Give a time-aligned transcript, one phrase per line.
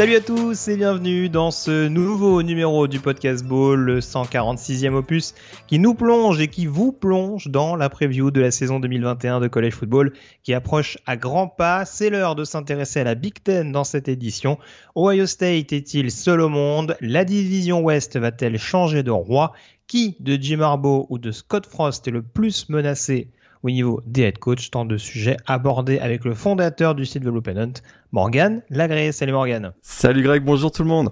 [0.00, 5.34] Salut à tous et bienvenue dans ce nouveau numéro du podcast Ball, le 146e opus,
[5.66, 9.48] qui nous plonge et qui vous plonge dans la preview de la saison 2021 de
[9.48, 11.84] College Football qui approche à grands pas.
[11.84, 14.58] C'est l'heure de s'intéresser à la Big Ten dans cette édition.
[14.96, 16.96] Ohio State est-il seul au monde?
[17.02, 19.52] La division Ouest va-t-elle changer de roi?
[19.86, 23.28] Qui de Jim Harbaugh ou de Scott Frost est le plus menacé
[23.62, 27.72] au niveau des head coach, tant de sujets abordés avec le fondateur du site Development,
[28.12, 29.12] Morgan Lagré.
[29.12, 29.72] Salut Morgan.
[29.82, 31.10] Salut Greg, bonjour tout le monde.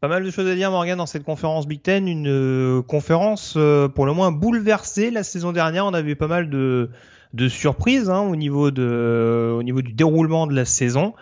[0.00, 2.08] Pas mal de choses à dire, Morgan, dans cette conférence Big Ten.
[2.08, 5.10] Une euh, conférence euh, pour le moins bouleversée.
[5.10, 6.88] La saison dernière, on a vu pas mal de,
[7.34, 11.12] de surprises hein, au, niveau de, au niveau du déroulement de la saison.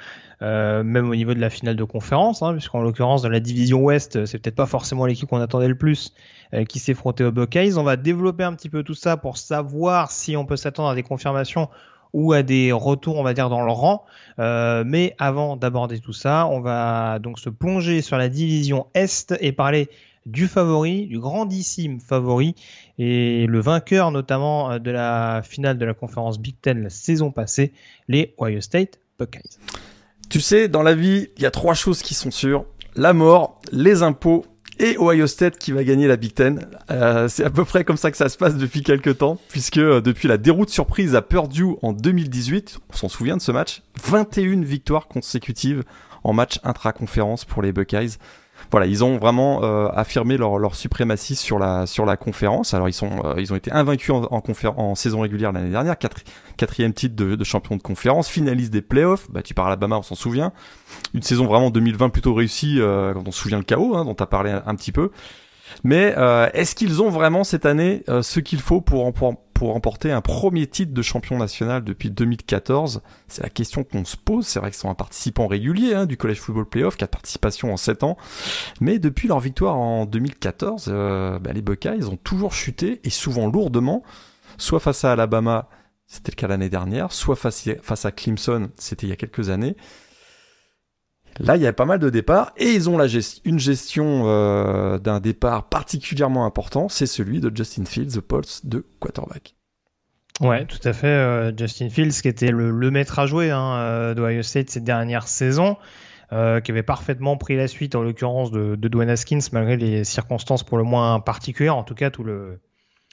[0.41, 3.80] Euh, même au niveau de la finale de conférence, hein, puisqu'en l'occurrence dans la division
[3.80, 6.14] Ouest, c'est peut-être pas forcément l'équipe qu'on attendait le plus
[6.69, 7.77] qui s'est frotté aux Buckeyes.
[7.77, 10.95] On va développer un petit peu tout ça pour savoir si on peut s'attendre à
[10.95, 11.69] des confirmations
[12.13, 14.05] ou à des retours, on va dire, dans le rang.
[14.39, 19.35] Euh, mais avant d'aborder tout ça, on va donc se plonger sur la division Est
[19.41, 19.89] et parler
[20.27, 22.55] du favori, du grandissime favori,
[22.98, 27.31] et le vainqueur notamment euh, de la finale de la conférence Big Ten la saison
[27.31, 27.73] passée,
[28.08, 29.58] les Ohio State Buckeyes.
[30.29, 32.67] Tu sais, dans la vie, il y a trois choses qui sont sûres.
[32.95, 34.45] La mort, les impôts
[34.78, 36.66] et Ohio State qui va gagner la Big Ten.
[36.90, 39.78] Euh, c'est à peu près comme ça que ça se passe depuis quelques temps, puisque
[39.78, 43.83] euh, depuis la déroute surprise à Purdue en 2018, on s'en souvient de ce match,
[44.05, 45.84] 21 victoires consécutives
[46.24, 48.18] en match intra-conférence pour les Buckeyes
[48.70, 52.74] voilà, ils ont vraiment euh, affirmé leur, leur, suprématie sur la sur la conférence.
[52.74, 54.42] Alors ils sont euh, ils ont été invaincus en, en,
[54.77, 55.96] en saison régulière l'année dernière,
[56.56, 59.30] quatrième titre de, de, champion de conférence, finaliste des playoffs.
[59.30, 60.52] Bah tu parles Alabama, on s'en souvient.
[61.14, 64.14] Une saison vraiment 2020 plutôt réussie euh, quand on se souvient le chaos hein, dont
[64.14, 65.11] tu as parlé un, petit peu.
[65.84, 66.14] Mais
[66.55, 70.69] est-ce qu'ils ont vraiment cette année ce qu'il faut pour, pour pour remporter un premier
[70.69, 74.46] titre de champion national depuis 2014 C'est la question qu'on se pose.
[74.46, 77.77] C'est vrai qu'ils sont un participant régulier hein, du College Football Playoff, quatre participations en
[77.77, 78.17] 7 ans.
[78.80, 83.48] Mais depuis leur victoire en 2014, euh, bah, les Buckeyes ont toujours chuté et souvent
[83.48, 84.05] lourdement,
[84.58, 85.69] soit face à Alabama,
[86.07, 89.51] c'était le cas l'année dernière, soit face, face à Clemson, c'était il y a quelques
[89.51, 89.75] années.
[91.41, 92.99] Là, il y a pas mal de départs et ils ont
[93.45, 98.85] une gestion euh, d'un départ particulièrement important, c'est celui de Justin Fields, the pulse de
[98.99, 99.55] quarterback.
[100.41, 101.07] Ouais, tout à fait.
[101.07, 105.29] Euh, Justin Fields, qui était le, maître à jouer hein, euh, d'Ohio State cette dernières
[105.29, 105.77] saisons,
[106.31, 110.63] qui avait parfaitement pris la suite, en l'occurrence de, de Dwayne Haskins, malgré les circonstances
[110.63, 112.61] pour le moins particulières, en tout cas tout le,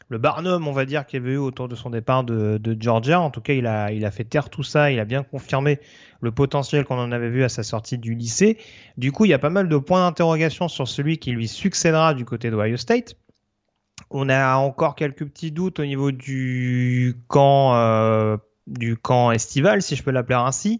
[0.10, 3.20] le Barnum, on va dire, qu'il y avait eu autour de son départ de, Georgia.
[3.20, 5.80] En tout cas, il a, fait taire tout ça, il a bien confirmé
[6.22, 8.58] le potentiel qu'on en avait vu à sa sortie du lycée.
[8.98, 12.14] Du coup, il y a pas mal de points d'interrogation sur celui qui lui succédera
[12.14, 13.16] du côté d'Ohio State.
[14.12, 19.96] On a encore quelques petits doutes au niveau du camp, euh, du camp estival, si
[19.96, 20.80] je peux l'appeler ainsi.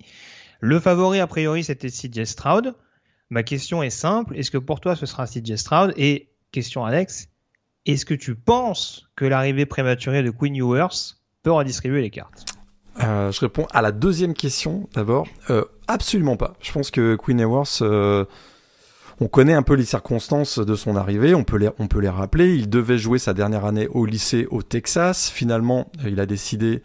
[0.60, 2.76] Le favori, a priori, c'était CJ Stroud.
[3.30, 4.38] Ma question est simple.
[4.38, 5.94] Est-ce que pour toi, ce sera CJ Stroud?
[5.98, 7.30] Et question Alex,
[7.86, 12.46] est-ce que tu penses que l'arrivée prématurée de Queen Ewers peut redistribuer les cartes?
[13.04, 15.28] Euh, Je réponds à la deuxième question d'abord.
[15.50, 16.54] Euh, absolument pas.
[16.62, 18.26] Je pense que Queen Ewers, euh,
[19.20, 22.10] on connaît un peu les circonstances de son arrivée, on peut, les, on peut les
[22.10, 22.56] rappeler.
[22.56, 25.30] Il devait jouer sa dernière année au lycée au Texas.
[25.30, 26.82] Finalement, il a décidé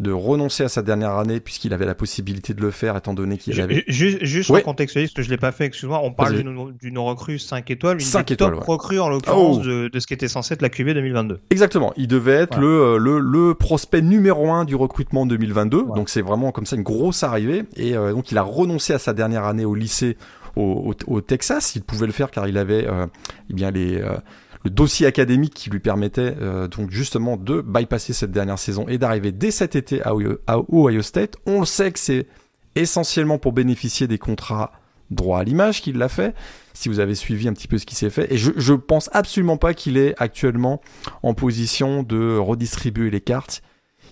[0.00, 3.38] de renoncer à sa dernière année puisqu'il avait la possibilité de le faire étant donné
[3.38, 3.84] qu'il avait...
[3.86, 4.62] Juste, juste ouais.
[4.62, 6.42] que je l'ai pas fait, excuse-moi, on parle
[6.80, 9.64] d'une recrue 5 étoiles, une 5 étoiles, top recrue en l'occurrence oh.
[9.64, 11.40] de, de, ce qui était censé être la QB 2022.
[11.50, 16.08] Exactement, il devait être le, euh, le, le, prospect numéro 1 du recrutement 2022, donc
[16.08, 19.12] c'est vraiment comme ça une grosse arrivée, et euh, donc il a renoncé à sa
[19.12, 20.16] dernière année au lycée
[20.56, 23.06] au, au, au Texas, il pouvait le faire car il avait euh,
[23.50, 24.00] eh bien les...
[24.00, 24.14] Euh,
[24.64, 28.98] le dossier académique qui lui permettait euh, donc justement de bypasser cette dernière saison et
[28.98, 31.36] d'arriver dès cet été à Ohio, State.
[31.46, 32.26] On le sait que c'est
[32.74, 34.72] essentiellement pour bénéficier des contrats
[35.10, 36.34] droit à l'image qu'il l'a fait,
[36.72, 38.32] si vous avez suivi un petit peu ce qui s'est fait.
[38.32, 40.80] Et je, je pense absolument pas qu'il est actuellement
[41.22, 43.62] en position de redistribuer les cartes.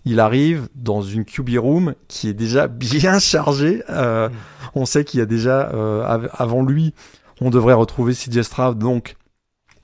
[0.05, 3.83] Il arrive dans une QB room qui est déjà bien chargée.
[3.89, 4.33] Euh, mm.
[4.75, 6.93] On sait qu'il y a déjà, euh, avant lui,
[7.41, 9.17] on devrait retrouver CJ Stroud, donc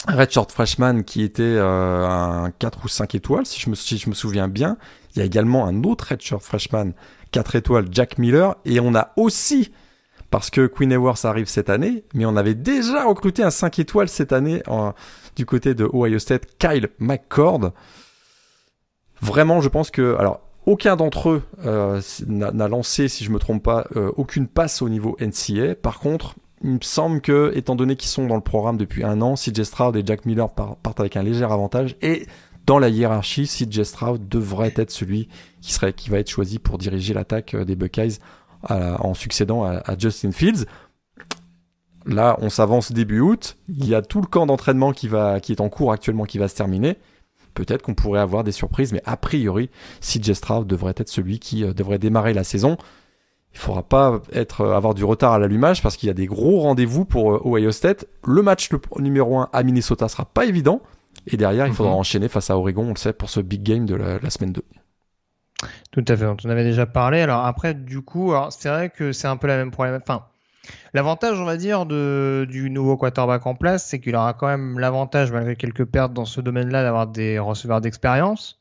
[0.06, 4.08] Redshirt Freshman qui était euh, un 4 ou 5 étoiles, si je, me, si je
[4.08, 4.76] me souviens bien.
[5.14, 6.92] Il y a également un autre Redshirt Freshman
[7.32, 8.56] 4 étoiles, Jack Miller.
[8.64, 9.72] Et on a aussi,
[10.30, 14.08] parce que Queen Ewers arrive cette année, mais on avait déjà recruté un 5 étoiles
[14.08, 14.62] cette année
[15.36, 17.72] du côté de Ohio State, Kyle McCord.
[19.20, 20.16] Vraiment, je pense que...
[20.18, 24.82] Alors, aucun d'entre eux euh, n'a lancé, si je me trompe pas, euh, aucune passe
[24.82, 25.74] au niveau NCA.
[25.74, 29.20] Par contre, il me semble que, étant donné qu'ils sont dans le programme depuis un
[29.20, 31.96] an, CJ Stroud et Jack Miller partent avec un léger avantage.
[32.02, 32.26] Et
[32.66, 35.28] dans la hiérarchie, CJ Stroud devrait être celui
[35.60, 38.18] qui serait, qui va être choisi pour diriger l'attaque euh, des Buckeyes
[38.68, 40.64] en succédant à, Justin Fields.
[42.06, 43.56] Là, on s'avance début août.
[43.68, 46.38] Il y a tout le camp d'entraînement qui va, qui est en cours actuellement, qui
[46.38, 46.96] va se terminer.
[47.54, 49.70] Peut-être qu'on pourrait avoir des surprises, mais a priori,
[50.00, 52.76] CJ Stroud devrait être celui qui euh, devrait démarrer la saison.
[53.54, 56.26] Il faudra pas être euh, avoir du retard à l'allumage parce qu'il y a des
[56.26, 58.06] gros rendez-vous pour Ohio State.
[58.24, 60.80] Le match numéro 1 à Minnesota sera pas évident.
[61.26, 61.98] Et derrière, il faudra mhm.
[61.98, 64.62] enchaîner face à Oregon, on le sait, pour ce big game de la, semaine 2.
[65.90, 67.20] Tout à fait, on en avait déjà parlé.
[67.20, 69.98] Alors après, du coup, c'est vrai que c'est un peu la même problème.
[70.00, 70.24] Enfin,
[70.94, 74.78] l'avantage, on va dire, de, du nouveau quarterback en place, c'est qu'il aura quand même
[74.78, 78.58] l'avantage, malgré quelques pertes dans ce domaine-là, d'avoir des receveurs d'expérience.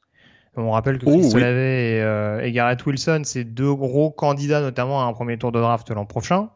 [0.57, 5.05] On rappelle que oh, Chris euh, et, Garrett Wilson, c'est deux gros candidats, notamment à
[5.05, 6.49] un premier tour de draft l'an prochain.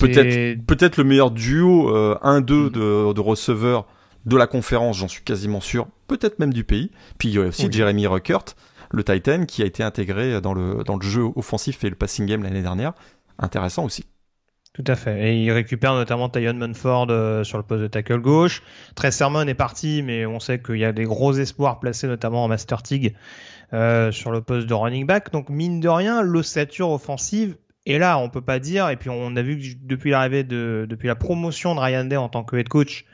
[0.00, 2.44] Peut-être, peut-être le meilleur duo 1-2 mm.
[2.70, 3.86] de, de receveurs
[4.24, 6.90] de la conférence, j'en suis quasiment sûr, peut-être même du pays.
[7.18, 8.44] Puis il y a aussi Jeremy Ruckert,
[8.90, 12.24] le Titan, qui a été intégré dans le, dans le jeu offensif et le passing
[12.26, 12.94] game l'année dernière.
[13.38, 14.06] Intéressant aussi.
[14.74, 15.28] Tout à fait.
[15.28, 18.60] Et il récupère notamment Tyon Munford euh, sur le poste de tackle gauche.
[18.96, 22.42] Trey Sermon est parti, mais on sait qu'il y a des gros espoirs placés notamment
[22.42, 23.14] en Master Tig
[23.72, 25.30] euh, sur le poste de running back.
[25.30, 27.56] Donc mine de rien, l'ossature offensive
[27.86, 28.18] est là.
[28.18, 28.88] On peut pas dire.
[28.88, 32.16] Et puis on a vu que depuis l'arrivée de, depuis la promotion de Ryan Day
[32.16, 33.04] en tant que head coach,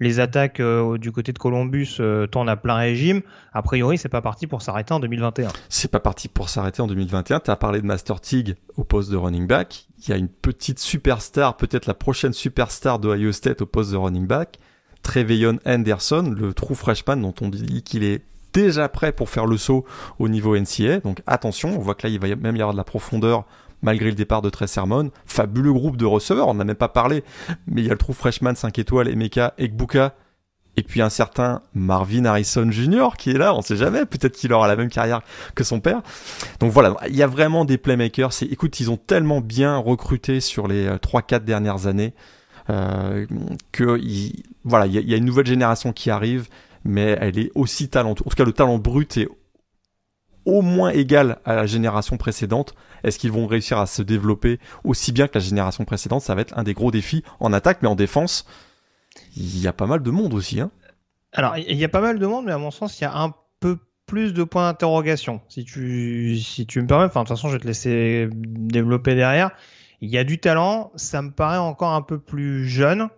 [0.00, 3.22] les attaques euh, du côté de Columbus euh, tournent à plein régime.
[3.52, 5.48] A priori, c'est pas parti pour s'arrêter en 2021.
[5.68, 7.40] C'est pas parti pour s'arrêter en 2021.
[7.40, 9.86] Tu as parlé de Master Tig au poste de running back.
[9.98, 13.92] Il y a une petite superstar, peut-être la prochaine superstar de Ohio State au poste
[13.92, 14.58] de running back.
[15.02, 18.22] Treveyon Anderson, le true freshman dont on dit qu'il est
[18.52, 19.84] déjà prêt pour faire le saut
[20.18, 21.00] au niveau NCA.
[21.00, 23.44] Donc attention, on voit que là, il va même y avoir de la profondeur
[23.82, 25.10] malgré le départ de Trey Sermon.
[25.24, 27.24] Fabuleux groupe de receveurs, on n'en a même pas parlé,
[27.66, 30.14] mais il y a le trou freshman 5 étoiles, Emeka Ekbuka,
[30.76, 33.16] et puis un certain Marvin Harrison Jr.
[33.16, 35.22] qui est là, on sait jamais, peut-être qu'il aura la même carrière
[35.54, 36.02] que son père.
[36.60, 38.32] Donc voilà, il y a vraiment des playmakers.
[38.42, 42.12] Écoute, ils ont tellement bien recruté sur les 3-4 euh, dernières années
[42.68, 43.26] euh,
[43.72, 43.98] que
[44.64, 46.48] voilà, il y, a une nouvelle génération qui arrive,
[46.84, 48.26] mais elle est aussi talentueuse.
[48.26, 49.28] En tout cas, le talent brut est
[50.46, 52.74] au moins égal à la génération précédente.
[53.04, 56.22] Est-ce qu'ils vont réussir à se développer aussi bien que la génération précédente?
[56.22, 58.46] Ça va être un des gros défis en attaque, mais en défense,
[59.36, 60.60] il y a pas mal de monde aussi.
[60.60, 60.70] Hein
[61.32, 63.14] Alors, il y a pas mal de monde, mais à mon sens, il y a
[63.14, 65.40] un peu plus de points d'interrogation.
[65.48, 69.14] Si tu, si tu me permets, enfin, de toute façon, je vais te laisser développer
[69.16, 69.50] derrière.
[70.00, 73.08] Il y a du talent, ça me paraît encore un peu plus jeune.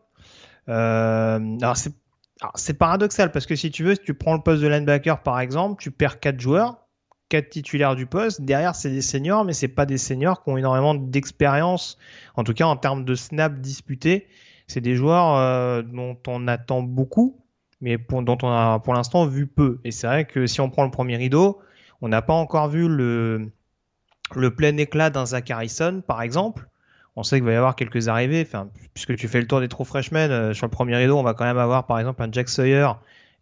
[0.69, 1.77] Euh, alors,
[2.55, 5.41] c'est paradoxal parce que si tu veux, si tu prends le poste de linebacker par
[5.41, 6.88] exemple, tu perds quatre joueurs
[7.29, 8.41] quatre titulaires du poste.
[8.43, 11.99] Derrière, c'est des seniors, mais c'est pas des seniors qui ont énormément d'expérience,
[12.37, 14.27] en tout cas en termes de snaps disputés.
[14.67, 17.41] C'est des joueurs euh, dont on attend beaucoup,
[17.81, 19.81] mais dont on a pour l'instant vu peu.
[19.85, 21.61] Et c'est vrai que si on prend le premier rideau,
[22.03, 23.51] on n'a pas encore vu le,
[24.35, 26.69] le plein éclat d'un Zach Harrison, par exemple.
[27.17, 28.47] On sait qu'il va y avoir quelques arrivées.
[28.95, 31.35] Puisque tu fais le tour des trous freshmen, euh, sur le premier rideau, on va
[31.35, 32.89] quand même avoir par exemple un Jack Sawyer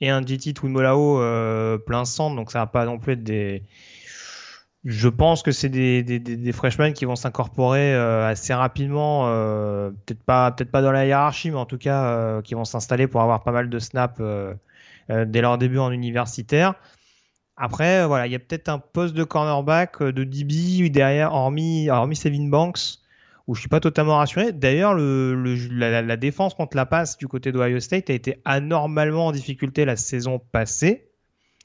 [0.01, 3.63] et un GT Twimolao euh, plein centre, donc ça va pas non plus être des.
[4.85, 9.91] Je pense que c'est des, des, des, freshmen qui vont s'incorporer euh, assez rapidement, euh,
[9.91, 13.09] peut-être pas peut-être pas dans la hiérarchie, mais en tout cas euh, qui vont s'installer
[13.09, 14.21] pour avoir pas mal de snaps
[15.09, 16.75] dès leur début en universitaire.
[17.57, 22.17] Après, voilà, il y a peut-être un poste de cornerback de DB derrière, hormis hormis
[22.17, 22.99] Sevin Banks
[23.47, 24.53] où je suis pas totalement rassuré.
[24.53, 25.35] D'ailleurs, le,
[25.71, 29.97] la, défense contre la passe du côté d'Ohio State a été anormalement en difficulté la
[29.97, 31.09] saison passée.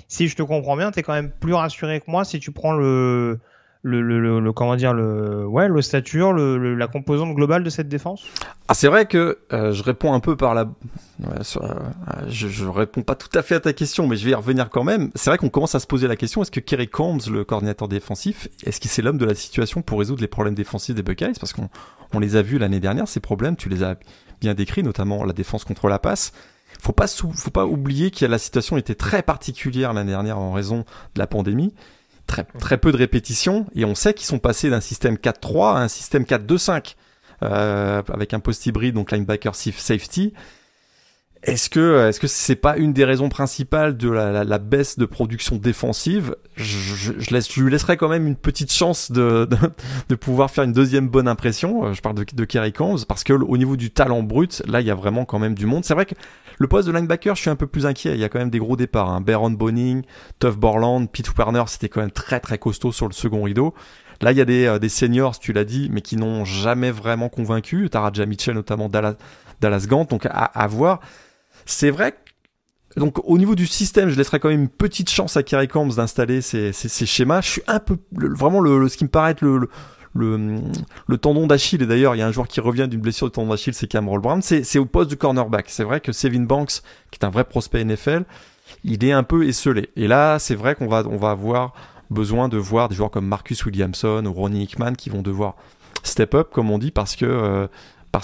[0.07, 2.51] Si je te comprends bien, tu es quand même plus rassuré que moi si tu
[2.51, 3.39] prends le,
[3.83, 7.87] le, le, le, comment dire le ouais le stature le, la composante globale de cette
[7.87, 8.23] défense?
[8.67, 10.69] Ah c'est vrai que euh, je réponds un peu par la
[11.23, 11.43] euh,
[12.27, 14.69] je, je réponds pas tout à fait à ta question mais je vais y revenir
[14.69, 15.09] quand même.
[15.15, 17.87] C'est vrai qu'on commence à se poser la question est-ce que Kerry Combs le coordinateur
[17.87, 21.33] défensif est-ce qu'il c'est l'homme de la situation pour résoudre les problèmes défensifs des Buckeyes
[21.39, 21.69] parce qu'on
[22.13, 23.95] on les a vus l'année dernière ces problèmes tu les as
[24.41, 26.33] bien décrits notamment la défense contre la passe.
[26.79, 30.85] Faut pas faut pas oublier que la situation était très particulière l'année dernière en raison
[31.15, 31.73] de la pandémie
[32.31, 35.79] très, très peu de répétitions et on sait qu'ils sont passés d'un système 4-3 à
[35.79, 36.95] un système 4-2-5
[37.43, 40.33] euh, avec un post hybride donc linebacker safety.
[41.43, 45.05] Est-ce que est-ce que c'est pas une des raisons principales de la, la, baisse de
[45.05, 46.35] production défensive?
[46.55, 49.57] Je, je, laisse, je lui laisserai quand même une petite chance de, de,
[50.09, 51.85] de, pouvoir faire une deuxième bonne impression.
[51.85, 54.81] Euh, je parle de, de Kerry Combs parce que au niveau du talent brut, là
[54.81, 55.83] il y a vraiment quand même du monde.
[55.83, 56.13] C'est vrai que
[56.59, 58.13] le poste de linebacker, je suis un peu plus inquiet.
[58.13, 59.09] Il y a quand même des gros départs.
[59.09, 59.21] Hein.
[59.21, 60.03] Baron Boning,
[60.39, 63.73] Tuff Borland, Pete Werner, c'était quand même très très costaud sur le second rideau.
[64.21, 66.91] Là, il y a des, euh, des seniors, tu l'as dit, mais qui n'ont jamais
[66.91, 67.89] vraiment convaincu.
[67.89, 69.15] Taraja Mitchell, notamment Dallas,
[69.59, 70.99] Dallas Gant, donc à, à voir.
[71.65, 72.15] C'est vrai
[72.97, 75.95] donc au niveau du système, je laisserai quand même une petite chance à Kerry Combs
[75.95, 77.41] d'installer ces, ces, schémas.
[77.41, 81.81] Je suis un peu vraiment le, ce qui me paraît être le, tendon d'Achille.
[81.81, 83.87] Et d'ailleurs, il y a un joueur qui revient d'une blessure de tendon d'Achille, c'est
[83.87, 84.41] Cameron Brown.
[84.41, 85.69] C'est au poste de cornerback.
[85.69, 88.25] C'est vrai que Sevin Banks, qui est un vrai prospect NFL,
[88.83, 89.89] il est un peu esselé.
[89.95, 90.99] Et là, c'est vrai qu'on va
[91.29, 91.73] avoir
[92.09, 95.55] besoin de voir des joueurs comme Marcus Williamson ou Ronnie Hickman qui vont devoir
[96.03, 97.67] step up, comme on dit, parce que euh,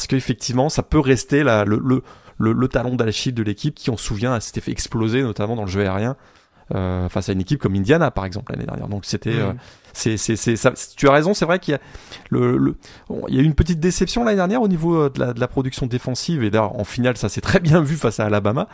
[0.10, 2.04] qu'effectivement, ça peut rester le
[2.38, 5.66] le, le talon d'Achille de l'équipe qui, on se souvient, s'était fait exploser notamment dans
[5.66, 6.16] le jeu aérien
[6.76, 8.88] euh, face à une équipe comme Indiana par exemple l'année dernière.
[8.88, 9.54] Donc c'était, euh,
[9.94, 10.56] c'est, c'est,
[10.96, 11.80] tu as raison, c'est vrai qu'il y a
[12.30, 12.76] le, le
[13.30, 15.40] il y a eu une petite déception l'année dernière au niveau euh, de la, de
[15.40, 18.68] la production défensive et d'ailleurs en finale ça s'est très bien vu face à Alabama.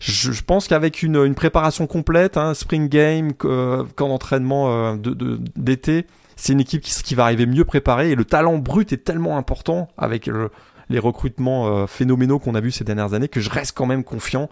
[0.00, 5.10] Je, je pense qu'avec une, une préparation complète, hein, spring game, euh, camp d'entraînement de,
[5.10, 8.92] de, d'été, c'est une équipe qui, qui va arriver mieux préparée et le talent brut
[8.92, 10.52] est tellement important avec le,
[10.90, 14.04] les recrutements euh, phénoménaux qu'on a vus ces dernières années que je reste quand même
[14.04, 14.48] confiant.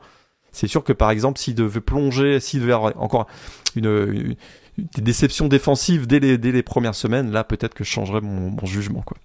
[0.53, 3.27] C'est sûr que par exemple, s'il devait plonger, s'il devait avoir encore
[3.75, 4.37] une,
[4.79, 8.51] des déceptions défensives dès les, dès les premières semaines, là peut-être que je changerais mon,
[8.51, 9.03] mon jugement.
[9.03, 9.17] Quoi.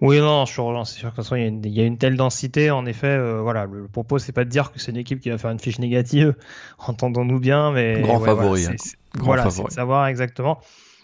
[0.00, 1.98] Oui, non, je suis C'est sûr que il y, a une, il y a une
[1.98, 2.70] telle densité.
[2.70, 5.30] En effet, euh, voilà, le, propos, c'est pas de dire que c'est une équipe qui
[5.30, 6.34] va faire une fiche négative.
[6.78, 8.66] Entendons-nous bien, mais grand favori.
[9.14, 9.66] Voilà, c'est, hein.
[9.68, 10.60] savoir exactement.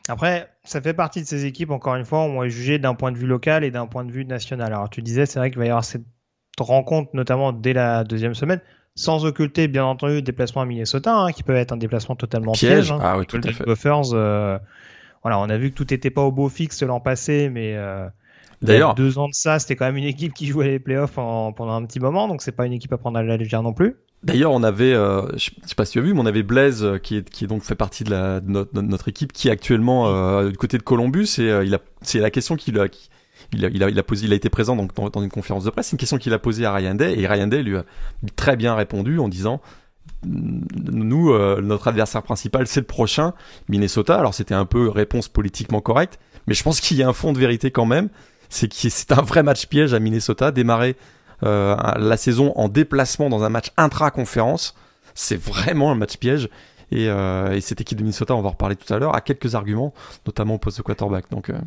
[0.08, 3.12] Après, ça fait partie de ces équipes, encore une fois, on va juger d'un point
[3.12, 4.72] de vue local et d'un point de vue national.
[4.72, 6.04] Alors, tu disais, c'est vrai qu'il va y avoir cette
[6.58, 8.60] rencontre, notamment dès la deuxième semaine,
[8.94, 12.52] sans occulter, bien entendu, le déplacement à Minnesota, hein, qui peut être un déplacement totalement
[12.52, 12.90] piège.
[12.90, 12.98] Hein.
[13.02, 13.64] Ah oui, tout à fait.
[13.64, 14.58] Buffers, euh,
[15.22, 18.08] voilà, on a vu que tout n'était pas au beau fixe l'an passé, mais euh,
[18.62, 21.72] D'ailleurs, deux ans de ça, c'était quand même une équipe qui jouait les playoffs pendant
[21.72, 23.96] un petit moment, donc c'est pas une équipe à prendre à la légère non plus.
[24.24, 26.82] D'ailleurs, on avait, euh, je sais pas si tu as vu, mais on avait Blaise
[26.82, 28.40] euh, qui est qui donc fait partie de,
[28.80, 32.56] notre, équipe, qui est actuellement euh, du côté de Columbus et euh, c'est la question
[32.56, 32.86] qu'il a, a,
[33.52, 35.86] il a, posé, il a été présent dans, dans une conférence de presse.
[35.86, 37.84] C'est une question qu'il a posée à Ryan Day et Ryan Day lui a
[38.34, 39.60] très bien répondu en disant
[40.24, 43.34] nous, notre adversaire principal, c'est le prochain
[43.68, 44.18] Minnesota.
[44.18, 47.32] Alors c'était un peu réponse politiquement correcte, mais je pense qu'il y a un fond
[47.32, 48.08] de vérité quand même.
[48.48, 50.96] C'est que c'est un vrai match piège à Minnesota, démarrer
[51.42, 54.74] euh, la saison en déplacement dans un match intra-conférence.
[55.14, 56.48] C'est vraiment un match piège.
[56.90, 59.20] Et, euh, et, cette équipe de Minnesota, on va en reparler tout à l'heure, a
[59.20, 59.92] quelques arguments,
[60.26, 61.30] notamment au poste de quarterback.
[61.30, 61.58] Donc, euh...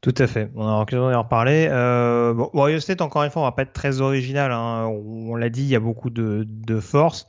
[0.00, 0.50] Tout à fait.
[0.56, 1.68] On a l'occasion d'en reparler.
[1.70, 4.52] Euh, bon, Ohio State, encore une fois, on va pas être très original.
[4.52, 4.86] Hein.
[4.86, 7.26] On, l'a dit, il y a beaucoup de, de force.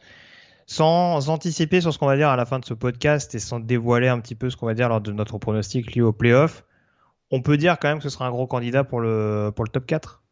[0.66, 3.60] Sans anticiper sur ce qu'on va dire à la fin de ce podcast et sans
[3.60, 6.66] dévoiler un petit peu ce qu'on va dire lors de notre pronostic lié au playoff,
[7.30, 9.70] on peut dire quand même que ce sera un gros candidat pour le, pour le
[9.70, 10.24] top 4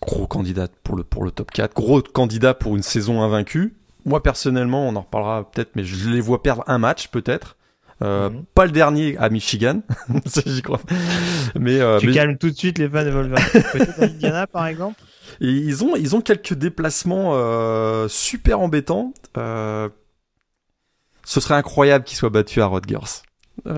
[0.00, 3.74] gros candidat pour le, pour le top 4, gros candidat pour une saison invaincue.
[4.04, 7.56] Moi, personnellement, on en reparlera peut-être, mais je les vois perdre un match, peut-être.
[8.00, 8.44] Euh, mhm.
[8.54, 9.80] Pas le dernier à Michigan,
[10.46, 10.80] j'y crois.
[11.58, 13.44] Mais euh, tu calmes tout de suite les fans de Wolverine.
[13.72, 15.02] Peut-être à Indiana par exemple.
[15.40, 19.12] Et ils ont ils ont quelques déplacements euh, super embêtants.
[19.36, 19.88] Euh,
[21.24, 23.24] ce serait incroyable qu'ils soient battus à Rutgers.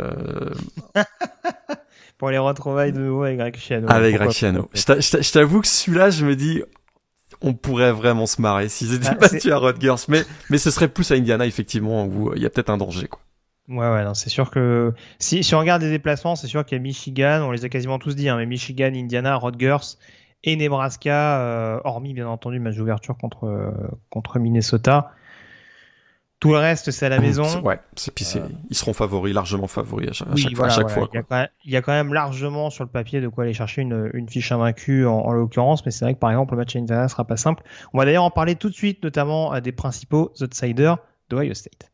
[2.21, 3.91] Pour les retrouvailles de nouveau avec Greg Chiano.
[3.91, 4.69] Avec Greg Chiano.
[4.75, 6.63] Je t'avoue que celui-là, je me dis,
[7.41, 10.05] on pourrait vraiment se marrer s'ils étaient bah, battus à Rutgers.
[10.09, 13.09] Mais, mais ce serait plus à Indiana, effectivement, où il y a peut-être un danger,
[13.09, 13.23] quoi.
[13.71, 16.77] Ouais, ouais, non, c'est sûr que si, si on regarde les déplacements, c'est sûr qu'il
[16.77, 19.97] y a Michigan, on les a quasiment tous dit, hein, mais Michigan, Indiana, Rutgers
[20.45, 23.71] et Nebraska, euh, hormis bien entendu match d'ouverture contre, euh,
[24.11, 25.13] contre Minnesota.
[26.41, 27.45] Tout le reste, c'est à la maison.
[27.61, 27.79] Ouais,
[28.15, 31.09] puis euh, ils seront favoris, largement favoris à chaque, fois.
[31.13, 34.27] Il, y a quand même, largement sur le papier de quoi aller chercher une, une
[34.27, 37.09] fiche invaincue en, en l'occurrence, mais c'est vrai que par exemple, le match à Indiana
[37.09, 37.63] sera pas simple.
[37.93, 40.97] On va d'ailleurs en parler tout de suite, notamment à des principaux outsiders
[41.29, 41.91] d'Ohio State.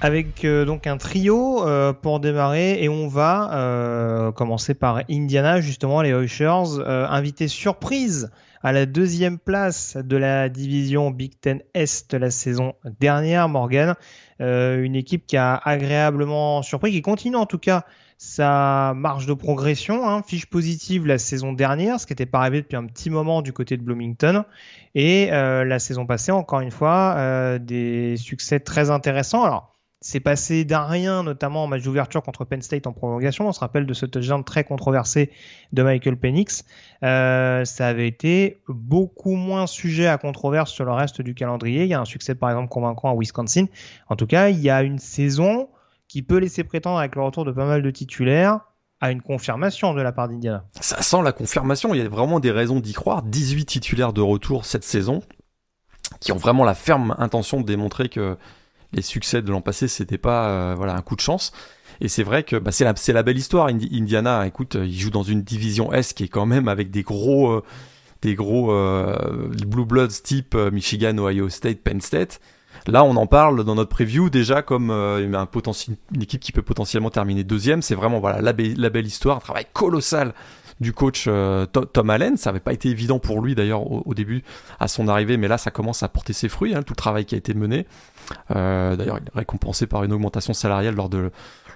[0.00, 5.60] Avec euh, donc un trio euh, pour démarrer et on va euh, commencer par Indiana
[5.60, 8.30] justement les Ushers invités surprise
[8.62, 13.94] à la deuxième place de la division Big Ten Est la saison dernière Morgan
[14.40, 17.84] une équipe qui a agréablement surpris qui continue en tout cas
[18.18, 22.62] sa marge de progression, hein, fiche positive la saison dernière, ce qui n'était pas arrivé
[22.62, 24.44] depuis un petit moment du côté de Bloomington.
[24.96, 29.44] Et euh, la saison passée, encore une fois, euh, des succès très intéressants.
[29.44, 33.48] Alors, c'est passé d'un rien, notamment en match d'ouverture contre Penn State en prolongation.
[33.48, 35.30] On se rappelle de ce touchdown très controversé
[35.72, 36.64] de Michael Penix.
[37.02, 41.82] Euh, ça avait été beaucoup moins sujet à controverse sur le reste du calendrier.
[41.82, 43.66] Il y a un succès par exemple convaincant à Wisconsin.
[44.08, 45.68] En tout cas, il y a une saison
[46.06, 48.60] qui peut laisser prétendre avec le retour de pas mal de titulaires
[49.00, 50.64] à une confirmation de la part d'Indiana.
[50.80, 53.22] Ça sent la confirmation, il y a vraiment des raisons d'y croire.
[53.22, 55.22] 18 titulaires de retour cette saison
[56.20, 58.36] qui ont vraiment la ferme intention de démontrer que
[58.92, 61.52] les succès de l'an passé, c'était pas euh, voilà un coup de chance.
[62.00, 63.66] Et c'est vrai que bah, c'est la, belle histoire.
[63.66, 67.50] Indiana, écoute, il joue dans une division S qui est quand même avec des gros,
[67.50, 67.64] euh,
[68.22, 72.40] des gros euh, Blue Bloods type Michigan, Ohio State, Penn State.
[72.86, 75.48] Là, on en parle dans notre preview déjà comme un
[76.14, 77.82] une équipe qui peut potentiellement terminer deuxième.
[77.82, 80.32] C'est vraiment voilà la, la belle histoire, un travail colossal
[80.80, 82.36] du coach euh, Tom Allen.
[82.36, 84.42] Ça n'avait pas été évident pour lui d'ailleurs au, début
[84.80, 87.24] à son arrivée, mais là ça commence à porter ses fruits, hein, tout le travail
[87.24, 87.86] qui a été mené.
[88.54, 91.30] Euh, d'ailleurs, il est récompensé par une augmentation salariale lors de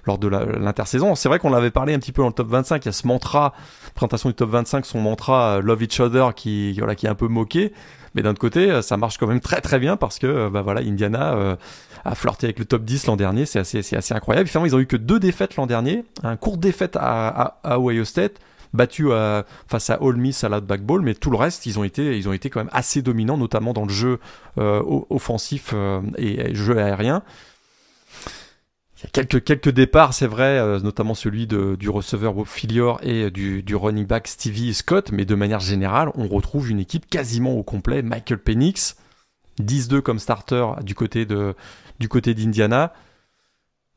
[0.05, 1.15] lors de l'intersaison.
[1.15, 2.83] C'est vrai qu'on l'avait parlé un petit peu dans le top 25.
[2.83, 3.53] Il y a ce mantra,
[3.95, 7.15] présentation du top 25, son mantra euh, Love Each Other qui voilà qui est un
[7.15, 7.71] peu moqué.
[8.13, 10.81] Mais d'un autre côté, ça marche quand même très très bien parce que bah voilà,
[10.81, 11.57] Indiana
[12.05, 13.47] a flirté avec le top 10 l'an dernier.
[13.47, 14.47] C'est assez, assez incroyable.
[14.47, 16.03] Finalement, ils ont eu que deux défaites l'an dernier.
[16.21, 18.39] Un court défaite à, à, à Ohio State
[18.73, 22.49] battu euh, face à All Miss à l'outback mais tout le reste, ils ont été,
[22.49, 24.19] quand même assez dominants, notamment dans le jeu
[24.57, 27.23] euh, offensif euh, et, jeu aérien.
[28.97, 33.31] Il y a quelques, quelques départs, c'est vrai, notamment celui du receveur Bob Filior et
[33.31, 37.63] du, running back Stevie Scott, mais de manière générale, on retrouve une équipe quasiment au
[37.63, 38.01] complet.
[38.01, 38.95] Michael Penix,
[39.59, 42.93] 10-2 comme starter du côté d'Indiana.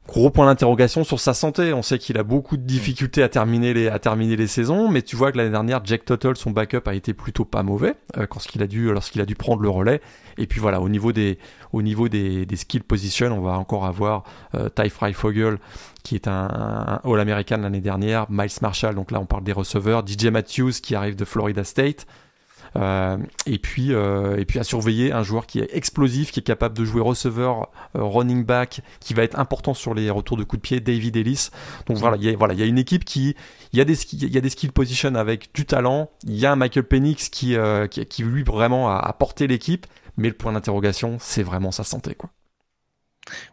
[0.09, 1.73] Gros point d'interrogation sur sa santé.
[1.73, 5.03] On sait qu'il a beaucoup de difficultés à terminer les à terminer les saisons, mais
[5.03, 8.27] tu vois que l'année dernière, Jack Tuttle, son backup, a été plutôt pas mauvais euh,
[8.27, 10.01] quand a dû lorsqu'il a dû prendre le relais.
[10.39, 11.39] Et puis voilà, au niveau des
[11.73, 14.23] au niveau des, des skill position, on va encore avoir
[14.55, 15.59] euh, Ty Fogel
[16.05, 20.07] qui est un, All American l'année dernière, Miles Marshall, donc là on parle des receveurs,
[20.07, 22.07] DJ Matthews qui arrive de Florida State.
[22.77, 26.43] Euh, et puis euh, et puis à surveiller un joueur qui est explosif, qui est
[26.43, 30.45] capable de jouer receveur, euh, running back, qui va être important sur les retours de
[30.45, 31.49] coups de pied, David Ellis.
[31.87, 33.35] Donc voilà, il y a, voilà, il y a une équipe qui
[33.73, 36.11] il y a des il y a des skill position avec du talent.
[36.25, 37.57] Il y a un Michael Penix qui
[37.91, 39.87] qui, qui, lui vraiment a, a porté l'équipe,
[40.17, 42.31] mais le point d'interrogation, c'est vraiment sa santé quoi.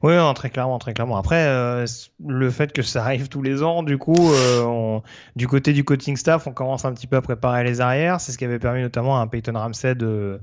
[0.01, 1.17] Oui, très clairement, très clairement.
[1.17, 1.85] Après, euh,
[2.25, 4.99] le fait que ça arrive tous les ans, du coup, euh,
[5.35, 8.21] du côté du coaching staff, on commence un petit peu à préparer les arrières.
[8.21, 10.39] C'est ce qui avait permis notamment à Peyton Ramsey de,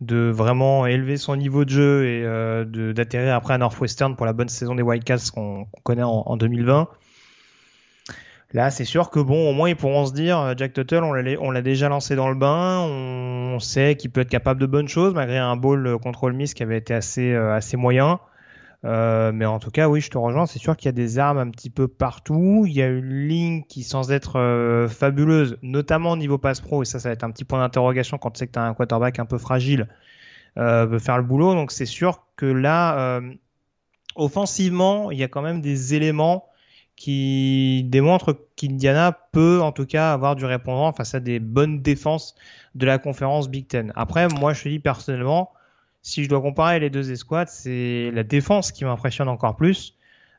[0.00, 4.48] vraiment élever son niveau de jeu et euh, d'atterrir après à Northwestern pour la bonne
[4.48, 6.88] saison des Wildcats qu'on connaît en, en, 2020.
[8.52, 11.62] Là, c'est sûr que bon, au moins ils pourront se dire, Jack Tuttle, on l'a
[11.62, 15.38] déjà lancé dans le bain, on, sait qu'il peut être capable de bonnes choses malgré
[15.38, 18.20] un ball contre le Miss qui avait été assez moyen.
[18.84, 20.46] Euh, mais en tout cas, oui, je te rejoins.
[20.46, 22.64] C'est sûr qu'il y a des armes un petit peu partout.
[22.66, 26.82] Il y a une ligne qui, sans être euh, fabuleuse, notamment au niveau pass pro,
[26.82, 28.64] et ça, ça va être un petit point d'interrogation quand tu sais que tu as
[28.64, 29.88] un quarterback un peu fragile,
[30.58, 31.54] euh, peut faire le boulot.
[31.54, 33.32] Donc c'est sûr que là, euh,
[34.16, 36.46] offensivement, il y a quand même des éléments
[36.96, 42.36] qui démontrent qu'Indiana peut en tout cas avoir du répondant face à des bonnes défenses
[42.74, 43.92] de la conférence Big Ten.
[43.96, 45.52] Après, moi, je te dis personnellement,
[46.04, 49.96] si je dois comparer les deux escouades, c'est la défense qui m'impressionne encore plus.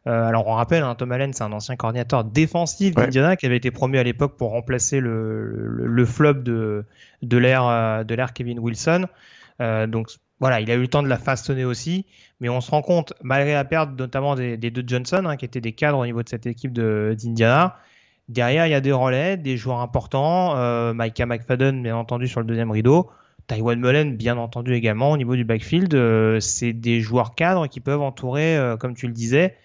[0.08, 3.58] Euh, alors on rappelle, hein, Tom Allen, c'est un ancien coordinateur défensif d'Indiana qui avait
[3.58, 6.86] été promu à l'époque pour remplacer le, le, flop de,
[7.24, 8.04] de l'ère euh,
[8.36, 9.08] Kevin Wilson.
[9.60, 12.06] Euh, donc voilà, il a eu le temps de la façonner aussi,
[12.40, 15.46] mais on se rend compte, malgré la perte notamment des, des deux Johnson, hein, qui
[15.46, 17.76] étaient des cadres au niveau de cette équipe d'Indiana,
[18.30, 22.40] derrière il y a des relais, des joueurs importants, euh, Micah McFadden bien entendu sur
[22.40, 23.10] le deuxième rideau.
[23.48, 27.80] Taiwan Mullen, bien entendu également au niveau du backfield, euh, c'est des joueurs cadres qui
[27.80, 29.56] peuvent entourer, euh, comme tu le disais,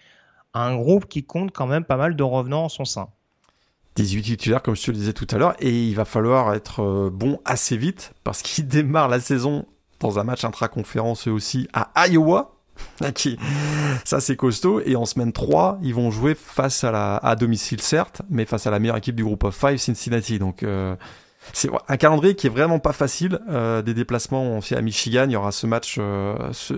[0.53, 3.09] un groupe qui compte quand même pas mal de revenants en son sein.
[3.97, 6.83] 18 titulaires, comme je te le disais tout à l'heure, et il va falloir être
[6.83, 9.67] euh, bon assez vite parce qu'il démarre la saison
[9.99, 12.57] dans un match intra-conférence aussi à Iowa.
[14.05, 14.81] ça c'est costaud.
[14.87, 18.67] Et en semaine 3, ils vont jouer face à la, à domicile certes, mais face
[18.67, 20.39] à la meilleure équipe du groupe of 5, Cincinnati.
[20.39, 20.65] Donc,
[21.53, 23.41] c'est un calendrier qui est vraiment pas facile.
[23.49, 26.75] Euh, des déplacements on fait à Michigan, il y aura ce match, euh, ce,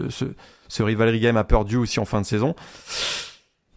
[0.69, 2.55] ce, rivalry game à Purdue aussi en fin de saison.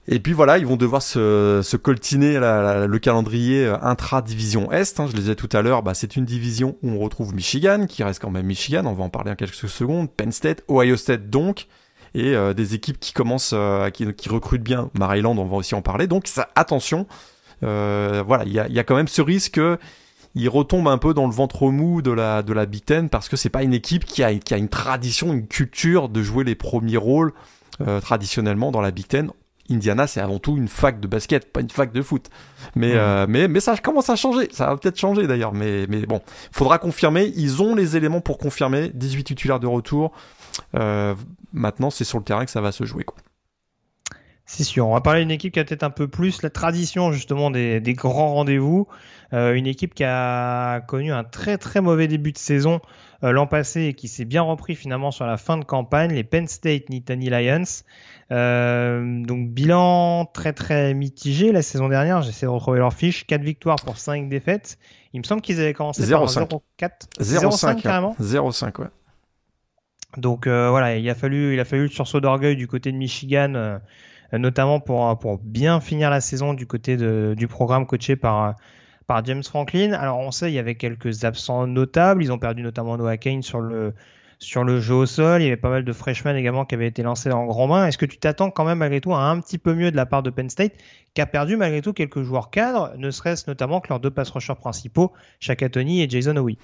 [0.08, 5.00] Et puis voilà, ils vont devoir se, se coltiner le calendrier euh, intra-division Est.
[5.00, 7.88] Hein, je le disais tout à l'heure, bah, c'est une division où on retrouve Michigan,
[7.88, 10.95] qui reste quand même Michigan, on va en parler en quelques secondes, Penn State, Ohio
[10.95, 11.67] State donc,
[12.13, 13.54] et des équipes qui commencent,
[13.93, 14.89] qui, recrutent bien.
[14.98, 16.08] Maryland, on va aussi en parler.
[16.08, 17.08] Donc attention,
[17.62, 19.60] voilà, il y a, quand même ce risque
[20.36, 23.30] il retombe un peu dans le ventre mou de la de la Big Ten parce
[23.30, 26.43] que c'est pas une équipe qui a qui a une tradition, une culture de jouer
[26.43, 27.34] les premiers rôles
[27.82, 29.32] euh, traditionnellement dans la Big Ten.
[29.69, 32.30] Indiana, c'est avant tout une fac de basket, pas une fac de foot.
[32.76, 34.48] Mais euh, mais mais ça commence à changer.
[34.52, 35.54] Ça va peut-être changer d'ailleurs.
[35.54, 36.21] Mais mais bon,
[36.52, 37.32] faudra confirmer.
[37.36, 38.91] Ils ont les éléments pour confirmer.
[38.93, 40.12] 18 titulaires de retour.
[40.76, 41.15] Euh,
[41.52, 43.04] maintenant, c'est sur le terrain que ça va se jouer.
[43.04, 43.17] Quoi.
[44.45, 44.88] C'est sûr.
[44.88, 47.80] On va parler d'une équipe qui a peut-être un peu plus la tradition justement des,
[47.80, 48.88] des grands rendez-vous.
[49.34, 52.80] Euh, une équipe qui a connu un très très mauvais début de saison
[53.24, 56.24] euh, l'an passé et qui s'est bien repris finalement sur la fin de campagne, les
[56.24, 57.64] Penn State Nittany Lions.
[58.32, 63.42] Euh, donc bilan très très mitigé la saison dernière, j'essaie de retrouver leur fiche, 4
[63.42, 64.78] victoires pour 5 défaites.
[65.14, 66.60] Il me semble qu'ils avaient commencé 0, par 0-4,
[67.20, 68.16] 0-5 carrément.
[68.20, 68.88] 0-5 ouais.
[70.18, 73.80] Donc voilà, il a fallu il a fallu le sursaut d'orgueil du côté de Michigan
[74.34, 78.56] notamment pour, pour bien finir la saison du côté de, du programme coaché par,
[79.08, 79.94] par James Franklin.
[79.94, 83.41] Alors on sait il y avait quelques absents notables, ils ont perdu notamment Noah Kane
[83.41, 83.94] sur le
[84.39, 86.88] sur le jeu au sol, il y avait pas mal de freshmen également qui avaient
[86.88, 87.88] été lancés en grand bain.
[87.88, 90.06] Est-ce que tu t'attends quand même malgré tout à un petit peu mieux de la
[90.06, 90.74] part de Penn State,
[91.13, 94.30] qui a perdu malgré tout quelques joueurs cadres, ne serait-ce notamment que leurs deux pass
[94.30, 96.58] rushers principaux, Shaka Tony et Jason Owie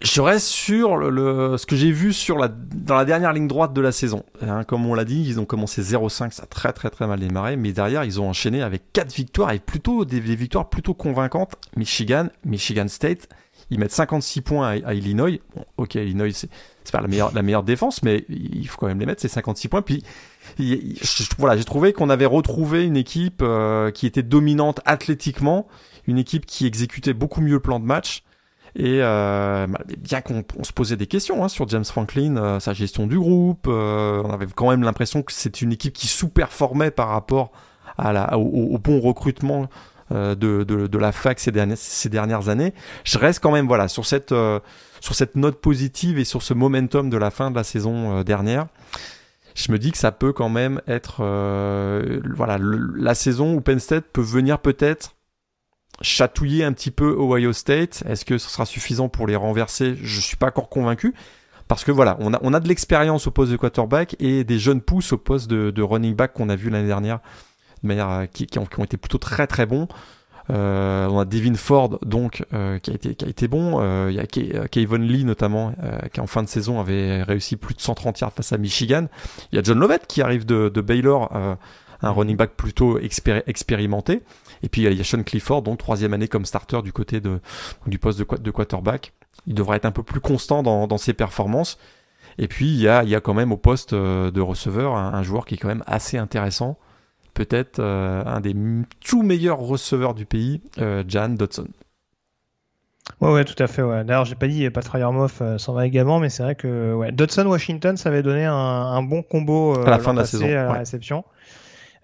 [0.00, 3.72] je reste sur le, ce que j'ai vu sur la, dans la dernière ligne droite
[3.72, 4.24] de la saison.
[4.42, 7.18] Hein, comme on l'a dit, ils ont commencé 0-5, ça a très très très mal
[7.18, 11.56] démarré, mais derrière ils ont enchaîné avec quatre victoires et plutôt des, victoires plutôt convaincantes.
[11.76, 13.28] Michigan, Michigan State,
[13.70, 15.40] ils mettent 56 points à, Illinois.
[15.56, 19.00] Bon, ok, Illinois c'est pas la meilleure la meilleure défense, mais il faut quand même
[19.00, 19.82] les mettre, c'est 56 points.
[19.82, 20.04] Puis
[21.38, 25.66] voilà, j'ai trouvé qu'on avait retrouvé une équipe euh, qui était dominante athlétiquement,
[26.06, 28.22] une équipe qui exécutait beaucoup mieux le plan de match
[28.78, 29.66] et euh,
[29.98, 33.66] bien qu'on se posait des questions hein, sur James Franklin, euh, sa gestion du groupe,
[33.66, 37.50] euh, on avait quand même l'impression que c'est une équipe qui sous-performait par rapport
[37.98, 39.68] à la, au, bon recrutement
[40.12, 42.72] de, de, de, la fac ces dernières, ces dernières années.
[43.02, 44.32] Je reste quand même voilà sur cette,
[45.00, 48.68] sur cette note positive et sur ce momentum de la fin de la saison dernière.
[49.56, 51.16] Je me dis que ça peut quand même être
[52.36, 55.16] voilà la saison où Penn State peut venir peut-être
[56.00, 58.02] chatouiller un petit peu Ohio State.
[58.08, 59.96] Est-ce que ce sera suffisant pour les renverser?
[60.02, 61.14] Je suis pas encore convaincu.
[61.68, 64.58] Parce que voilà, on a, on a de l'expérience au poste de quarterback et des
[64.58, 67.20] jeunes pousses au poste de, running back qu'on a vu l'année dernière,
[67.82, 69.86] de manière euh, qui, ont, qui, ont, été plutôt très très bons.
[70.50, 74.08] Euh, on a Devin Ford donc euh, qui a été qui a été bon.
[74.08, 75.74] Il y a Kevin Lee notamment
[76.10, 79.08] qui en fin de saison avait réussi plus de 130 yards face à Michigan.
[79.52, 81.30] Il y a John Lovett qui arrive de Baylor,
[82.02, 84.22] un running back plutôt expérimenté.
[84.62, 87.40] Et puis il y a Sean Clifford, donc troisième année comme starter du côté de,
[87.86, 89.12] du poste de, de quarterback.
[89.46, 91.78] Il devrait être un peu plus constant dans, dans ses performances.
[92.38, 94.94] Et puis il y a, il y a quand même au poste euh, de receveur
[94.94, 96.78] un, joueur qui est quand même assez intéressant.
[97.34, 98.54] Peut-être euh, un des
[99.04, 101.68] tout meilleurs receveurs du pays, euh, Jan Dodson.
[103.20, 103.82] Ouais, ouais, tout à fait.
[103.82, 104.04] Ouais.
[104.04, 107.46] D'ailleurs, j'ai pas dit Pat Fryermoff s'en va également, mais c'est vrai que ouais, Dodson
[107.46, 110.48] Washington, ça avait donné un, un bon combo à la fin de la saison, à
[110.48, 111.24] la réception.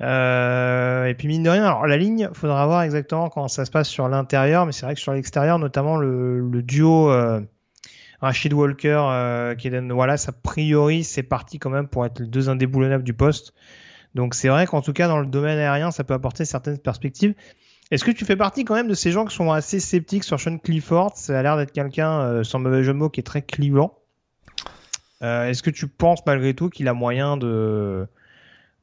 [0.00, 3.70] Euh, et puis mine de rien, alors la ligne, faudra voir exactement comment ça se
[3.70, 7.40] passe sur l'intérieur, mais c'est vrai que sur l'extérieur, notamment le, le duo euh,
[8.20, 12.48] Rashid Walker, euh, Kaden Wallace, a priori, c'est parti quand même pour être les deux
[12.48, 13.54] indéboulonnables du poste.
[14.14, 17.34] Donc c'est vrai qu'en tout cas dans le domaine aérien, ça peut apporter certaines perspectives.
[17.90, 20.40] Est-ce que tu fais partie quand même de ces gens qui sont assez sceptiques sur
[20.40, 21.12] Sean Clifford?
[21.16, 23.98] Ça a l'air d'être quelqu'un, euh, sans mauvais jeu de mots, qui est très clivant.
[25.22, 28.06] Euh, Est-ce que tu penses malgré tout qu'il a moyen de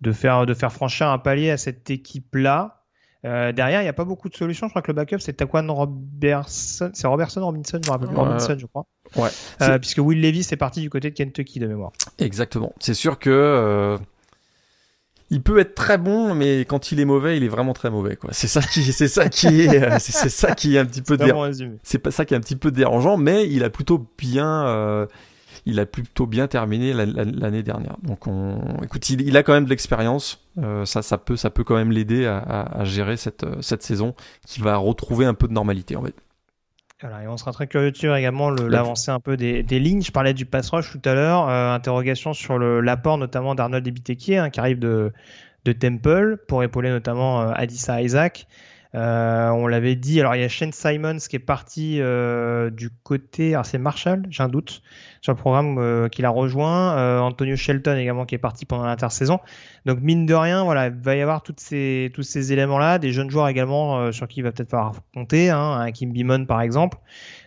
[0.02, 2.78] de faire, de faire franchir un palier à cette équipe-là.
[3.24, 4.68] Euh, derrière, il n'y a pas beaucoup de solutions.
[4.68, 6.90] Je crois que le backup, c'est Taquan Robertson.
[6.94, 8.88] C'est Robertson Robinson, je me rappelle Robinson, je crois.
[9.16, 9.30] Ouais.
[9.62, 11.92] Euh, puisque Will Levis est parti du côté de Kentucky de mémoire.
[12.18, 12.74] Exactement.
[12.80, 14.00] C'est sûr que euh,
[15.30, 18.16] il peut être très bon, mais quand il est mauvais, il est vraiment très mauvais.
[18.16, 18.32] Quoi.
[18.34, 21.16] C'est ça qui, c'est ça qui est, euh, c'est, ça qui est un petit peu
[21.16, 21.74] dérangeant.
[21.84, 25.08] C'est pas ça qui est un petit peu dérangeant, mais il a plutôt bien.
[25.68, 27.98] Euh, il a plutôt bien terminé l'année dernière.
[28.04, 30.44] Donc, on, écoute, il, a quand même de l'expérience.
[30.58, 34.14] Euh, ça, ça peut, ça peut quand même l'aider à, gérer cette, cette saison,
[34.46, 36.16] qui va retrouver un peu de normalité en fait.
[37.02, 40.04] Voilà, et on sera très curieux de suivre également l'avancée un peu des, des, lignes.
[40.04, 41.50] Je parlais du pass rush tout à l'heure.
[41.50, 45.12] Euh, interrogation sur l'apport notamment d'Arnold Ebiteki, hein, qui arrive de,
[45.66, 48.48] de Temple pour épauler notamment euh, Adissa Isaac.
[48.94, 52.90] Euh, on l'avait dit, alors il y a Shane Simons qui est parti euh, du
[52.90, 54.82] côté, alors c'est Marshall, j'ai un doute,
[55.22, 58.86] sur le programme euh, qu'il a rejoint, euh, Antonio Shelton également qui est parti pendant
[58.86, 59.40] l'intersaison.
[59.86, 63.12] Donc mine de rien, voilà, il va y avoir toutes ces, tous ces éléments-là, des
[63.12, 66.62] jeunes joueurs également sur qui il va peut-être falloir compter, hein, un Kim Bimon par
[66.62, 66.98] exemple.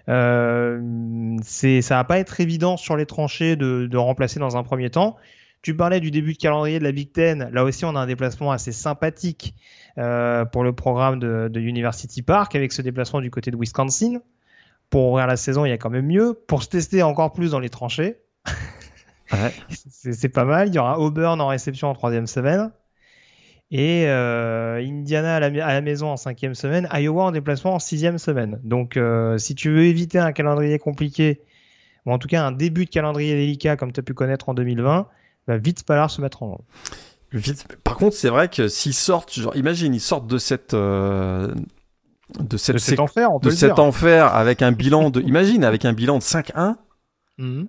[0.06, 4.90] c'est, ça va pas être évident sur les tranchées de, de remplacer dans un premier
[4.90, 5.16] temps.
[5.64, 7.48] Tu parlais du début de calendrier de la Big Ten.
[7.50, 9.54] Là aussi, on a un déplacement assez sympathique
[9.96, 14.20] euh, pour le programme de, de, University Park avec ce déplacement du côté de Wisconsin.
[14.90, 16.34] Pour ouvrir la saison, il y a quand même mieux.
[16.46, 18.18] Pour se tester encore plus dans les tranchées,
[19.32, 19.52] ouais.
[20.12, 20.68] c'est pas mal.
[20.68, 22.70] Il y aura Auburn en réception en troisième semaine.
[23.70, 27.78] Et euh, Indiana à la, à la, maison en cinquième semaine, Iowa en déplacement en
[27.78, 28.60] sixième semaine.
[28.62, 31.40] Donc, euh, si tu veux éviter un calendrier compliqué,
[32.06, 34.54] ou en tout cas un début de calendrier délicat comme tu as pu connaître en
[34.54, 35.08] 2020,
[35.48, 36.64] va vite falloir se mettre en ordre.
[37.32, 37.66] Vite.
[37.82, 41.52] Par contre, c'est vrai que s'ils sortent, genre, imagine, ils sortent de cette, euh,
[42.38, 43.84] de cette, de cet enfer, on peut de cet dire.
[43.84, 46.76] enfer avec un bilan de, imagine, avec un bilan de 5-1.
[47.38, 47.66] Mm -hmm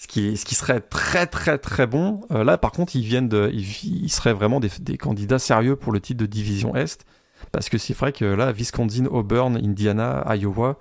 [0.00, 2.22] ce qui, ce qui serait très très très bon.
[2.30, 5.76] Euh, là, par contre, ils viennent de, ils, ils seraient vraiment des, des, candidats sérieux
[5.76, 7.04] pour le titre de division Est,
[7.52, 10.78] parce que c'est vrai que là, Wisconsin, Auburn, Indiana, Iowa,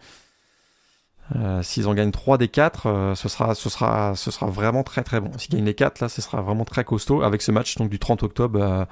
[1.36, 4.84] euh, s'ils en gagnent 3 des 4, euh, ce sera, ce sera, ce sera vraiment
[4.84, 5.38] très très bon.
[5.38, 8.00] S'ils gagnent les 4, là, ce sera vraiment très costaud avec ce match donc du
[8.00, 8.88] 30 octobre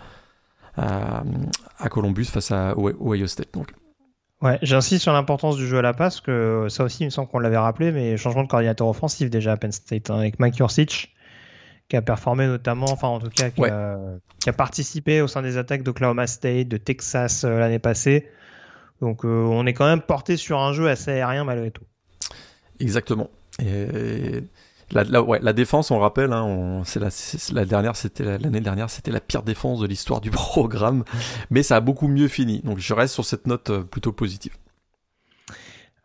[0.76, 1.24] à,
[1.80, 3.54] à Columbus face à Ohio State.
[3.54, 3.72] Donc.
[4.42, 7.28] Ouais, j'insiste sur l'importance du jeu à la passe, que ça aussi, il me semble
[7.28, 10.58] qu'on l'avait rappelé, mais changement de coordinateur offensif déjà à Penn State, hein, avec Mike
[10.58, 11.16] Yurcich,
[11.90, 13.72] qui a performé notamment, enfin en tout cas, qui, ouais.
[13.72, 13.98] a,
[14.40, 18.30] qui a, participé au sein des attaques d'Oklahoma State, de Texas euh, l'année passée.
[19.02, 21.86] Donc euh, on est quand même porté sur un jeu assez aérien malgré tout.
[22.80, 23.30] Exactement.
[23.60, 24.44] Et
[24.92, 29.12] la, défense, on rappelle, hein, on, c'est la, c'est la dernière, c'était l'année dernière, c'était
[29.12, 31.04] la pire défense de l'histoire du programme,
[31.50, 32.62] mais ça a beaucoup mieux fini.
[32.64, 34.54] Donc je reste sur cette note euh, plutôt positive.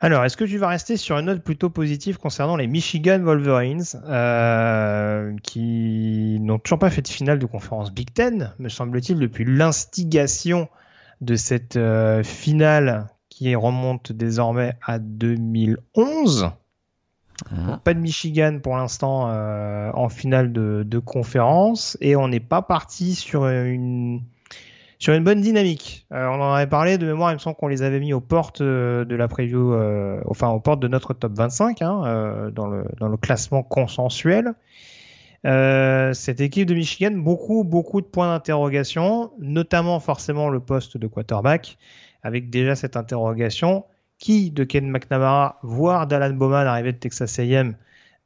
[0.05, 3.85] Alors, est-ce que tu vas rester sur une note plutôt positive concernant les Michigan Wolverines,
[4.09, 9.45] euh, qui n'ont toujours pas fait de finale de conférence Big Ten, me semble-t-il, depuis
[9.45, 10.69] l'instigation
[11.21, 16.51] de cette euh, finale qui remonte désormais à 2011.
[17.51, 17.77] Mmh.
[17.83, 22.63] Pas de Michigan pour l'instant euh, en finale de, de, conférence et on n'est pas
[22.63, 24.23] parti sur une
[25.03, 26.07] sur une bonne dynamique.
[26.13, 28.21] Euh, on en avait parlé de mémoire, il me semble qu'on les avait mis aux
[28.21, 32.69] portes euh, de la preview, euh, enfin aux portes de notre top 25 hein, dans
[32.69, 34.55] le dans le classement consensuel.
[35.43, 41.79] cette équipe de Michigan, beaucoup beaucoup de points d'interrogation, notamment forcément le poste de quarterback,
[42.23, 43.85] avec déjà cette interrogation
[44.23, 47.75] qui de Ken McNamara, voire d'Alan Bowman arrivé de Texas A&M,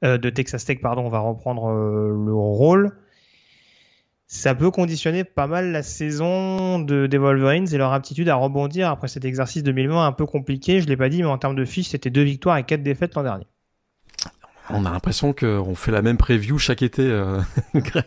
[0.05, 2.99] euh, de Texas Tech, pardon, va reprendre euh, le rôle.
[4.27, 8.91] Ça peut conditionner pas mal la saison de, des Wolverines et leur aptitude à rebondir
[8.91, 10.83] après cet exercice 2020 un peu compliqué.
[10.83, 13.15] Je l'ai pas dit, mais en termes de fiches, c'était deux victoires et quatre défaites
[13.15, 13.47] l'an dernier.
[14.71, 17.03] On a l'impression qu'on fait la même preview chaque été.
[17.03, 17.41] Euh...
[17.75, 18.05] Greg,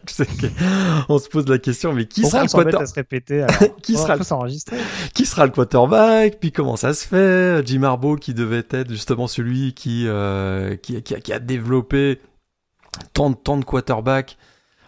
[1.08, 3.46] on se pose la question, mais qui sera le quarterback se répéter
[3.84, 5.12] qui sera le...
[5.14, 9.28] qui sera le quarterback Puis comment ça se fait Jim Harbaugh qui devait être justement
[9.28, 12.20] celui qui euh, qui, qui, a, qui, a, développé
[13.14, 14.38] tant de tant de quarterbacks.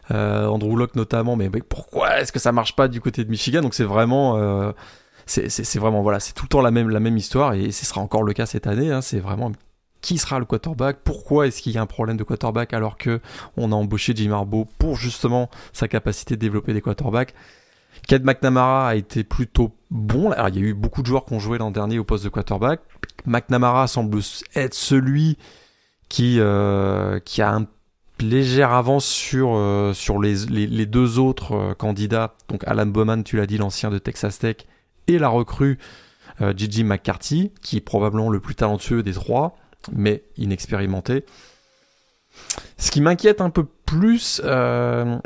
[0.09, 3.29] Euh, Andrew Locke notamment, mais, mais pourquoi est-ce que ça marche pas du côté de
[3.29, 3.61] Michigan?
[3.61, 4.73] Donc c'est vraiment
[5.25, 8.01] c'est vraiment voilà, c'est tout le temps la même la même histoire et ce sera
[8.01, 8.91] encore le cas cette année.
[8.91, 9.51] Hein, c'est vraiment
[10.01, 13.21] qui sera le quarterback, pourquoi est-ce qu'il y a un problème de quarterback alors que
[13.55, 17.33] on a embauché Jim Harbaugh pour justement sa capacité de développer des quarterbacks.
[18.07, 20.33] Ked McNamara a été plutôt bon.
[20.49, 22.29] Il y a eu beaucoup de joueurs qui ont joué l'an dernier au poste de
[22.29, 22.81] quarterback.
[23.25, 24.19] McNamara semble
[24.55, 25.37] être celui
[26.09, 27.67] qui, euh, a un
[28.19, 32.35] légère avance sur, euh, les, deux autres euh, candidats.
[32.49, 34.57] Donc Alan Bowman, tu l'as dit, l'ancien de Texas Tech,
[35.07, 35.77] et la recrue
[36.55, 39.55] Gigi McCarthy, qui est probablement le plus talentueux des trois
[39.91, 41.25] mais inexpérimenté.
[42.77, 45.17] Ce qui m'inquiète un peu plus, euh,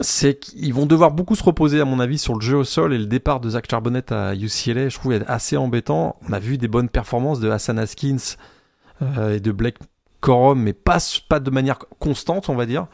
[0.00, 2.94] c'est qu'ils vont devoir beaucoup se reposer, à mon avis, sur le jeu au sol
[2.94, 4.88] et le départ de Zach Charbonnet à UCLA.
[4.88, 6.16] Je trouve assez embêtant.
[6.28, 8.36] On a vu des bonnes performances de Hassan Haskins
[9.02, 9.78] euh, et de Blake
[10.20, 10.98] Corum, mais pas,
[11.40, 12.86] de manière constante, on va dire.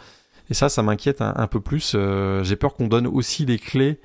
[0.48, 1.92] Et ça, ça m'inquiète un, un, peu plus.
[1.94, 4.00] Euh, J'ai peur qu'on donne aussi les clés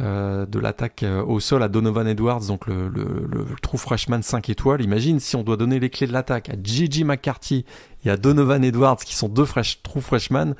[0.00, 4.22] euh, de l'attaque euh, au sol à Donovan Edwards, donc le, le, le, true freshman
[4.22, 4.82] 5 étoiles.
[4.82, 7.64] Imagine si on doit donner les clés de l'attaque à Gigi McCarthy
[8.04, 10.54] et à Donovan Edwards, qui sont deux fresh, true freshmen.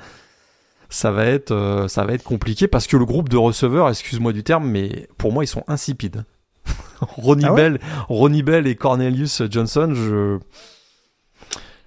[0.88, 4.33] Ça va être, euh, ça va être compliqué parce que le groupe de receveurs, excuse-moi
[4.33, 6.24] du terme, mais pour moi ils sont insipides.
[7.00, 10.38] Ronnie ah ouais Bell, Ronnie Bell et Cornelius Johnson, je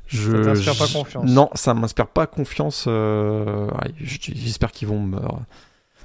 [0.07, 1.29] je, ça pas confiance.
[1.29, 2.85] Non, ça m'inspire pas confiance.
[2.87, 3.67] Euh...
[3.99, 5.17] J'espère qu'ils vont me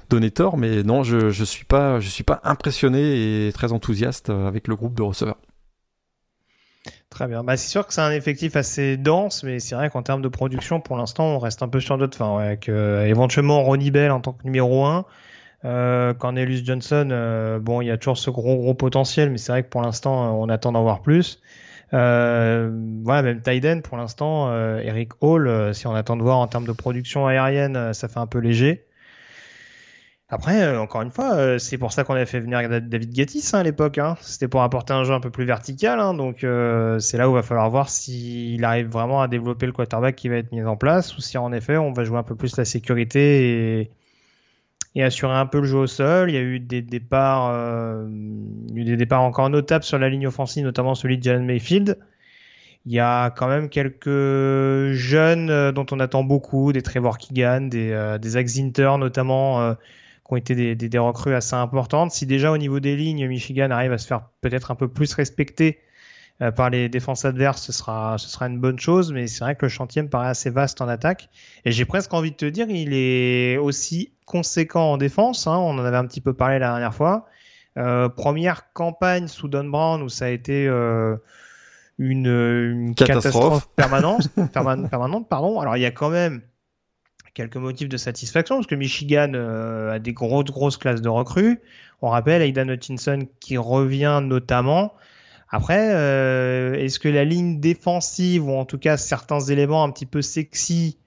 [0.09, 1.99] donner tort, mais non, je, je suis pas,
[2.43, 5.37] impressionné et très enthousiaste avec le groupe de receveurs.
[7.09, 7.43] Très bien.
[7.43, 10.27] Bah, c'est sûr que c'est un effectif assez dense, mais c'est vrai qu'en termes de
[10.27, 12.21] production, pour l'instant, on reste un peu sur d'autres.
[12.21, 15.05] Avec euh, éventuellement Ronnie Bell en tant que numéro 1.
[15.65, 19.51] Euh, Cornelius Johnson, euh, bon, il y a toujours ce gros gros potentiel, mais c'est
[19.51, 21.41] vrai que pour l'instant, on attend d'en voir plus.
[21.93, 22.69] Euh,
[23.03, 26.47] voilà, même Tyden pour l'instant, euh, Eric Hall, euh, si on attend de voir en
[26.47, 28.85] termes de production aérienne, euh, ça fait un peu léger.
[30.31, 33.49] Après, euh, encore une fois, euh, c'est pour ça qu'on avait fait venir David Gattis
[33.53, 33.97] hein, à l'époque.
[33.97, 34.15] Hein.
[34.21, 35.99] C'était pour apporter un jeu un peu plus vertical.
[35.99, 39.65] Hein, donc euh, c'est là où il va falloir voir s'il arrive vraiment à développer
[39.65, 42.19] le quarterback qui va être mis en place ou si en effet on va jouer
[42.19, 43.91] un peu plus la sécurité et,
[44.95, 46.29] et assurer un peu le jeu au sol.
[46.29, 48.07] Il y a eu des départs, euh,
[48.73, 51.97] eu des départs encore notables sur la ligne offensive, notamment celui de Jalen Mayfield.
[52.85, 54.07] Il y a quand même quelques
[54.93, 59.75] jeunes euh, dont on attend beaucoup, des Trevor Keegan, des, euh, des Zach Zinter notamment,
[60.29, 62.11] qui ont été des, des, des, recrues assez importantes.
[62.11, 65.11] Si déjà au niveau des lignes, Michigan arrive à se faire peut-être un peu plus
[65.13, 65.79] respecter
[66.41, 69.55] euh, par les défenses adverses, ce sera, ce sera une bonne chose, mais c'est vrai
[69.55, 71.29] que le chantier me paraît assez vaste en attaque.
[71.65, 75.77] Et j'ai presque envie de te dire, il est aussi conséquent en défense, hein, on
[75.79, 77.25] en avait un petit peu parlé la dernière fois.
[77.77, 81.15] Euh, première campagne sous Don Brown où ça a été euh,
[81.97, 84.29] une, une catastrophe, catastrophe permanente,
[84.91, 85.59] permanente, pardon.
[85.59, 86.41] Alors il y a quand même
[87.39, 91.61] quelques motifs de satisfaction parce que Michigan euh, a des grosses grosses classes de recrues.
[92.01, 94.93] On rappelle Aidan Hutchinson qui revient notamment.
[95.49, 100.05] Après, euh, est-ce que la ligne défensive ou en tout cas certains éléments un petit
[100.05, 100.97] peu sexy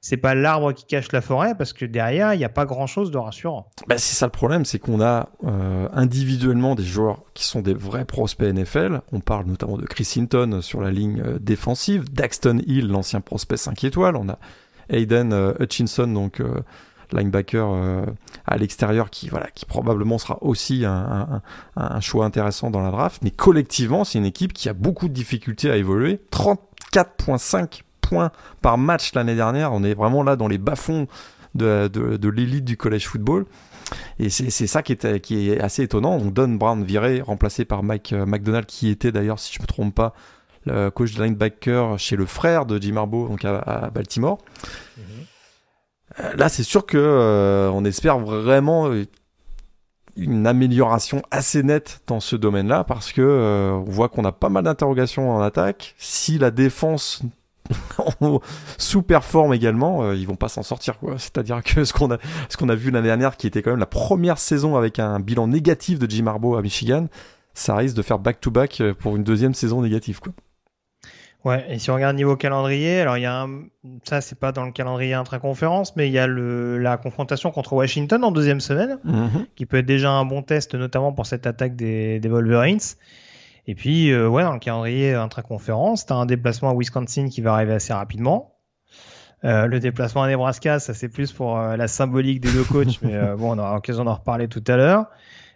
[0.00, 1.56] c'est pas l'arbre qui cache la forêt?
[1.56, 3.70] Parce que derrière il n'y a pas grand chose de rassurant.
[3.86, 7.74] Bah, c'est ça le problème, c'est qu'on a euh, individuellement des joueurs qui sont des
[7.74, 9.02] vrais prospects NFL.
[9.12, 13.84] On parle notamment de Chris Hinton sur la ligne défensive, Daxton Hill, l'ancien prospect 5
[13.84, 14.16] étoiles.
[14.16, 14.38] On a
[14.88, 16.62] Aiden euh, Hutchinson, donc euh,
[17.12, 18.06] linebacker euh,
[18.46, 21.40] à l'extérieur, qui voilà, qui probablement sera aussi un,
[22.00, 23.22] choix intéressant dans la draft.
[23.22, 26.20] Mais collectivement, c'est une équipe qui a beaucoup de difficultés à évoluer.
[26.32, 28.30] 34,5 points
[28.62, 29.72] par match l'année dernière.
[29.72, 31.06] On est vraiment là dans les bas-fonds
[31.54, 33.46] de, l'élite du college football.
[34.18, 36.12] Et c'est ça qui est, assez étonnant.
[36.12, 39.94] On Don Brown viré, remplacé par Mike McDonald, qui était d'ailleurs, si je me trompe
[39.94, 40.14] pas,
[40.68, 44.38] le coach de linebacker chez le frère de Jim Harbaugh, donc à, à Baltimore.
[44.96, 45.24] Mm -hmm.
[46.36, 48.90] Là, c'est sûr que euh, on espère vraiment
[50.16, 54.48] une amélioration assez nette dans ce domaine-là, parce que euh, on voit qu'on a pas
[54.48, 55.94] mal d'interrogations en attaque.
[55.98, 57.22] Si la défense
[58.78, 61.18] sous-performe également, euh, ils vont pas s'en sortir quoi.
[61.18, 63.78] C'est-à-dire que ce qu'on a ce qu'on a vu l'année dernière qui était quand même
[63.78, 67.06] la première saison avec un bilan négatif de Jim Harbaugh à Michigan,
[67.54, 70.32] ça risque de faire back to back pour une deuxième saison négative quoi.
[71.48, 73.48] Ouais, et si on regarde niveau calendrier, alors il y a un,
[74.04, 77.72] ça c'est pas dans le calendrier intraconférence, mais il y a le, la confrontation contre
[77.72, 79.46] Washington en deuxième semaine, mm -hmm.
[79.56, 82.88] qui peut être déjà un bon test, notamment pour cette attaque des, des Wolverines.
[83.66, 87.40] Et puis, euh, ouais, dans le calendrier intraconférence, tu as un déplacement à Wisconsin qui
[87.40, 88.52] va arriver assez rapidement.
[89.44, 92.98] Euh, le déplacement à Nebraska, ça c'est plus pour euh, la symbolique des deux coachs,
[93.02, 95.06] mais bon, on aura l'occasion d'en reparler tout à l'heure.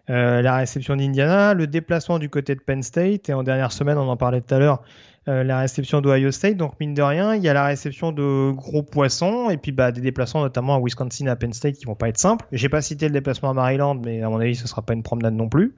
[0.09, 4.09] La réception d'Indiana, le déplacement du côté de Penn State, et en dernière semaine, on
[4.09, 4.83] en parlait tout à l'heure,
[5.29, 6.57] euh, la réception d'Ohio State.
[6.57, 9.93] Donc, mine de rien, il y a la réception de gros poissons, et puis bah,
[9.93, 12.47] des déplacements notamment à Wisconsin à Penn State qui vont pas être simples.
[12.53, 15.03] J'ai pas cité le déplacement à Maryland, mais à mon avis, ce sera pas une
[15.03, 15.75] promenade non plus.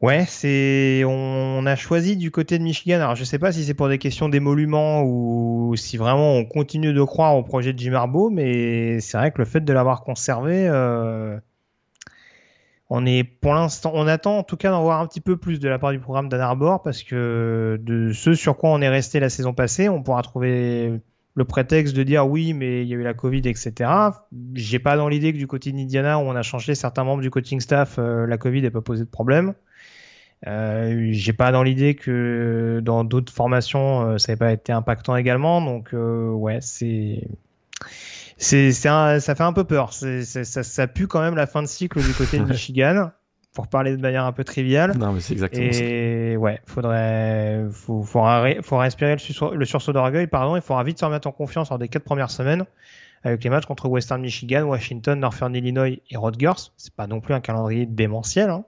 [0.00, 2.96] Ouais, c'est on a choisi du côté de Michigan.
[2.96, 6.94] Alors je sais pas si c'est pour des questions d'émolument ou si vraiment on continue
[6.94, 10.02] de croire au projet de Jim Harbaugh, mais c'est vrai que le fait de l'avoir
[10.02, 11.38] conservé, euh,
[12.90, 15.60] on est pour l'instant, on attend en tout cas d'en voir un petit peu plus
[15.60, 18.88] de la part du programme d'Ann Arbor parce que de ce sur quoi on est
[18.88, 21.00] resté la saison passée, on pourra trouver
[21.36, 23.90] le prétexte de dire oui, mais il y a eu la Covid, etc.
[24.54, 27.30] J'ai pas dans l'idée que du côté d'Indiana où on a changé certains membres du
[27.30, 29.54] coaching staff, euh, la Covid n'a pas posé de problème.
[30.48, 35.14] Euh, j'ai pas dans l'idée que dans d'autres formations euh, ça n'ait pas été impactant
[35.14, 37.28] également, donc ouais c'est
[38.42, 39.92] c'est ça fait un peu peur.
[39.92, 43.10] C'est ça, ça pue quand même la fin de cycle du côté de Michigan.
[43.52, 44.96] Pour parler de manière un peu triviale.
[44.96, 46.38] Non, mais c'est exactement Et ça.
[46.38, 50.54] ouais, faudrait, faut, faudra, faudra respirer le, sursaut, le sursaut d'orgueil, pardon.
[50.54, 52.64] Il faudra vite se remettre en confiance lors des quatre premières semaines
[53.24, 56.70] avec les matchs contre Western Michigan, Washington, Northern Illinois et Rutgers.
[56.76, 58.50] C'est pas non plus un calendrier démentiel.
[58.50, 58.64] Hein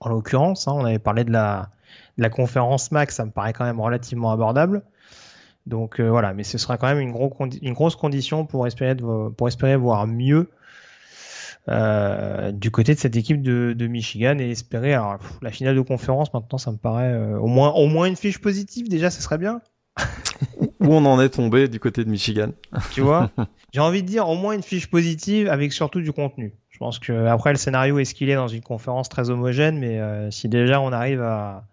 [0.00, 0.68] en l'occurrence.
[0.68, 1.70] Hein, on avait parlé de la,
[2.18, 4.82] de la conférence Max, ça me paraît quand même relativement abordable.
[5.66, 8.94] Donc euh, voilà, mais ce sera quand même une, gros une grosse condition pour espérer,
[8.94, 10.50] de, pour espérer voir mieux
[11.68, 15.74] euh, du côté de cette équipe de, de Michigan et espérer alors, pff, la finale
[15.74, 19.10] de conférence maintenant ça me paraît euh, au moins au moins une fiche positive déjà
[19.10, 19.60] ce serait bien.
[20.60, 22.50] Où on en est tombé du côté de Michigan.
[22.92, 23.30] Tu vois?
[23.72, 26.54] J'ai envie de dire au moins une fiche positive avec surtout du contenu.
[26.68, 29.78] Je pense que après le scénario est ce qu'il est dans une conférence très homogène,
[29.78, 29.98] mais
[30.30, 31.64] si déjà on arrive à,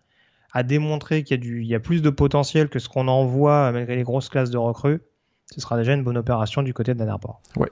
[0.53, 3.07] à démontrer qu'il y, a du, il y a plus de potentiel que ce qu'on
[3.07, 5.01] en voit malgré les grosses classes de recrues,
[5.51, 7.41] ce sera déjà une bonne opération du côté de Danarbor.
[7.57, 7.69] Ouais.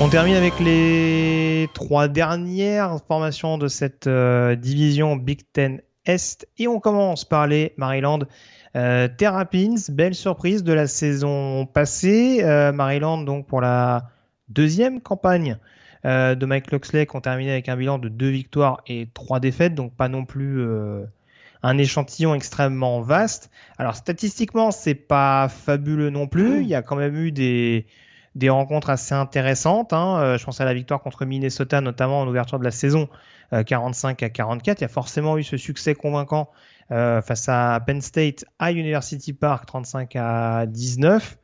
[0.00, 6.66] On termine avec les trois dernières formations de cette euh, division Big Ten Est et
[6.66, 8.18] on commence par les Maryland
[8.76, 9.74] euh, Terrapins.
[9.88, 12.40] Belle surprise de la saison passée.
[12.42, 14.10] Euh, Maryland donc pour la
[14.48, 15.58] deuxième campagne
[16.04, 19.76] de Mike Loxley qui ont terminé avec un bilan de deux victoires et trois défaites,
[19.76, 20.60] donc pas non plus
[21.62, 23.50] un échantillon extrêmement vaste.
[23.78, 26.62] Alors statistiquement, c'est pas fabuleux non plus.
[26.62, 27.86] Il y a quand même eu des
[28.48, 29.92] rencontres assez intéressantes.
[29.92, 30.18] Hein.
[30.20, 33.08] Euh, je pense à la victoire contre Minnesota, notamment en ouverture de la saison,
[33.66, 34.80] 45 euh, à 44.
[34.80, 36.50] Il y a forcément eu ce succès convaincant
[36.92, 41.38] euh, face à Penn State à University Park, 35 à 19.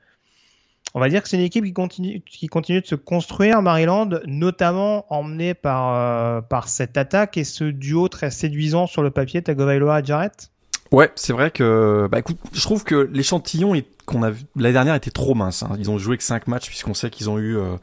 [0.95, 4.09] On va dire que c'est une équipe qui continue, qui continue de se construire, Maryland,
[4.27, 10.03] notamment emmenée par, par cette attaque et ce duo très séduisant sur le papier, Tagovailoa
[10.03, 10.51] Jarrett.
[10.91, 12.21] Ouais, c'est vrai que, bah
[12.53, 13.75] je trouve que l'échantillon
[14.07, 15.63] qu'on a vu l'année dernière était trop mince.
[15.63, 15.77] Hein.
[15.79, 17.77] Ils ont joué que 5 matchs puisqu'on sait qu'ils ont eu, euh,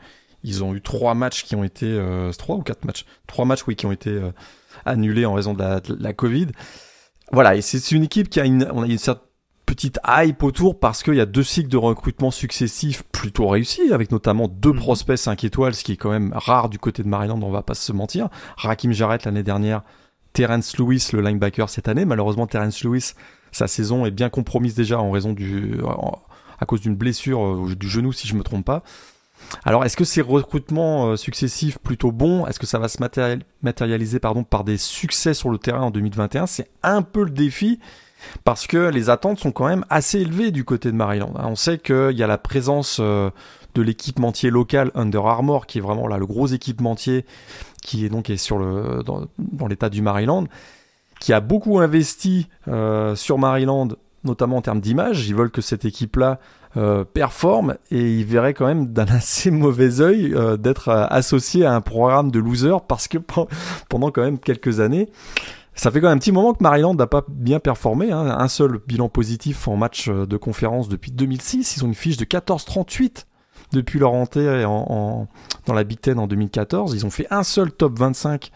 [0.43, 3.67] ils ont eu trois matchs qui ont été, euh, trois ou quatre matchs, trois matchs
[3.67, 4.31] oui qui ont été euh,
[4.85, 5.63] annulés en raison de
[5.99, 6.47] la Covid.
[7.31, 9.25] Voilà, et c'est une équipe qui a une, on a une certaine
[9.65, 14.11] petite hype autour parce qu'il y a deux cycles de recrutement successifs plutôt réussis, avec
[14.11, 14.79] notamment deux mhm.
[14.79, 17.63] prospects 5 étoiles, ce qui est quand même rare du côté de Maryland, on va
[17.63, 18.29] pas se mentir.
[18.57, 19.81] Rakim Jarrett l'année dernière
[20.33, 22.05] Terence Lewis, le linebacker cette année.
[22.05, 23.13] Malheureusement, Terence Lewis,
[23.51, 25.79] sa saison est bien compromise déjà en raison du,
[26.59, 28.83] à cause d'une blessure euh, du genou, si je me trompe pas.
[29.63, 32.97] Alors, est-ce que ces recrutements euh, successifs plutôt bons, est-ce que ça va se
[33.61, 37.79] matérialiser par des succès sur le terrain en 2021 C'est un peu le défi
[38.43, 41.33] parce que les attentes sont quand même assez élevées du côté de Maryland.
[41.35, 43.29] On sait qu'il y a la présence euh,
[43.75, 47.25] de l'équipementier local Under Armour, qui est vraiment là le gros équipementier
[47.81, 50.45] qui est donc sur le dans, dans l'état du Maryland,
[51.19, 53.89] qui a beaucoup investi euh, sur Maryland,
[54.23, 55.27] notamment en termes d'image.
[55.27, 56.39] Ils veulent que cette équipe-là
[56.77, 61.65] euh, performe et ils verraient quand même d'un assez mauvais œil euh, d'être euh, associé
[61.65, 63.17] à un programme de loser parce que
[63.89, 65.09] pendant quand même quelques années,
[65.73, 68.11] ça fait quand même un petit moment que Maryland n'a pas bien performé.
[68.11, 68.35] Hein.
[68.37, 71.77] Un seul bilan positif en match de conférence depuis 2006.
[71.77, 73.25] Ils ont une fiche de 14-38
[73.71, 75.27] depuis leur entrée en,
[75.65, 76.93] dans la Big Ten en 2014.
[76.93, 78.51] Ils ont fait un seul top 25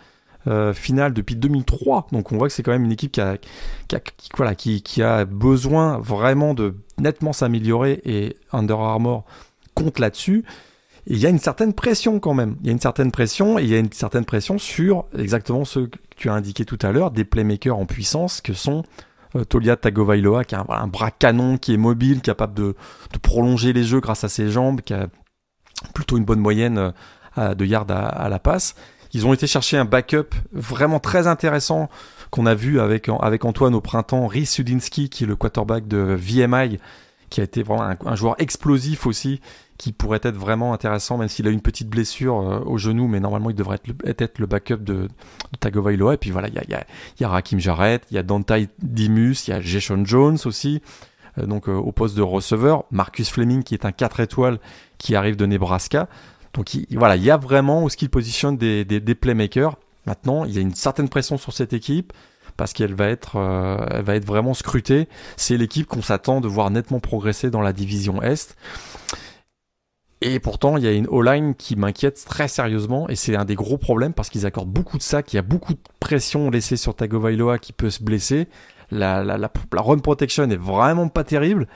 [0.47, 2.07] euh, final depuis 2003.
[2.11, 5.03] Donc on voit que c'est quand même une équipe qui a, qui voilà, qui, qui,
[5.03, 9.25] a besoin vraiment de nettement s'améliorer et Under Armour
[9.75, 10.45] compte là-dessus.
[11.07, 12.55] il y a une certaine pression quand même.
[12.61, 15.65] Il y a une certaine pression et il y a une certaine pression sur exactement
[15.65, 18.83] ce que tu as indiqué tout à l'heure, des playmakers en puissance que sont
[19.35, 22.75] euh, Tolia Tagovailoa qui a un, bras canon, qui est mobile, capable de,
[23.13, 25.07] de, prolonger les jeux grâce à ses jambes, qui a
[25.93, 26.93] plutôt une bonne moyenne
[27.37, 28.75] euh, de yards à, la passe.
[29.13, 31.89] Ils ont été chercher un backup vraiment très intéressant
[32.29, 36.79] qu'on a vu avec, Antoine au printemps, Rhys Sudinski, qui est le quarterback de VMI,
[37.29, 39.41] qui a été vraiment un, joueur explosif aussi,
[39.77, 43.19] qui pourrait être vraiment intéressant, même s'il a une petite blessure euh, au genou, mais
[43.19, 45.07] normalement il devrait être le, backup de,
[45.59, 46.15] Tagovailoa.
[46.15, 46.83] Et puis voilà, il
[47.19, 50.81] y a Rakim Jarrett, il y a Dante Dimus, il y a Jason Jones aussi,
[51.37, 52.83] euh, donc euh, au poste de receveur.
[52.91, 54.59] Marcus Fleming, qui est un 4 étoiles,
[54.97, 56.09] qui arrive de Nebraska.
[56.53, 59.77] Donc il, voilà, il y a vraiment où ce qu'il positionne des, playmakers.
[60.05, 62.13] Maintenant, il y a une certaine pression sur cette équipe
[62.57, 65.07] parce qu'elle va être, euh, va être vraiment scrutée.
[65.37, 68.57] C'est l'équipe qu'on s'attend de voir nettement progresser dans la division Est.
[70.21, 73.55] Et pourtant, il y a une O-line qui m'inquiète très sérieusement, et c'est un des
[73.55, 76.75] gros problèmes parce qu'ils accordent beaucoup de sacs, il y a beaucoup de pression laissée
[76.75, 78.49] sur Tagovailoa qui peut se blesser.
[78.91, 79.23] La
[79.77, 81.67] run protection est vraiment pas terrible.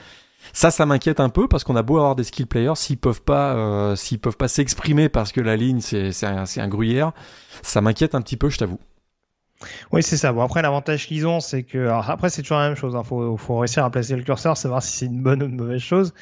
[0.51, 3.21] Ça, ça m'inquiète un peu parce qu'on a beau avoir des skill players, s'ils peuvent
[3.21, 7.13] pas, euh, s'ils peuvent pas s'exprimer parce que la ligne c'est un, un gruyère,
[7.61, 8.79] ça m'inquiète un petit peu, je t'avoue.
[9.91, 10.31] Oui, c'est ça.
[10.33, 11.77] Bon, après, l'avantage qu'ils ont, c'est que.
[11.77, 12.93] Alors, après, c'est toujours la même chose.
[12.93, 13.03] Il hein.
[13.03, 15.81] faut, faut réussir à placer le curseur, savoir si c'est une bonne ou une mauvaise
[15.81, 16.13] chose.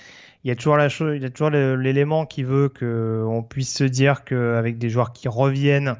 [0.43, 3.75] Il y a toujours la chose, il y a toujours l'élément qui veut qu'on puisse
[3.75, 5.97] se dire qu'avec des joueurs qui reviennent,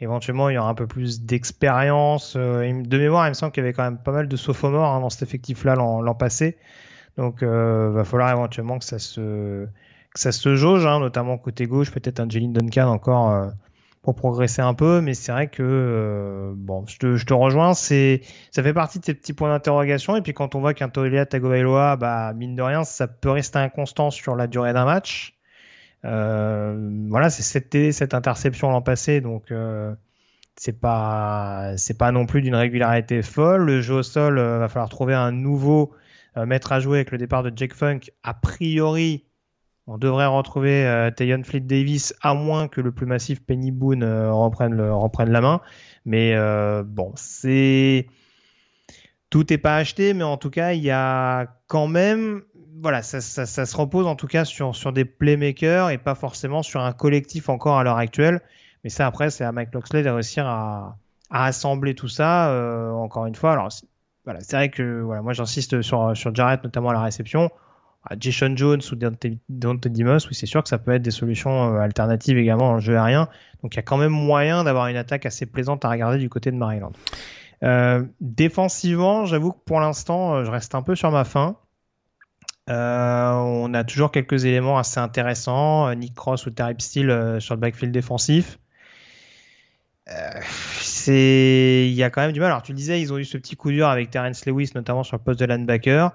[0.00, 2.34] éventuellement, il y aura un peu plus d'expérience.
[2.36, 4.90] Euh, de mémoire, il me semble qu'il y avait quand même pas mal de sophomores
[4.90, 6.56] hein, dans cet effectif-là l'an passé.
[7.16, 11.66] Donc, euh, va falloir éventuellement que ça se, que ça se jauge, hein, notamment côté
[11.66, 13.50] gauche, peut-être un Duncan encore euh,
[14.02, 15.00] pour progresser un peu.
[15.00, 18.98] Mais c'est vrai que, euh, bon, je te, je te rejoins, c'est, ça fait partie
[18.98, 20.16] de ces petits points d'interrogation.
[20.16, 23.58] Et puis quand on voit qu'un Tolia Tagovailoa, bah, mine de rien, ça peut rester
[23.58, 25.34] inconstant sur la durée d'un match.
[26.04, 29.94] Euh, voilà, c'est cette, cette interception l'an passé, donc euh,
[30.56, 33.62] c'est pas c'est pas non plus d'une régularité folle.
[33.64, 35.92] Le jeu au sol, euh, va falloir trouver un nouveau
[36.36, 39.24] mettre à jouer avec le départ de Jake Funk, a priori,
[39.86, 44.02] on devrait retrouver euh, Tayon Fleet Davis, à moins que le plus massif Penny Boone
[44.02, 44.76] euh, reprenne,
[45.30, 45.60] la main.
[46.06, 48.06] Mais euh, bon, c'est.
[49.28, 52.42] Tout n'est pas acheté, mais en tout cas, il y a quand même
[52.80, 56.92] voilà, ça, se repose en tout cas sur, des playmakers et pas forcément sur un
[56.92, 58.42] collectif encore à l'heure actuelle.
[58.82, 60.98] Mais ça, après, c'est à Mike Loxley de réussir à,
[61.30, 62.50] à assembler tout ça.
[62.50, 63.70] Euh, encore une fois, alors
[64.24, 67.50] voilà, c'est vrai que voilà, moi j'insiste sur, sur Jarrett, notamment à la réception.
[68.06, 71.74] À Jason Jones ou Dante Dimos, oui, c'est sûr que ça peut être des solutions
[71.74, 73.30] euh, alternatives également le jeu aérien.
[73.62, 76.28] Donc il y a quand même moyen d'avoir une attaque assez plaisante à regarder du
[76.28, 76.92] côté de Maryland.
[77.62, 81.56] Euh, défensivement, j'avoue que pour l'instant, euh, je reste un peu sur ma faim.
[82.68, 85.94] On a toujours quelques éléments assez intéressants.
[85.94, 88.58] Nick Cross ou Terry Steele sur le backfield défensif.
[91.08, 92.50] Il y a quand même du mal.
[92.50, 95.02] Alors tu le disais, ils ont eu ce petit coup dur avec Terence Lewis, notamment
[95.02, 96.12] sur le poste de linebacker.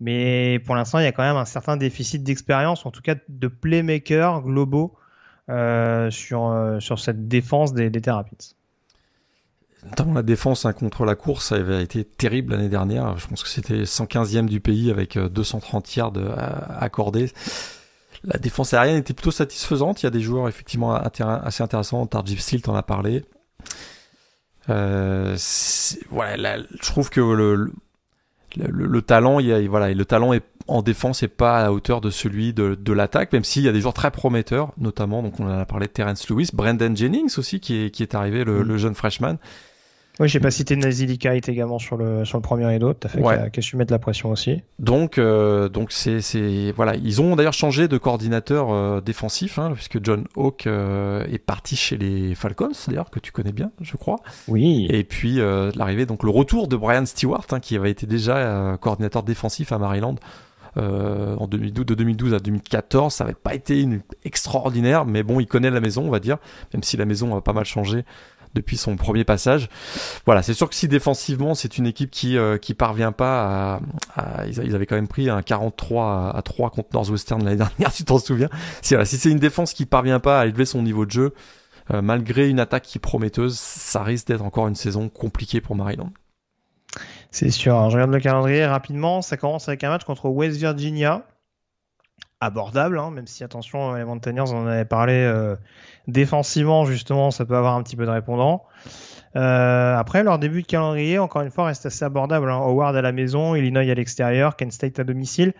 [0.00, 3.16] Mais pour l'instant, il y a quand même un certain déficit d'expérience, en tout cas
[3.28, 4.96] de playmakers globaux
[5.50, 8.00] euh, sur, sur cette défense des, des
[9.84, 13.16] notamment la défense hein, contre la course ça avait été terrible l'année dernière.
[13.16, 16.36] Je pense que c'était 115e du pays avec 230 euh, yards euh,
[16.78, 17.32] accordés.
[18.24, 20.02] La défense aérienne était plutôt satisfaisante.
[20.02, 22.06] Il y a des joueurs effectivement assez intéressants.
[22.06, 23.24] Tarjif Stilt en a parlé.
[24.68, 25.36] Euh,
[26.10, 27.72] voilà, je trouve que le,
[28.56, 31.72] le, talent, il y a, voilà, le talent est en défense et pas à la
[31.72, 35.22] hauteur de celui de, de l'attaque, même s'il y a des joueurs très prometteurs, notamment,
[35.22, 38.14] donc on en a parlé de Terence Lewis, Brendan Jennings aussi, qui est, qui est
[38.14, 38.62] arrivé, le, mm.
[38.62, 39.36] le jeune freshman,
[40.20, 43.22] oui, j'ai pas cité Nazilika également sur le sur le premier et d'autres, t'as fait
[43.22, 43.50] ouais.
[43.50, 44.62] qui a, su mettre la pression aussi.
[44.78, 49.72] Donc euh, donc c'est c'est voilà, ils ont d'ailleurs changé de coordinateur euh, défensif hein,
[49.74, 53.96] puisque John Hawk euh, est parti chez les Falcons d'ailleurs que tu connais bien, je
[53.96, 54.18] crois.
[54.46, 54.86] Oui.
[54.90, 55.38] Et puis
[55.74, 59.78] l'arrivée donc le retour de Brian Stewart hein, qui avait été déjà coordinateur défensif à
[59.78, 60.16] Maryland.
[60.76, 65.46] en 2012, de 2012 à 2014, ça n'avait pas été une extraordinaire, mais bon, il
[65.46, 66.36] connaît la maison, on va dire,
[66.74, 68.04] même si la maison a pas mal changé
[68.54, 69.68] depuis son premier passage.
[70.26, 73.80] Voilà, c'est sûr que si défensivement c'est une équipe qui euh, qui parvient pas
[74.16, 78.04] à, ils avaient quand même pris un 43 à 3 contre Northwestern l'année dernière, tu
[78.04, 78.48] t'en souviens
[78.82, 81.34] Si c'est une défense qui parvient pas à élever son niveau de jeu
[81.92, 85.74] euh, malgré une attaque qui est prometteuse, ça risque d'être encore une saison compliquée pour
[85.74, 86.12] Maryland.
[87.30, 87.90] C'est sûr.
[87.90, 89.22] je regarde le calendrier rapidement.
[89.22, 91.24] Ça commence avec un match contre West Virginia
[92.40, 95.56] abordable, hein, même si attention, les Mountaineers, on en avait parlé euh,
[96.10, 98.64] défensivement, justement, ça peut avoir un petit peu de répondant.
[99.36, 102.50] Euh, après, leur début de calendrier, encore une fois, reste assez abordable.
[102.50, 102.58] Hein.
[102.58, 105.54] Howard à la maison, Illinois à l'extérieur, Kent State à domicile.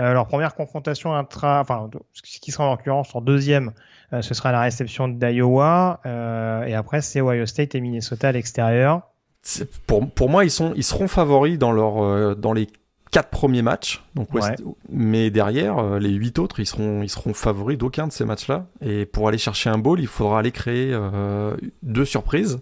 [0.00, 3.72] Euh, leur première confrontation intra, enfin, ce qui sera en l'occurrence en deuxième,
[4.12, 6.00] euh, ce sera la réception d'Iowa.
[6.06, 9.02] Euh, et après, c'est Ohio State et Minnesota à l'extérieur.
[9.86, 12.68] Pour, pour moi, ils, sont, ils seront favoris dans, leur, dans les
[13.10, 14.28] quatre premiers matchs, donc
[14.90, 18.66] mais derrière euh, les huit autres, ils seront ils seront favoris d'aucun de ces matchs-là.
[18.80, 22.60] Et pour aller chercher un bowl, il faudra aller créer euh, deux surprises.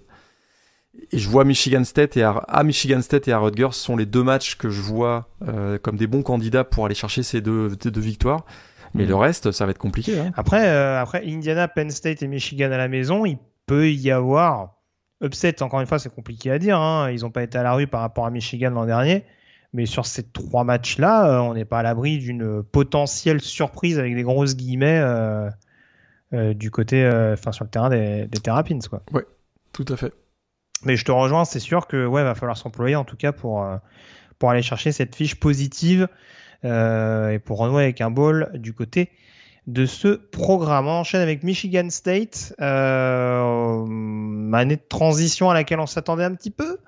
[1.12, 4.22] Et je vois Michigan State et à, Michigan State et à Rutgers sont les deux
[4.22, 8.00] matchs que je vois euh, comme des bons candidats pour aller chercher ces deux, deux
[8.00, 8.46] victoires.
[8.94, 9.08] Mais mm.
[9.08, 10.18] le reste, ça va être compliqué.
[10.18, 10.32] Hein.
[10.36, 10.66] Après,
[10.96, 13.36] après Indiana, Penn State et Michigan à la maison, il
[13.66, 14.76] peut y avoir
[15.22, 15.62] upset.
[15.62, 16.78] Encore une fois, c'est compliqué à dire.
[16.78, 17.10] Hein.
[17.10, 19.24] Ils n'ont pas été à la rue par rapport à Michigan l'an dernier.
[19.72, 24.14] Mais sur ces trois matchs-là, euh, on n'est pas à l'abri d'une potentielle surprise avec
[24.14, 25.50] des grosses guillemets euh,
[26.32, 29.02] euh, du côté, enfin sur le terrain des, des Terrapins, quoi.
[29.12, 29.26] Ouais,
[29.72, 30.12] tout à fait.
[30.84, 33.66] Mais je te rejoins, c'est sûr que ouais, va falloir s'employer en tout cas pour
[34.38, 36.08] pour aller chercher cette fiche positive
[36.62, 39.10] et pour renouer avec un ball du côté
[39.66, 40.86] de ce programme.
[40.86, 46.50] On enchaîne avec Michigan State, euh, année de transition à laquelle on s'attendait un petit
[46.50, 46.78] peu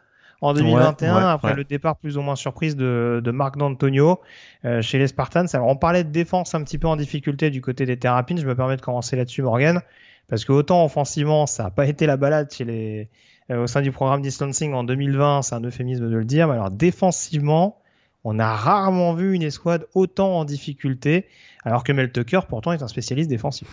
[0.41, 4.21] en 2021, après le départ plus ou moins surprise de, de Marc D'Antonio
[4.65, 5.47] euh, chez les Spartans.
[5.53, 8.47] Alors on parlait de défense un petit peu en difficulté du côté des Terrapins, je
[8.47, 9.81] me permets de commencer là-dessus Morgan,
[10.29, 13.09] parce que autant offensivement ça n'a pas été la balade chez les,
[13.51, 16.55] euh, au sein du programme distancing en 2020, c'est un euphémisme de le dire, mais
[16.55, 17.79] alors défensivement,
[18.25, 21.27] on a rarement vu une escouade autant en difficulté,
[21.65, 23.69] alors que Mel Tucker pourtant est un spécialiste défensif.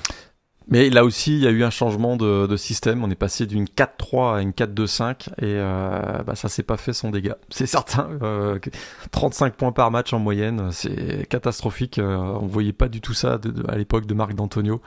[0.68, 3.04] Mais là aussi, il y a eu un changement de, système.
[3.04, 6.94] On est passé d'une 4-3 à une 4-2-5 et euh, bah, ça s'est pas fait
[6.94, 7.36] sans dégâts.
[7.50, 8.10] C'est certain.
[8.24, 8.58] Euh,
[9.12, 12.00] 35 points par match en moyenne, c'est catastrophique.
[12.00, 14.82] Euh, on voyait pas du tout ça à l'époque de Marc D'Antonio.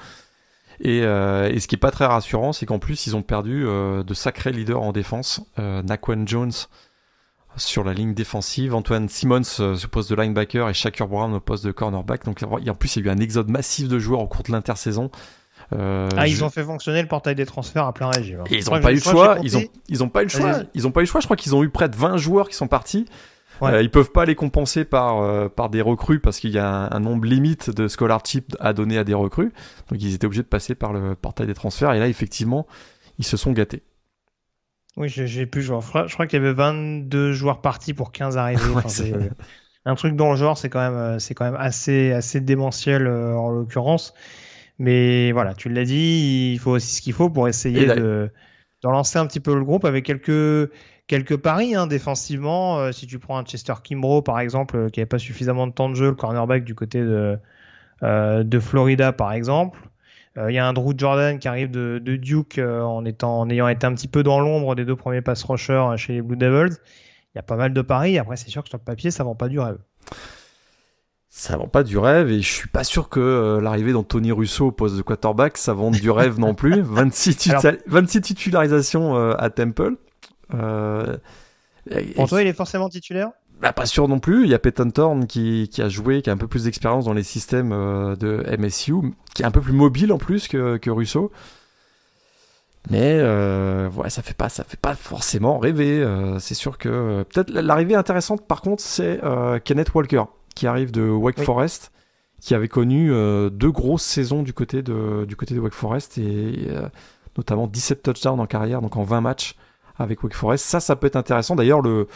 [0.80, 3.64] Et, euh, et, ce qui est pas très rassurant, c'est qu'en plus ils ont perdu
[3.66, 5.40] euh, de sacrés leaders en défense.
[5.56, 6.52] Naquan Jones
[7.56, 11.64] sur la ligne défensive, Antoine Simmons sur poste de linebacker et Shakur Brown au poste
[11.64, 12.24] de cornerback.
[12.24, 14.52] Donc en plus il y a eu un exode massif de joueurs au cours de
[14.52, 15.10] l'intersaison.
[15.74, 18.42] Euh, ah, ils ont fait fonctionner le portail des transferts à plein régime.
[18.50, 19.38] ils n'ont pas eu le choix.
[19.42, 20.62] Ils ont, ils ont pas eu le choix.
[20.74, 21.20] Ils ont pas eu le choix.
[21.20, 23.06] Je crois qu'ils ont eu près de 20 joueurs qui sont partis.
[23.60, 23.72] Ouais.
[23.72, 26.88] Euh, ils peuvent pas les compenser par euh, par des recrues parce qu'il y a
[26.94, 29.52] un, nombre limite de scholarship à donner à des recrues.
[29.90, 31.92] Donc ils étaient obligés de passer par le portail des transferts.
[31.92, 32.66] Et là, effectivement,
[33.18, 33.82] ils se sont gâtés.
[34.96, 35.78] Oui, j'ai plus jouer.
[35.80, 38.62] Je crois, qu'il y avait 22 joueurs partis pour 15 arrivés.
[39.84, 43.50] un truc dans le genre, c'est quand même, c'est quand même assez, assez démentiel en
[43.50, 44.12] l'occurrence.
[44.78, 48.30] Mais voilà, tu l'as dit, il faut aussi ce qu'il faut pour essayer de,
[48.82, 50.70] de lancer un petit peu le groupe avec quelques
[51.08, 52.78] quelques paris hein, défensivement.
[52.78, 55.72] Euh, si tu prends un Chester Kimbrough par exemple, euh, qui n'avait pas suffisamment de
[55.72, 57.38] temps de jeu, le cornerback du côté de,
[58.04, 59.80] euh, de Florida par exemple.
[60.48, 63.66] Il y a un Drew Jordan qui arrive de, de Duke en, étant, en ayant
[63.66, 66.76] été un petit peu dans l'ombre des deux premiers pass rushers chez les Blue Devils.
[67.34, 68.18] Il y a pas mal de paris.
[68.18, 69.78] Après, c'est sûr que sur le papier, ça vend pas du rêve.
[71.30, 74.72] Ça vend pas du rêve et je suis pas sûr que l'arrivée d'Anthony Russo au
[74.72, 76.80] poste de quarterback, ça vende du rêve non plus.
[76.82, 77.52] 26,
[77.86, 79.96] 26 titularisations à Temple.
[80.54, 81.16] Euh,
[82.16, 83.30] Pour toi, il est forcément titulaire?
[83.60, 84.44] Bah, pas sûr non plus.
[84.44, 87.06] Il y a Peyton Thorne qui, qui a joué, qui a un peu plus d'expérience
[87.06, 88.94] dans les systèmes euh, de MSU,
[89.34, 91.32] qui est un peu plus mobile en plus que, que Russo.
[92.90, 96.00] Mais euh, ouais, ça fait pas, ça fait pas forcément rêver.
[96.00, 99.20] Euh, c'est sûr que peut-être l'arrivée intéressante, par contre, c'est
[99.64, 100.22] Kenneth Walker
[100.58, 101.92] qui arrive de Wake Forest,
[102.40, 103.10] qui avait connu
[103.50, 106.68] deux grosses saisons du côté de du côté de Wake Forest et
[107.36, 109.54] notamment 17 touchdowns en carrière, donc en 20 matchs
[109.98, 110.64] avec Wake Forest.
[110.64, 111.56] Ça, ça peut être intéressant.
[111.56, 112.06] D'ailleurs, le,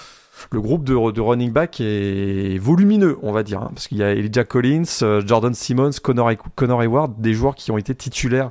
[0.51, 4.03] le groupe de, de, running back est volumineux, on va dire, hein, parce qu'il y
[4.03, 8.51] a Elijah Collins, euh, Jordan Simmons, Connor, Connor Hayward, des joueurs qui ont été titulaires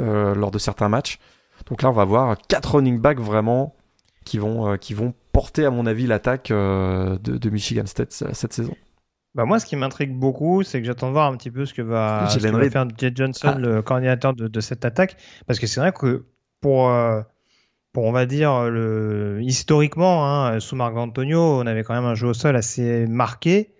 [0.00, 1.18] euh, lors de certains matchs.
[1.66, 3.74] Donc là, on va avoir quatre running backs vraiment
[4.24, 8.52] qui vont, euh, qui vont porter, à mon avis, l'attaque de, de, Michigan State cette
[8.52, 8.74] saison.
[9.36, 11.74] Bah moi, ce qui m'intrigue beaucoup, c'est que j'attends de voir un petit peu ce
[11.74, 13.58] que va, ce va faire Jay Johnson, ah.
[13.58, 15.16] le coordinateur de, de, cette attaque,
[15.46, 16.24] parce que c'est vrai que
[16.60, 16.90] pour
[18.04, 22.28] on va dire, le, historiquement, hein, sous Marc Antonio, on avait quand même un jeu
[22.28, 23.72] au sol assez marqué.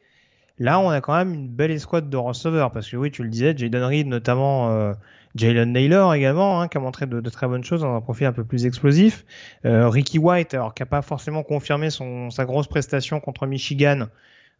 [0.58, 3.28] Là, on a quand même une belle escouade de receveurs, parce que oui, tu le
[3.28, 4.94] disais, Jaden Reed, notamment euh,
[5.34, 8.32] Jalen Naylor également, hein, qui a montré de, très bonnes choses dans un profil un
[8.32, 9.26] peu plus explosif.
[9.66, 14.06] Euh, Ricky White, alors qui n'a pas forcément confirmé son, sa grosse prestation contre Michigan,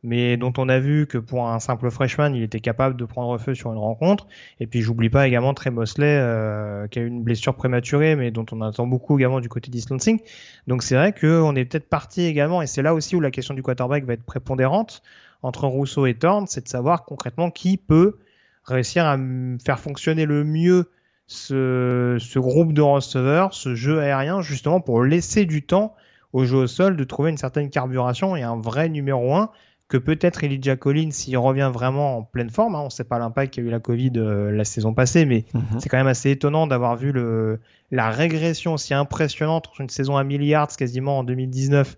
[0.06, 3.36] mais dont on a vu que pour un simple freshman, il était capable de prendre
[3.38, 4.28] feu sur une rencontre.
[4.60, 8.30] Et puis j'oublie pas également Trey Mosley, euh, qui a eu une blessure prématurée, mais
[8.30, 10.20] dont on attend beaucoup également du côté d'Islancing.
[10.68, 13.52] Donc c'est vrai qu'on est peut-être parti également, et c'est là aussi où la question
[13.52, 15.02] du quarterback va être prépondérante
[15.42, 18.18] entre Rousseau et Thorne, c'est de savoir concrètement qui peut
[18.62, 19.18] réussir à
[19.64, 20.88] faire fonctionner le mieux
[21.26, 25.96] ce, ce groupe de receveurs, ce jeu aérien, justement pour laisser du temps
[26.32, 29.50] au jeu au sol de trouver une certaine carburation et un vrai numéro 1
[29.88, 33.18] que peut-être Elijah Collins, s'il revient vraiment en pleine forme, hein, on ne sait pas
[33.18, 35.80] l'impact qu'a eu la Covid euh, la saison passée, mais mhm.
[35.80, 37.60] c'est quand même assez étonnant d'avoir vu le,
[37.92, 41.96] la régression aussi impressionnante entre une saison à 1000 yards quasiment en 2019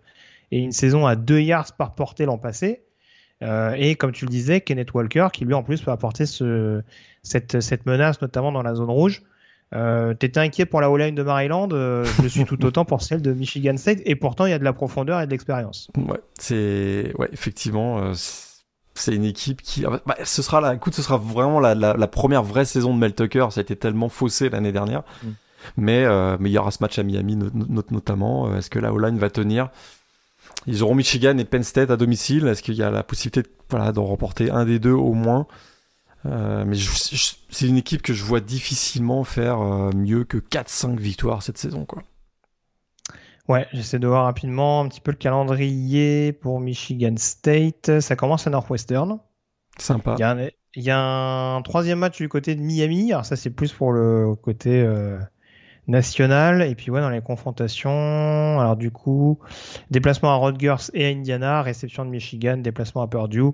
[0.50, 2.82] et une saison à 2 yards par portée l'an passé.
[3.42, 6.82] Euh, et comme tu le disais, Kenneth Walker, qui lui en plus peut apporter ce,
[7.22, 9.22] cette, cette menace, notamment dans la zone rouge.
[9.74, 13.20] Euh, T'étais inquiet pour la O-line de Maryland, euh, je suis tout autant pour celle
[13.20, 15.88] de Michigan State, et pourtant il y a de la profondeur et de l'expérience.
[15.96, 18.12] Ouais, c'est ouais, effectivement, euh,
[18.94, 21.94] c'est une équipe qui, ah, bah, ce sera la, écoute, ce sera vraiment la, la,
[21.94, 23.48] la, première vraie saison de Mel Tucker.
[23.50, 25.28] Ça a été tellement faussé l'année dernière, mm.
[25.76, 28.54] mais euh, mais il y aura ce match à Miami notamment.
[28.56, 29.68] Est-ce que la O-line va tenir?
[30.66, 32.48] Ils auront Michigan et Penn State à domicile.
[32.48, 35.46] Est-ce qu'il y a la possibilité, de, voilà, d'en remporter un des deux au moins?
[36.26, 36.76] Euh, mais
[37.50, 41.84] c'est une équipe que je vois difficilement faire euh, mieux que 4-5 victoires cette saison.
[41.84, 42.02] Quoi.
[43.48, 48.00] Ouais, j'essaie de voir rapidement un petit peu le calendrier pour Michigan State.
[48.00, 49.18] Ça commence à Northwestern.
[49.78, 50.16] Sympa.
[50.74, 53.12] Il y, a un, troisième match du côté de Miami.
[53.12, 55.18] Alors ça, c'est plus pour le côté euh,
[55.86, 56.62] national.
[56.62, 59.38] Et puis ouais, dans les confrontations, alors du coup,
[59.90, 63.52] déplacement à Rutgers et à Indiana, réception de Michigan, déplacement à Purdue.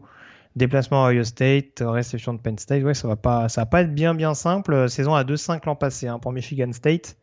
[0.56, 2.84] Déplacement à Ohio State, réception de Penn State.
[2.84, 4.88] Ouais, ça va pas, ça va pas être bien bien simple.
[4.88, 7.16] Saison à 2-5 l'an passé hein, pour Michigan State.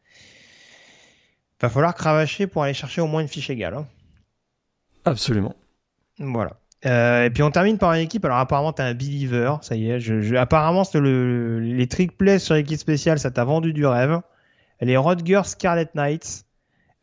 [1.61, 3.75] Va falloir cravacher pour aller chercher au moins une fiche égale.
[3.75, 3.87] Hein.
[5.05, 5.55] Absolument.
[6.19, 6.57] Voilà.
[6.85, 8.25] Euh, et puis on termine par une équipe.
[8.25, 9.99] Alors apparemment t'es un believer, ça y est.
[10.01, 14.19] Je, apparemment le, les trick plays sur l'équipe spéciale, ça t'a vendu du rêve.
[14.81, 16.45] Les Rodgers Scarlet Knights.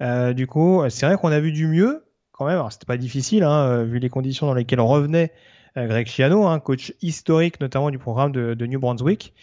[0.03, 2.57] Euh, du coup, c'est vrai qu'on a vu du mieux quand même.
[2.57, 5.37] Alors c'était pas difficile hein, vu les conditions dans lesquelles on revenait euh,
[5.77, 9.35] Greg Chiano, un coach historique notamment du programme de, New Brunswick.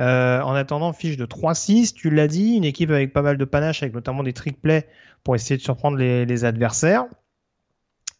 [0.00, 3.44] Euh, en attendant, fiche de 3-6, tu l'as dit, une équipe avec pas mal de
[3.44, 4.88] panache, avec notamment des trick plays
[5.22, 7.04] pour essayer de surprendre les, adversaires.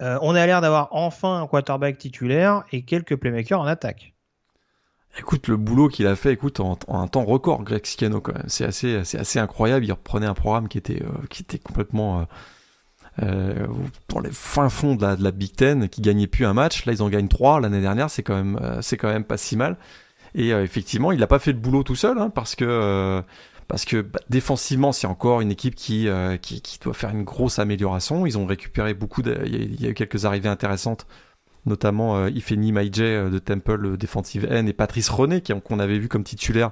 [0.03, 4.15] Euh, on a l'air d'avoir enfin un quarterback titulaire et quelques playmakers en attaque.
[5.19, 8.49] Écoute, le boulot qu'il a fait, écoute, en, un temps record, Greg Schiano, quand même.
[8.49, 9.85] C'est assez, incroyable.
[9.85, 11.01] Il reprenait un programme qui était
[11.63, 12.27] complètement
[13.23, 13.67] euh,
[14.09, 16.85] dans les fins fonds de la, Big Ten qui gagnait plus un match.
[16.87, 18.11] Là, ils en gagnent trois l'année dernière.
[18.11, 19.77] C'est quand même, euh, c'est quand même pas si mal.
[20.35, 23.23] Et euh, effectivement, il n'a pas fait le boulot tout seul, hein, parce que euh,
[23.69, 26.09] parce que bah, défensivement, c'est encore une équipe qui,
[26.43, 28.27] qui, qui doit faire une grosse amélioration.
[28.27, 29.23] Ils ont récupéré beaucoup.
[29.23, 31.07] Il, y a, eu quelques arrivées intéressantes
[31.67, 36.09] notamment euh, Ifeni Maije euh, de Temple Defensive End et Patrice René qu'on avait vu
[36.09, 36.71] comme titulaire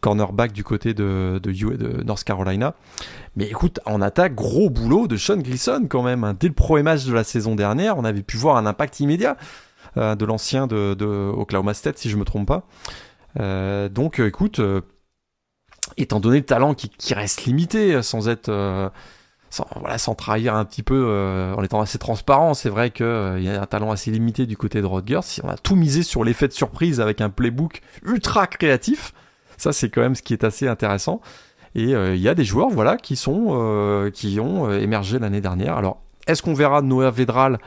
[0.00, 2.74] cornerback du côté de, de, North Carolina.
[3.36, 6.24] Mais écoute, en attaque, gros boulot de Sean Gleason quand même.
[6.24, 6.36] Hein.
[6.38, 9.36] Dès le premier match de la saison dernière, on avait pu voir un impact immédiat
[9.96, 12.66] euh, de l'ancien de, Oklahoma State, si je me trompe pas.
[13.38, 14.60] Euh, donc écoute,
[15.96, 18.92] étant donné le talent qui, qui reste limité, sans être
[19.50, 23.40] sans, voilà, trahir un petit peu, euh, en étant assez transparent, c'est vrai qu'il euh,
[23.40, 25.20] y a un talent assez limité du côté de Rodgers.
[25.22, 29.12] Si on a tout misé sur l'effet de surprise avec un playbook ultra créatif,
[29.56, 31.20] ça c'est quand même ce qui est assez intéressant.
[31.74, 35.76] Et euh, il y a des joueurs, voilà, qui sont, qui ont émergé l'année dernière.
[35.76, 37.58] Alors, est-ce qu'on verra Noah Vedral,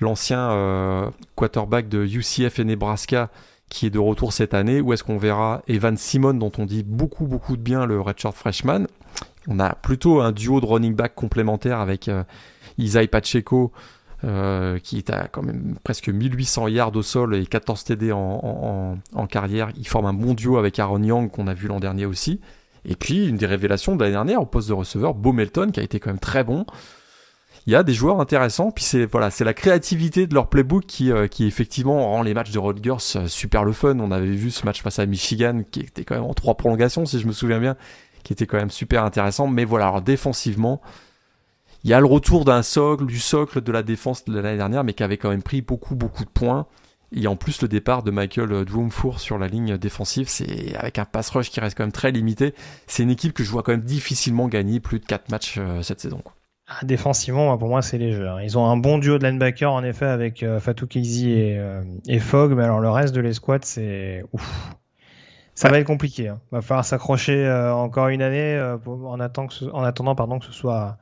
[0.00, 3.30] l'ancien quarterback de UCF et Nebraska,
[3.68, 6.84] qui est de retour cette année, ou est-ce qu'on verra Evan Simon, dont on dit
[6.84, 8.86] beaucoup beaucoup de bien, le redshirt freshman?
[9.48, 12.24] On a plutôt un duo de running back complémentaire avec euh,
[12.78, 13.72] Isai Pacheco,
[14.24, 18.96] euh, qui est à quand même presque 1800 yards au sol et 14 TD en,
[19.28, 19.70] carrière.
[19.76, 22.40] Il forme un bon duo avec Aaron Young qu'on a vu l'an dernier aussi.
[22.84, 25.80] Et puis une des révélations de l'année dernière au poste de receveur, Bo Melton, qui
[25.80, 26.64] a été quand même très bon.
[27.66, 30.86] Il y a des joueurs intéressants, puis c'est voilà, c'est la créativité de leur playbook
[30.86, 33.98] qui, euh, qui effectivement rend les matchs de Rutgers super le fun.
[33.98, 37.06] On avait vu ce match face à Michigan qui était quand même en trois prolongations,
[37.06, 37.76] si je me souviens bien,
[38.26, 39.46] qui était quand même super intéressant.
[39.46, 40.80] Mais voilà, alors défensivement,
[41.84, 44.82] il y a le retour d'un socle, du socle de la défense de l'année dernière,
[44.82, 46.66] mais qui avait quand même pris beaucoup, beaucoup de points.
[47.12, 51.04] Et en plus, le départ de Michael Dwoumfour sur la ligne défensive, c'est avec un
[51.04, 52.52] pass rush qui reste quand même très limité.
[52.88, 55.82] C'est une équipe que je vois quand même difficilement gagner plus de 4 matchs euh,
[55.82, 56.20] cette saison.
[56.66, 58.26] Ah, défensivement, pour moi, c'est léger.
[58.26, 58.40] Hein.
[58.42, 62.18] Ils ont un bon duo de linebacker, en effet, avec euh, Fatou et, euh, et
[62.18, 64.74] Fogg, mais alors le reste de l'escouade, c'est ouf.
[65.56, 66.28] Ça va être compliqué.
[66.28, 66.38] Hein.
[66.52, 70.38] Va falloir s'accrocher euh, encore une année euh, en, attendant que ce, en attendant pardon,
[70.38, 70.98] que ce soit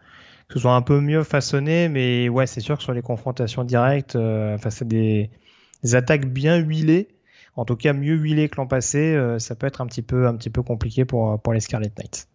[0.47, 1.89] que ce soit un peu mieux façonné.
[1.89, 5.31] Mais ouais, c'est sûr que sur les confrontations directes, euh, face à des,
[5.93, 7.09] attaques bien huilées,
[7.57, 10.37] en tout cas mieux huilées que l'an passé, ça peut être un petit peu un
[10.37, 12.29] petit peu compliqué pour pour les Scarlet Knights.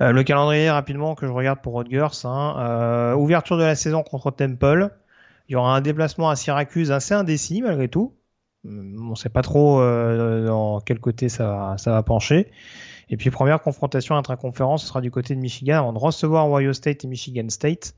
[0.00, 2.24] le calendrier rapidement que je regarde pour Rodgers.
[2.24, 4.90] Hein, ouverture de la saison contre Temple.
[5.48, 8.17] Il y aura un déplacement à Syracuse assez indécis malgré tout.
[8.64, 12.50] On ne sait pas trop euh, dans quel côté ça, ça va pencher.
[13.10, 16.72] Et puis première confrontation intra-conférence, ce sera du côté de Michigan avant de recevoir Ohio
[16.72, 17.94] State et Michigan State.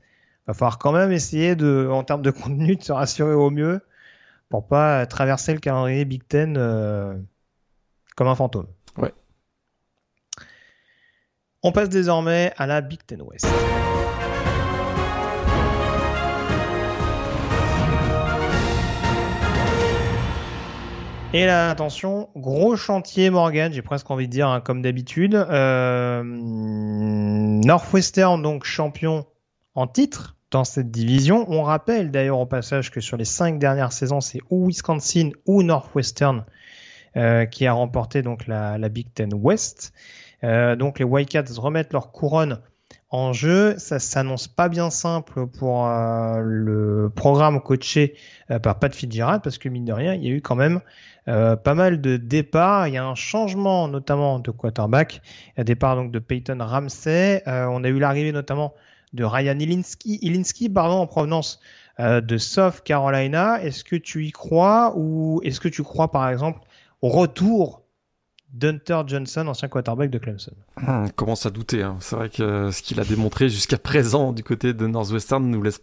[0.47, 3.81] Va falloir quand même essayer de, en termes de contenu, de se rassurer au mieux
[4.49, 7.17] pour pas traverser le calendrier Big Ten euh,
[8.15, 8.67] comme un fantôme.
[8.97, 9.13] Ouais.
[11.63, 13.47] On passe désormais à la Big Ten West.
[21.33, 25.33] Et là, attention, gros chantier Morgan, j'ai presque envie de dire, hein, comme d'habitude.
[25.33, 26.23] Euh,
[27.63, 29.25] Northwestern, donc champion
[29.73, 31.45] en titre dans cette division.
[31.47, 35.63] On rappelle d'ailleurs au passage que sur les cinq dernières saisons, c'est ou Wisconsin ou
[35.63, 36.43] Northwestern
[37.15, 39.93] euh, qui a remporté donc la, Big Ten West.
[40.43, 42.59] Euh, donc les Wildcats remettent leur couronne
[43.09, 43.75] en jeu.
[43.77, 48.15] Ça s'annonce pas bien simple pour le programme coaché
[48.61, 50.81] par Pat Fitzgerald parce que mine de rien, il y a eu quand même
[51.27, 52.87] euh, pas mal de départs.
[52.87, 55.21] Il y a un changement notamment de quarterback.
[55.57, 57.43] Un départ donc de Peyton Ramsey.
[57.45, 58.73] on a eu l'arrivée notamment
[59.13, 61.59] de Ryan Ilinski, Ilinski pardon, en provenance
[61.99, 63.61] de South Carolina.
[63.61, 66.61] Est-ce que tu y crois ou est-ce que tu crois par exemple
[67.01, 67.81] au retour
[68.53, 70.51] Dunter Johnson, ancien quarterback de Clemson?
[70.85, 71.83] On commence à douter.
[71.83, 71.97] Hein.
[72.01, 75.81] C'est vrai que ce qu'il a démontré jusqu'à présent du côté de Northwestern nous laisse.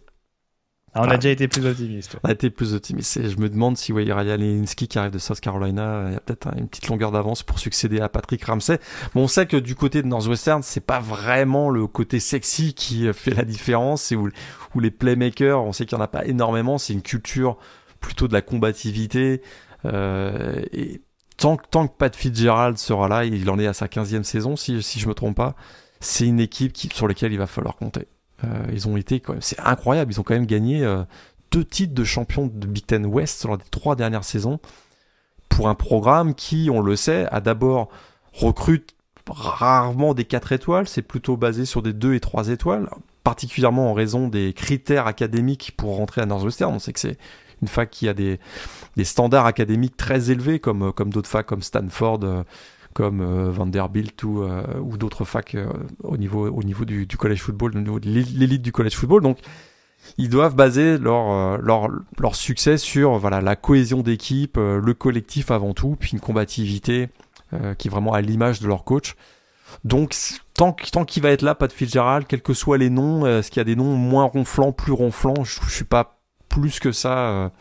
[0.93, 2.17] Ah, on a déjà été plus optimiste.
[2.23, 3.17] On a été plus optimiste.
[3.17, 6.15] Et je me demande si ouais, Ryan Leninski qui arrive de South Carolina, il y
[6.15, 8.79] a peut-être une petite longueur d'avance pour succéder à Patrick Ramsey.
[9.13, 13.11] Bon, on sait que du côté de Northwestern, c'est pas vraiment le côté sexy qui
[13.13, 14.11] fait la différence.
[14.11, 14.29] Et où,
[14.75, 16.77] où les playmakers, on sait qu'il y en a pas énormément.
[16.77, 17.57] C'est une culture
[17.99, 19.41] plutôt de la combativité.
[19.85, 21.01] Euh, et
[21.37, 24.81] tant, tant que Pat Fitzgerald sera là, il en est à sa 15e saison, si,
[24.83, 25.55] si je me trompe pas,
[25.99, 28.07] c'est une équipe qui, sur laquelle il va falloir compter.
[28.43, 31.03] Euh, ils ont été quand même, c'est incroyable, ils ont quand même gagné euh,
[31.51, 34.59] deux titres de champion de Big Ten West lors des trois dernières saisons
[35.49, 37.89] pour un programme qui, on le sait, a d'abord
[38.33, 38.95] recrute
[39.29, 42.89] rarement des 4 étoiles, c'est plutôt basé sur des 2 et 3 étoiles,
[43.23, 46.73] particulièrement en raison des critères académiques pour rentrer à Northwestern.
[46.73, 47.17] On sait que c'est
[47.61, 48.39] une fac qui a des,
[49.03, 52.43] standards académiques très élevés, comme, comme d'autres facs comme Stanford, euh,
[52.93, 55.55] comme euh, Vanderbilt ou, euh, ou d'autres facs
[56.03, 59.21] au niveau, au niveau du, college football, au niveau de l'élite du college football.
[59.21, 59.39] Donc,
[60.17, 65.73] ils doivent baser leur, leur, leur succès sur voilà, la cohésion d'équipe, le collectif avant
[65.73, 67.09] tout, puis une combativité
[67.77, 69.15] qui est vraiment à l'image de leur coach.
[69.83, 70.15] Donc,
[70.53, 73.51] tant, tant qu'il va être là, pas de Fitzgerald, quels que soient les noms, est-ce
[73.51, 76.93] qu'il y a des noms moins ronflants, plus ronflants, je, je suis pas plus que
[76.93, 77.51] ça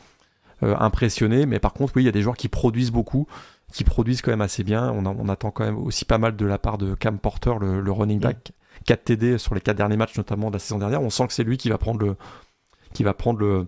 [0.62, 1.44] impressionné.
[1.44, 3.26] Mais par contre, oui, il y a des joueurs qui produisent beaucoup
[3.72, 4.90] qui produisent quand même assez bien.
[4.90, 7.80] On, on, attend quand même aussi pas mal de la part de Cam Porter, le,
[7.80, 8.52] le running back,
[8.86, 11.02] 4 TD sur les 4 derniers matchs, notamment de la saison dernière.
[11.02, 12.16] On sent que c'est lui qui va prendre le,
[12.92, 13.66] qui va prendre le,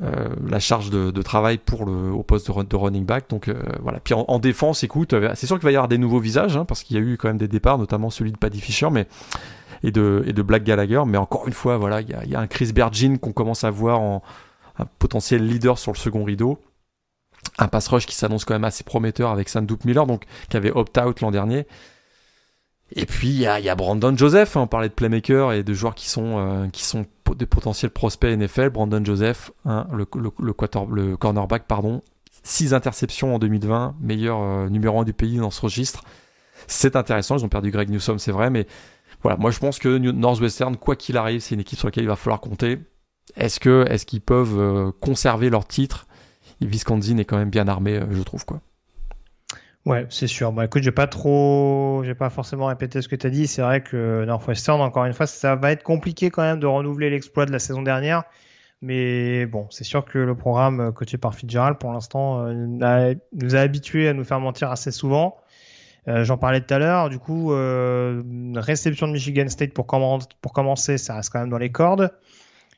[0.00, 3.28] euh, la charge de, de, travail pour le, au poste de, de running back.
[3.30, 3.98] Donc euh, voilà.
[4.00, 6.64] Puis en, défense, écoute, euh, c'est sûr qu'il va y avoir des nouveaux visages, hein,
[6.64, 9.06] parce qu'il y a eu quand même des départs, notamment celui de Paddy Fisher, mais
[9.82, 11.02] et de, et de Black Gallagher.
[11.06, 13.64] Mais encore une fois, voilà, il y a, y a, un Chris Bergin qu'on commence
[13.64, 14.22] à voir en
[14.78, 16.60] un potentiel leader sur le second rideau.
[17.58, 20.70] Un pass rush qui s'annonce quand même assez prometteur avec Sandup Miller, donc qui avait
[20.70, 21.66] opt-out l'an dernier.
[22.94, 25.94] Et puis il y a, Brandon Joseph, hein, on parlait de playmaker et de joueurs
[25.94, 28.70] qui sont euh, des potentiels prospects NFL.
[28.70, 30.06] Brandon Joseph, hein, le,
[31.16, 32.02] cornerback, pardon,
[32.44, 36.02] 6 interceptions en 2020, meilleur euh, numéro 1 du pays dans ce registre.
[36.66, 38.66] C'est intéressant, ils ont perdu Greg Newsom, c'est vrai, mais
[39.22, 42.08] voilà, moi je pense que Northwestern, quoi qu'il arrive, c'est une équipe sur laquelle il
[42.08, 42.78] va falloir compter.
[43.36, 43.60] Est-ce
[44.06, 46.06] qu'ils peuvent euh, conserver leur titre
[46.60, 48.60] Wisconsin est quand même bien armé, je trouve quoi.
[49.86, 50.52] Ouais, c'est sûr.
[50.52, 53.46] Bon, écoute, j'ai pas trop, pas forcément répété ce que tu as dit.
[53.46, 57.08] C'est vrai que Northwestern, encore une fois, ça va être compliqué quand même de renouveler
[57.08, 58.24] l'exploit de la saison dernière.
[58.82, 63.60] Mais bon, c'est sûr que le programme coaché par Fitzgerald, pour l'instant, euh, nous a
[63.60, 65.38] habitués à nous faire mentir assez souvent.
[66.06, 67.08] Euh, J'en parlais tout à l'heure.
[67.08, 68.22] Du coup, euh,
[68.56, 72.12] réception de Michigan State pour commencer, ça reste quand même dans les cordes.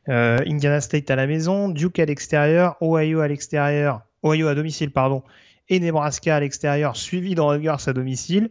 [0.09, 4.91] Euh, Indiana State à la maison, Duke à l'extérieur, Ohio à l'extérieur, Ohio à domicile,
[4.91, 5.23] pardon
[5.71, 8.51] et Nebraska à l'extérieur, suivi de Rutgers à domicile,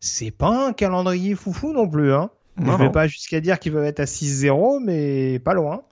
[0.00, 2.12] c'est pas un calendrier foufou non plus.
[2.12, 2.30] Hein.
[2.58, 5.82] Je ne vais pas jusqu'à dire qu'ils peuvent être à 6-0, mais pas loin.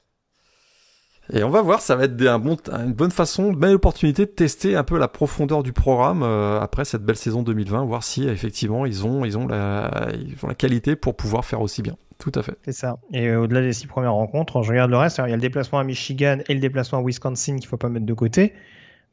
[1.32, 4.26] Et on va voir, ça va être un bon, une bonne façon, une belle opportunité
[4.26, 8.03] de tester un peu la profondeur du programme euh, après cette belle saison 2020, voir
[8.03, 11.80] si effectivement ils ont, ils ont, la, ils ont la qualité pour pouvoir faire aussi
[11.82, 11.96] bien.
[12.23, 12.57] Tout à fait.
[12.64, 12.99] C'est ça.
[13.12, 15.18] Et euh, au-delà des six premières rencontres, je regarde le reste.
[15.18, 17.89] il y a le déplacement à Michigan et le déplacement à Wisconsin qu'il faut pas
[17.89, 18.53] mettre de côté.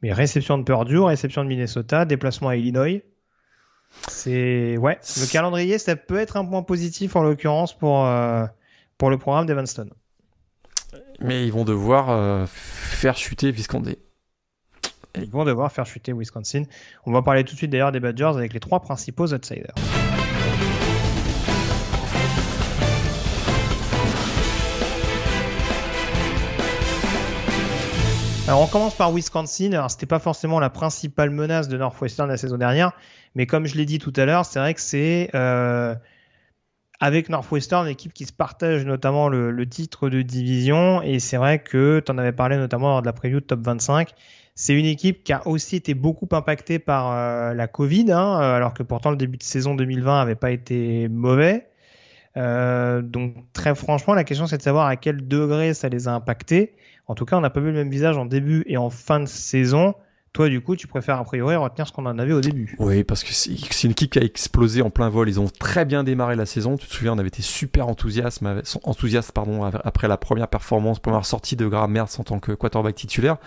[0.00, 3.02] Mais réception de Purdue, réception de Minnesota, déplacement à Illinois.
[4.06, 8.46] C'est ouais, le calendrier, ça peut être un point positif en l'occurrence pour euh,
[8.96, 9.90] pour le programme d'Evanston.
[11.18, 13.94] Mais ils vont devoir euh, faire chuter Wisconsin.
[15.16, 16.62] Ils vont devoir faire chuter Wisconsin.
[17.06, 19.74] On va parler tout de suite d'ailleurs des Badgers avec les trois principaux outsiders.
[28.50, 29.70] Alors on commence par Wisconsin.
[29.74, 32.90] Alors c'était pas forcément la principale menace de Northwestern la saison dernière,
[33.36, 35.94] mais comme je l'ai dit tout à l'heure, c'est vrai que c'est euh,
[36.98, 42.02] avec Northwestern l'équipe qui se partage notamment le, titre de division et c'est vrai que
[42.04, 44.10] tu en avais parlé notamment lors de la preview top 25.
[44.56, 48.74] C'est une équipe qui a aussi été beaucoup impactée par euh, la Covid, hein, alors
[48.74, 51.68] que pourtant le début de saison 2020 avait pas été mauvais.
[52.36, 56.14] Euh, donc très franchement, la question c'est de savoir à quel degré ça les a
[56.14, 56.74] impactés.
[57.10, 59.18] En tout cas, on n'a pas vu le même visage en début et en fin
[59.18, 59.94] de saison.
[60.32, 62.76] Toi, du coup, tu préfères a priori retenir ce qu'on en avait au début.
[62.78, 65.28] Oui, parce que c'est une équipe qui a explosé en plein vol.
[65.28, 66.76] Ils ont très bien démarré la saison.
[66.76, 68.44] Tu te souviens, on avait été super enthousiaste,
[68.84, 72.94] enthousiaste pardon, après la première performance, première sortie de Graham Mertz en tant que quarterback
[72.94, 73.38] titulaire.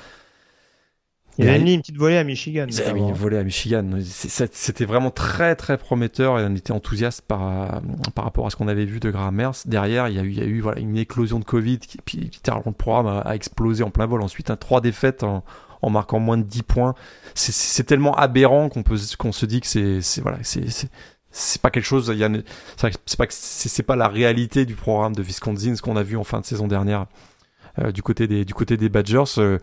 [1.38, 2.66] Il a mis une petite volée à Michigan.
[2.70, 3.84] Il a mis une volée à Michigan.
[4.02, 7.82] C'était vraiment très très prometteur et on était enthousiaste par,
[8.14, 9.52] par rapport à ce qu'on avait vu de Graham.
[9.66, 11.98] Derrière, il y a eu, il y a eu voilà, une éclosion de Covid, qui,
[11.98, 14.22] puis le programme a, explosé en plein vol.
[14.22, 15.44] Ensuite, un, trois défaites en,
[15.82, 16.96] en marquant moins de 10 points.
[17.36, 20.66] C'est tellement aberrant qu'on se dit que c'est voilà, c'est
[21.32, 22.16] c'est pas quelque chose.
[22.76, 26.24] C'est pas c'est pas la réalité du programme de Wisconsin, ce qu'on a vu en
[26.24, 27.08] fin de saison dernière
[27.80, 29.40] euh, du côté des du côté des Badgers.
[29.40, 29.58] Euh,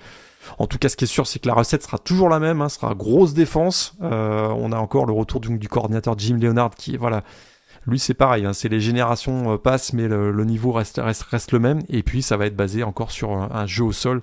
[0.59, 2.61] en tout cas, ce qui est sûr, c'est que la recette sera toujours la même,
[2.61, 3.95] hein, sera grosse défense.
[4.03, 7.23] Euh, on a encore le retour du, coordinateur Jim Leonard qui, voilà,
[7.87, 11.01] lui c'est pareil, hein, c'est les générations euh, passent, mais le, niveau reste,
[11.53, 11.81] le même.
[11.89, 14.23] Et puis ça va être basé encore sur un, jeu au sol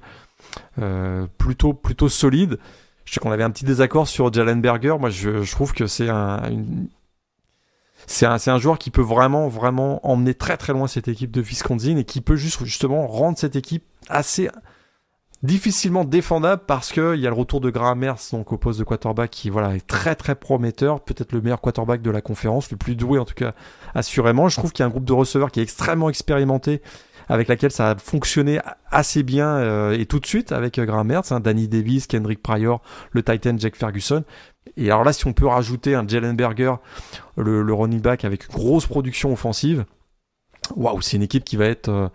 [0.80, 2.60] euh, plutôt, solide.
[3.06, 4.96] Je sais qu'on avait un petit désaccord sur Jalen Berger.
[5.00, 6.42] Moi, je, trouve que c'est un,
[8.06, 11.96] c'est un, joueur qui peut vraiment, vraiment emmener très très loin cette équipe de Wisconsin
[11.98, 14.50] et qui peut juste justement rendre cette équipe assez
[15.44, 18.80] difficilement défendable parce que il y a le retour de Graham Mertz donc au poste
[18.80, 22.72] de quarterback qui voilà est très très prometteur, peut-être le meilleur quarterback de la conférence,
[22.72, 23.54] le plus doué en tout cas
[23.94, 24.50] assurément.
[24.50, 26.82] Je trouve qu'il y a un groupe de receveurs qui est extrêmement expérimenté
[27.30, 28.60] avec laquelle ça a fonctionné
[28.90, 32.42] assez bien euh, et tout de suite avec euh, Graham Mertz, hein, Danny Davis, Kendrick
[32.42, 32.82] Pryor,
[33.12, 34.24] le Titan Jack Ferguson.
[34.76, 36.74] Et alors là, si on peut rajouter un Jalen Berger,
[37.36, 39.86] le, le running back avec une grosse production offensive,
[40.76, 42.08] waouh, c'est une équipe qui va être euh,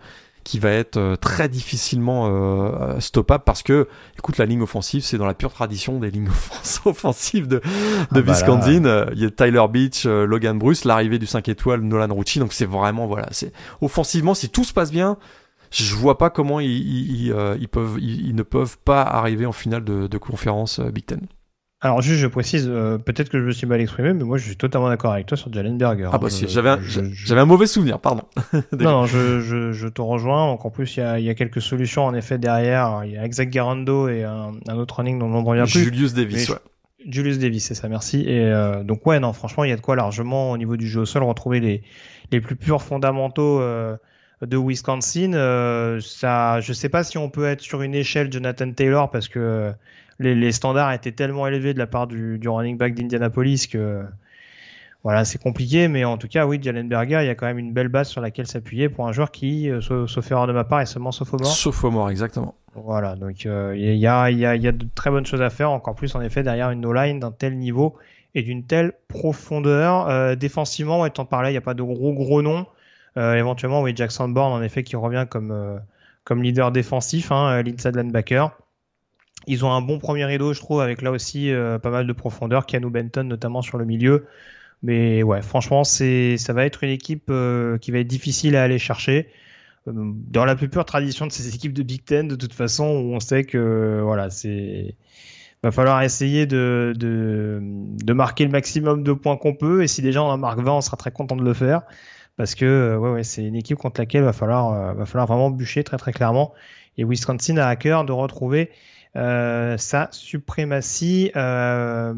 [0.43, 3.87] qui va être euh, très difficilement euh, stoppable parce que,
[4.17, 6.29] écoute, la ligne offensive, c'est dans la pure tradition des lignes
[6.85, 8.85] offensives de, de ah bah Wisconsin.
[8.85, 12.39] Euh, il y a Tyler Beach, Logan Bruce, l'arrivée du 5 étoiles, Nolan Rucci.
[12.39, 15.17] Donc c'est vraiment, voilà, c'est offensivement, si tout se passe bien,
[15.71, 19.83] je vois pas comment ils, ils, ils peuvent, ils, ne peuvent pas arriver en finale
[19.83, 21.21] de, de conférence Big Ten.
[21.83, 24.45] Alors juste, je précise, euh, peut-être que je me suis mal exprimé, mais moi je
[24.45, 26.09] suis totalement d'accord avec toi sur Jalen Berger.
[26.11, 28.23] Ah bah si, j'avais un, un mauvais souvenir, pardon.
[28.71, 30.47] non, non, je, je, je, te rejoins.
[30.47, 33.01] Donc en plus, il y a, y a, quelques solutions en effet derrière.
[33.03, 35.83] Il y a Exact Garando et un, un autre running dont on ne revient plus.
[35.83, 36.55] Julius Davis, ouais.
[37.07, 38.21] Julius Davis, c'est ça, merci.
[38.21, 40.87] Et euh, donc ouais, non, franchement, il y a de quoi largement au niveau du
[40.87, 41.83] jeu au sol retrouver les,
[42.31, 43.97] les plus purs fondamentaux euh,
[44.41, 45.33] de Wisconsin.
[45.33, 49.27] Euh, ça, je sais pas si on peut être sur une échelle Jonathan Taylor parce
[49.27, 49.73] que
[50.19, 54.03] les, standards étaient tellement élevés de la part du, running back d'Indianapolis que
[55.03, 57.59] voilà, c'est compliqué, mais en tout cas, oui, Jalen Berger, il y a quand même
[57.59, 60.63] une belle base sur laquelle s'appuyer pour un joueur qui, euh, sauf, erreur de ma
[60.63, 61.45] part, est seulement sophomore.
[61.45, 62.55] Sophomore, exactement.
[62.73, 65.49] Voilà, donc euh, il y, a, y, a, y, a, de très bonnes choses à
[65.49, 67.97] faire, encore plus en effet derrière une no-line d'un tel niveau
[68.33, 70.07] et d'une telle profondeur.
[70.07, 72.65] Euh, défensivement, étant parlé, il n'y a pas de gros gros noms.
[73.17, 75.81] éventuellement, oui, Jackson Bourne, en effet, qui revient comme,
[76.23, 78.57] comme leader défensif, hein, l'inside linebacker.
[79.47, 82.13] Ils ont un bon premier rideau, je trouve, avec là aussi euh, pas mal de
[82.13, 82.65] profondeur.
[82.65, 84.25] Keanu Benton, notamment sur le milieu.
[84.81, 88.63] Mais ouais, franchement, c'est, ça va être une équipe euh, qui va être difficile à
[88.63, 89.29] aller chercher.
[89.87, 92.85] Euh, dans la plus pure tradition de ces équipes de Big Ten, de toute façon,
[92.85, 94.95] où on sait que voilà, c'est
[95.63, 99.83] va falloir essayer de, de, de, marquer le maximum de points qu'on peut.
[99.83, 101.83] Et si déjà on en marque 20, on sera très content de le faire.
[102.35, 105.83] Parce que ouais, ouais, c'est une équipe contre laquelle va falloir, va falloir vraiment bûcher
[105.85, 106.53] très très clairement.
[106.97, 108.71] Et Wisconsin a à cœur de retrouver
[109.15, 112.13] euh, sa suprématie, euh,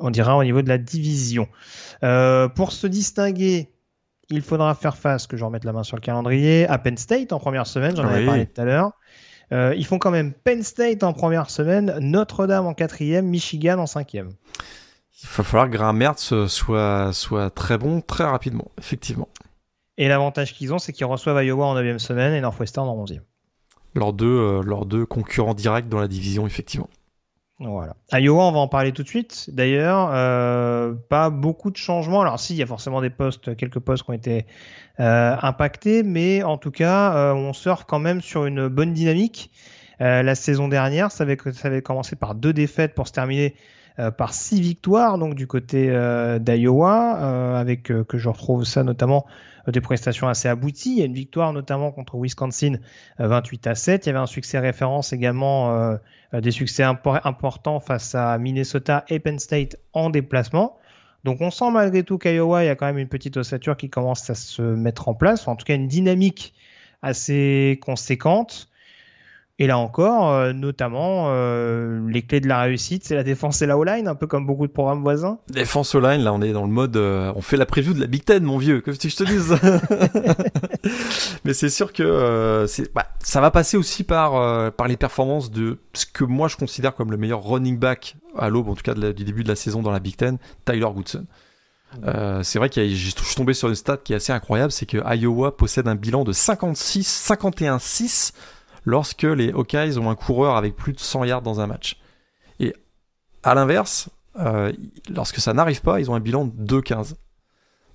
[0.00, 1.48] on dira au niveau de la division.
[2.02, 3.70] Euh, pour se distinguer,
[4.28, 7.32] il faudra faire face, que je remette la main sur le calendrier, à Penn State
[7.32, 8.92] en première semaine, j'en avais parlé tout à l'heure.
[9.76, 14.30] ils font quand même Penn State en première semaine, Notre-Dame en quatrième, Michigan en cinquième.
[15.22, 19.28] Il va falloir que Grammertz soit, soit très bon très rapidement, effectivement.
[19.96, 23.20] Et l'avantage qu'ils ont, c'est qu'ils reçoivent Iowa en 9 semaine et Northwestern en 11e
[23.94, 26.88] leurs deux, euh, leurs deux concurrents directs dans la division, effectivement.
[27.58, 27.94] Voilà.
[28.12, 29.48] Iowa, on va en parler tout de suite.
[29.52, 32.20] D'ailleurs, euh, pas beaucoup de changements.
[32.20, 34.46] Alors si, il y a forcément des postes, quelques postes qui ont été
[34.98, 39.52] euh, impactés, mais en tout cas, on surfe quand même sur une bonne dynamique.
[40.00, 43.54] la saison dernière, ça avait, ça avait commencé par deux défaites pour se terminer
[44.16, 45.86] par six victoires, donc du côté
[46.40, 49.24] d'Iowa, avec que je retrouve ça notamment
[49.68, 50.92] des prestations assez abouties.
[50.92, 52.78] Il y a une victoire notamment contre Wisconsin
[53.18, 54.06] 28 euh, à 7.
[54.06, 55.96] Il y avait un succès référence également, euh,
[56.40, 60.78] des succès importants face à Minnesota et Penn State en déplacement.
[61.24, 63.90] Donc on sent malgré tout qu'Iowa, il y a quand même une petite ossature qui
[63.90, 66.54] commence à se mettre en place, en tout cas une dynamique
[67.00, 68.68] assez conséquente.
[69.58, 73.66] Et là encore, euh, notamment, euh, les clés de la réussite, c'est la défense et
[73.66, 75.38] la O-line, un peu comme beaucoup de programmes voisins.
[75.48, 78.06] Défense O-line, là on est dans le mode, euh, on fait la preview de la
[78.06, 79.54] Big Ten, mon vieux, que tu je te dise.
[81.44, 86.06] Mais c'est sûr que bah, ça va passer aussi par par les performances de ce
[86.06, 89.24] que moi je considère comme le meilleur running back à l'aube, en tout cas du
[89.24, 91.26] début de la saison dans la Big Ten, Tyler Goodson.
[92.42, 94.98] c'est vrai que je suis tombé sur une stat qui est assez incroyable, c'est que
[95.14, 98.32] Iowa possède un bilan de 56, 51-6
[98.84, 101.98] lorsque les Hawkeyes ont un coureur avec plus de 100 yards dans un match.
[102.60, 102.74] Et
[103.42, 104.72] à l'inverse, euh,
[105.08, 107.14] lorsque ça n'arrive pas, ils ont un bilan de 2-15.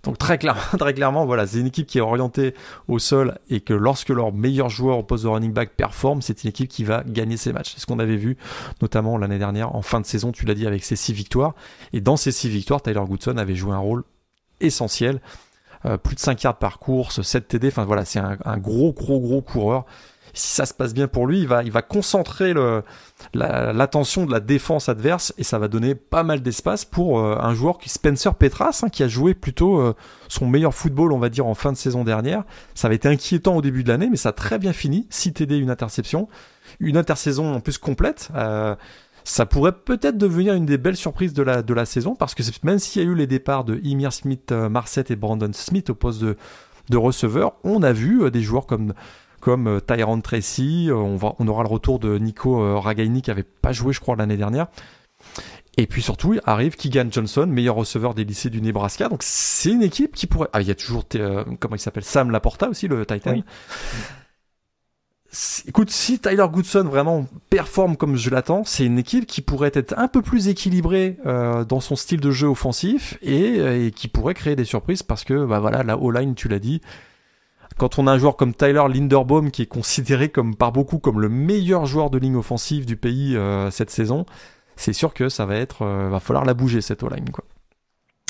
[0.03, 2.53] Donc très clairement, voilà, c'est une équipe qui est orientée
[2.88, 6.43] au sol et que lorsque leur meilleur joueur au poste de running back performe, c'est
[6.43, 7.73] une équipe qui va gagner ses matchs.
[7.73, 8.38] C'est ce qu'on avait vu
[8.81, 11.55] notamment l'année dernière en fin de saison, tu l'as dit, avec ses six victoires.
[11.93, 14.03] Et dans ces six victoires, Tyler Goodson avait joué un rôle
[14.61, 15.19] essentiel.
[15.85, 19.19] Euh, plus de 5 yards par course, 7 TD, enfin voilà, c'est un, gros, gros,
[19.19, 19.85] gros coureur
[20.38, 22.53] si ça se passe bien pour lui, il va, il va concentrer
[23.33, 27.53] l'attention de la défense adverse et ça va donner pas mal d'espace pour euh, un
[27.53, 29.95] joueur qui Spencer Petras, hein, qui a joué plutôt euh,
[30.27, 32.43] son meilleur football, on va dire, en fin de saison dernière.
[32.75, 35.07] Ça avait été inquiétant au début de l'année, mais ça a très bien fini.
[35.09, 36.27] 6 TD, une interception.
[36.79, 38.29] Une intersaison en plus complète.
[38.35, 38.75] Euh,
[39.23, 42.43] ça pourrait peut-être devenir une des belles surprises de la, de la saison parce que
[42.63, 45.95] même s'il y a eu les départs de Emir Smith, Marset et Brandon Smith au
[45.95, 46.38] poste de,
[46.89, 48.93] de receveur, on a vu des joueurs comme
[49.47, 50.87] comme euh, Tyrone Tracy.
[50.89, 53.93] Euh, on, va, on aura le retour de Nico euh, Ragaini qui avait pas joué,
[53.93, 54.67] je crois, l'année dernière.
[55.77, 59.07] Et puis surtout, arrive Keegan Johnson, meilleur receveur des lycées du Nebraska.
[59.07, 60.49] Donc c'est une équipe qui pourrait.
[60.51, 61.05] Ah, il y a toujours
[61.61, 63.41] comment il s'appelle Sam Laporta aussi, le Titan.
[65.65, 69.93] Écoute, si Tyler Goodson vraiment performe comme je l'attends, c'est une équipe qui pourrait être
[69.97, 74.57] un peu plus équilibrée dans son style de jeu offensif et, et, qui pourrait créer
[74.57, 76.81] des surprises parce que bah voilà la O-line, tu l'as dit,
[77.78, 81.19] quand on a un joueur comme Tyler Linderbaum qui est considéré comme par beaucoup comme
[81.19, 84.25] le meilleur joueur de ligne offensive du pays euh, cette saison,
[84.75, 87.43] c'est sûr que ça va être, euh, va falloir la bouger cette O-line quoi.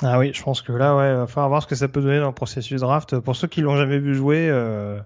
[0.03, 2.19] Ah oui, je pense que là, ouais, va falloir voir ce que ça peut donner
[2.19, 3.19] dans le processus draft.
[3.19, 4.99] Pour ceux qui l'ont jamais vu jouer, euh,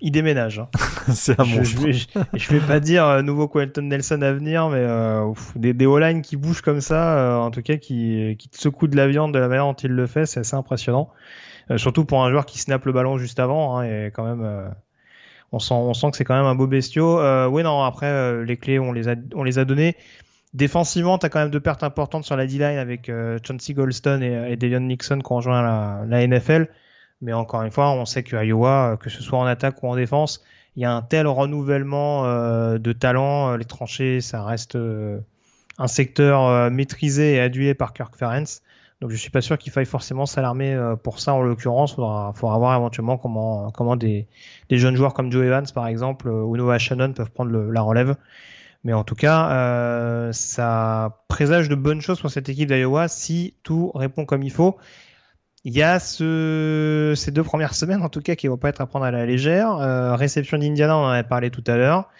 [0.00, 0.58] il déménage.
[0.58, 0.68] Hein.
[1.12, 1.90] c'est un monstre.
[1.90, 5.86] Je, je, vais pas dire euh, nouveau Quentin Nelson à venir, mais euh, des, des
[5.86, 9.06] O-line qui bougent comme ça, euh, en tout cas qui, qui te secouent de la
[9.06, 11.10] viande de la manière dont il le fait, c'est assez impressionnant.
[11.76, 14.74] Surtout pour un joueur qui snap le ballon juste avant, hein, et quand même,
[15.52, 17.20] on sent, on sent que c'est quand même un beau bestiau.
[17.50, 19.96] oui, non, après les clés, on les a, on les a données.
[20.52, 23.10] Défensivement, tu as quand même deux pertes importantes sur la D-line avec
[23.46, 26.68] Chauncey Goldstone et, et Devion Nixon qui ont rejoint la, la NFL.
[27.24, 29.88] Mais encore une fois, on sait que Iowa, euh, que ce soit en attaque ou
[29.88, 30.44] en défense,
[30.76, 33.52] il y a un tel renouvellement euh, de talent.
[33.52, 34.76] Euh, les tranchées, ça reste
[35.78, 38.62] un secteur maîtrisé et adulé par Kirk Ferentz.
[39.00, 41.92] Donc je suis pas sûr qu'il faille forcément s'alarmer pour ça en l'occurrence.
[41.92, 44.28] Il faudra, voir éventuellement comment, comment des,
[44.70, 48.16] jeunes joueurs comme Joe Evans par exemple ou Noah Shannon peuvent prendre la relève.
[48.84, 53.54] Mais en tout cas, euh, ça présage de bonnes choses pour cette équipe d'Iowa si
[53.62, 54.76] tout répond comme il faut.
[55.64, 58.82] Il y a ce, ces deux premières semaines, en tout cas, qui vont pas être
[58.82, 59.78] à prendre à la légère.
[59.78, 62.10] Euh, réception d'Indiana, on en avait parlé tout à l'heure.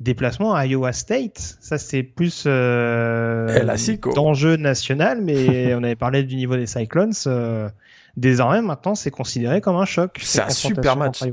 [0.00, 3.76] Déplacement à Iowa State, ça c'est plus euh,
[4.14, 7.12] d'enjeu national, mais on avait parlé du niveau des Cyclones.
[7.26, 7.68] Euh,
[8.16, 10.18] désormais, maintenant, c'est considéré comme un choc.
[10.22, 11.24] C'est un super match.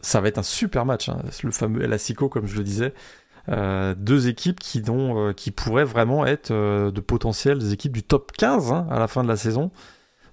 [0.00, 1.98] Ça va être un super match, hein, le fameux El
[2.30, 2.94] comme je le disais.
[3.48, 8.02] Euh, deux équipes qui, dont, euh, qui pourraient vraiment être euh, de potentielles équipes du
[8.02, 9.70] top 15 hein, à la fin de la saison.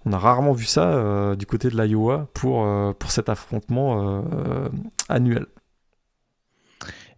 [0.06, 4.22] On a rarement vu ça euh, du côté de l'Iowa pour, euh, pour cet affrontement
[4.24, 4.68] euh,
[5.10, 5.46] annuel.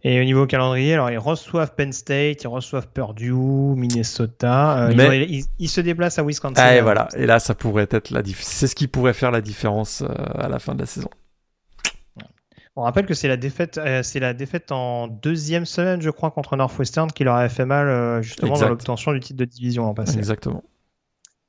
[0.08, 4.90] Et au niveau calendrier, alors ils reçoivent Penn State, ils reçoivent Purdue, Minnesota.
[4.94, 5.26] Mais...
[5.58, 6.62] ils, se déplacent à Wisconsin.
[6.62, 7.08] Ah, et voilà.
[7.16, 10.04] Et là, ça pourrait être la C'est ce qui pourrait faire la différence
[10.36, 11.10] à la fin de la saison.
[12.76, 16.56] On rappelle que c'est la défaite, c'est la défaite en deuxième semaine, je crois, contre
[16.56, 20.18] Northwestern qui leur avait fait mal justement dans l'obtention du titre de division en passé.
[20.18, 20.62] Exactement.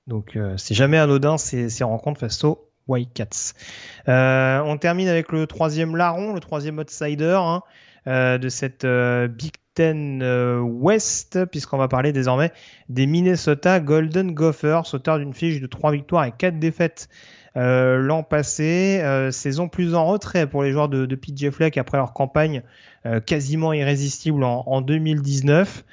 [0.08, 3.22] Donc euh, c'est jamais anodin ces, ces rencontres face aux White
[4.08, 7.62] Euh, on termine avec le troisième larron, le troisième outsider hein,
[8.08, 12.52] euh, de cette euh, Big Ten euh, West, puisqu'on va parler désormais
[12.90, 17.10] des Minnesota Golden Gophers, auteur d'une fiche de 3 victoires et 4 défaites
[17.56, 19.02] l'an passé.
[19.32, 22.62] saison plus en retrait pour les joueurs de, de PJ Fleck après leur campagne
[23.26, 25.84] quasiment irrésistible en, en 2019.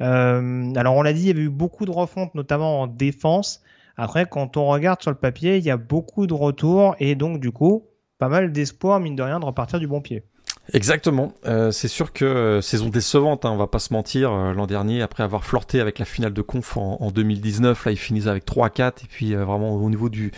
[0.00, 3.62] Euh, alors on l'a dit, il y avait eu beaucoup de refontes, notamment en défense.
[3.96, 7.40] Après, quand on regarde sur le papier, il y a beaucoup de retours et donc
[7.40, 7.86] du coup,
[8.18, 10.24] pas mal d'espoir, mine de rien, de repartir du bon pied.
[10.72, 11.34] Exactement.
[11.44, 14.32] Euh, c'est sûr que euh, saison décevante, hein, on va pas se mentir.
[14.32, 17.92] Euh, l'an dernier, après avoir flirté avec la finale de conf en, en 2019, là
[17.92, 20.30] ils finissent avec 3-4 et puis vraiment au niveau de,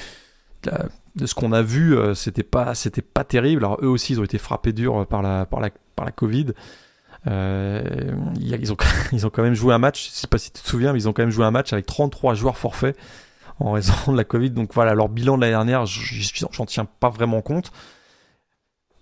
[1.25, 2.73] ce qu'on a vu, c'était pas
[3.15, 3.65] pas terrible.
[3.65, 6.47] Alors eux aussi, ils ont été frappés dur par la par la par la Covid.
[7.27, 8.77] Ils, ont,
[9.13, 10.99] ils ont quand même joué un match, je sais pas si tu te souviens, mais
[10.99, 12.99] ils ont quand même joué un match avec 33 joueurs forfaits
[13.61, 14.51] en raison de la Covid.
[14.51, 17.71] Donc voilà, leur bilan de l'année dernière, j'en tiens pas vraiment compte.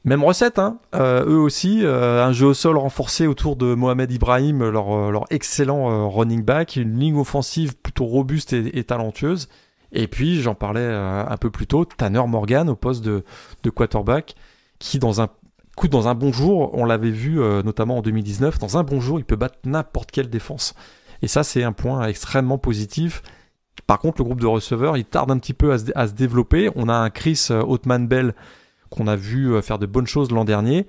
[0.05, 0.79] Même recette, hein.
[0.95, 5.25] Euh, eux aussi, euh, un jeu au sol renforcé autour de Mohamed Ibrahim, leur, leur
[5.31, 9.49] excellent running back, une ligne offensive plutôt robuste et, talentueuse.
[9.93, 13.25] Et puis, j'en parlais un peu plus tôt, Tanner Morgan au poste de,
[13.63, 14.35] de quarterback,
[14.79, 15.29] qui dans un
[15.77, 19.01] Écoute, dans un bon jour, on l'avait vu euh, notamment en 2019, dans un bon
[19.01, 20.75] jour, il peut battre n'importe quelle défense.
[21.21, 23.23] Et ça, c'est un point extrêmement positif.
[23.89, 26.71] Par contre, le groupe de receveurs, il tarde un petit peu à se, développer.
[26.77, 28.35] On a un Chris euh, Ottman-Bell
[28.95, 30.87] qu'on a vu euh, faire de bonnes choses l'an dernier.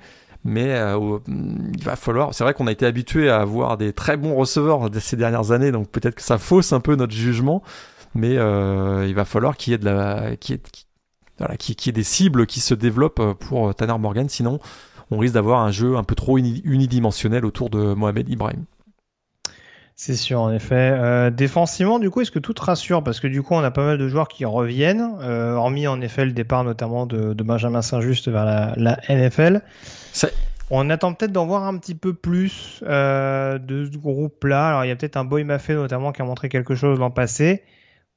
[0.47, 0.79] Mais
[1.27, 2.35] il va falloir.
[2.35, 5.71] C'est vrai qu'on a été habitué à avoir des très bons receveurs ces dernières années,
[5.71, 7.63] donc peut-être que ça fausse un peu notre jugement.
[8.13, 10.59] Mais il va falloir qu'il y ait qu'il
[11.57, 14.29] qui est des cibles qui se développent euh, pour euh, Tanner Morgan.
[14.29, 14.59] Sinon,
[15.11, 18.65] on risque d'avoir un jeu un peu trop unidimensionnel autour de Mohamed Ibrahim.
[19.97, 20.91] C'est sûr, en effet.
[20.93, 23.01] Euh, défensivement, du coup, est-ce que tout te rassure?
[23.01, 26.01] Parce que du coup, on a pas mal de joueurs qui reviennent, euh, hormis en
[26.01, 29.61] effet le départ notamment de, de Benjamin Saint-Just vers la, la NFL.
[30.69, 34.69] On attend peut-être d'en voir un petit peu plus euh, de ce groupe-là.
[34.69, 37.11] Alors, il y a peut-être un Boy Maffé notamment qui a montré quelque chose l'an
[37.11, 37.63] passé.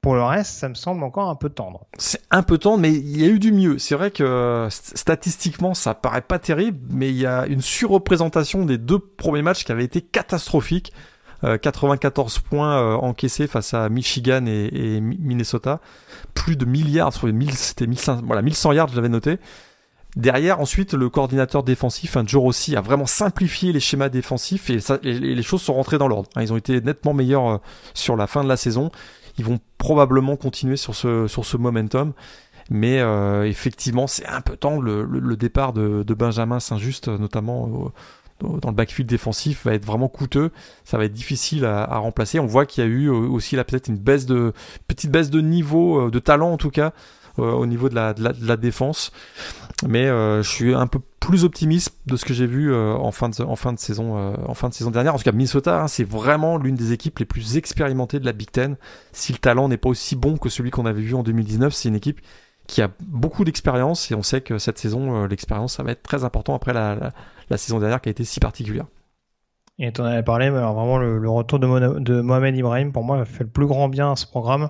[0.01, 1.87] Pour le reste, ça me semble encore un peu tendre.
[1.99, 3.79] C'est un peu tendre, mais il y a eu du mieux.
[3.79, 8.79] C'est vrai que statistiquement, ça paraît pas terrible, mais il y a une surreprésentation des
[8.79, 10.93] deux premiers matchs qui avaient été catastrophiques.
[11.43, 15.81] 94 euh, points euh, encaissés face à Michigan et, Minnesota.
[16.35, 19.39] Plus de milliards, c'était 1100, voilà, 1100 yards, je l'avais noté.
[20.17, 24.81] Derrière, ensuite, le coordinateur défensif, un Joe Rossi, a vraiment simplifié les schémas défensifs et,
[25.03, 26.29] les choses sont rentrées dans l'ordre.
[26.35, 27.59] Hein, ils ont été nettement meilleurs euh,
[27.95, 28.91] sur la fin de la saison
[29.41, 32.13] ils vont probablement continuer sur ce, sur ce momentum.
[32.71, 32.99] Mais
[33.49, 37.93] effectivement, c'est un peu temps le, départ de Benjamin Saint-Just, notamment
[38.41, 40.51] dans le backfield défensif va être vraiment coûteux.
[40.85, 42.39] Ça va être difficile à, remplacer.
[42.39, 44.53] On voit qu'il y a eu aussi là peut-être une baisse de
[44.87, 46.93] petite baisse de niveau, de talent en tout cas
[47.37, 49.13] au niveau de la, de la, de la défense.
[49.87, 53.43] Mais je suis un peu plus optimiste de ce que j'ai vu en, fin de,
[53.43, 55.15] en, fin de saison, en fin de saison dernière.
[55.15, 58.33] En tout cas, Minnesota, hein, c'est vraiment l'une des équipes les plus expérimentées de la
[58.33, 58.77] Big Ten.
[59.13, 61.89] Si le talent n'est pas aussi bon que celui qu'on avait vu en 2019, c'est
[61.89, 62.21] une équipe
[62.69, 66.23] qui a beaucoup d'expérience et on sait que cette saison, l'expérience, ça va être très
[66.23, 67.13] important après la,
[67.51, 68.85] la, saison dernière qui a été si particulière.
[69.79, 73.05] Et tu en avais parlé, mais alors vraiment le, retour de, de, Mohamed Ibrahim, pour
[73.05, 74.69] moi, fait le plus grand bien à ce programme.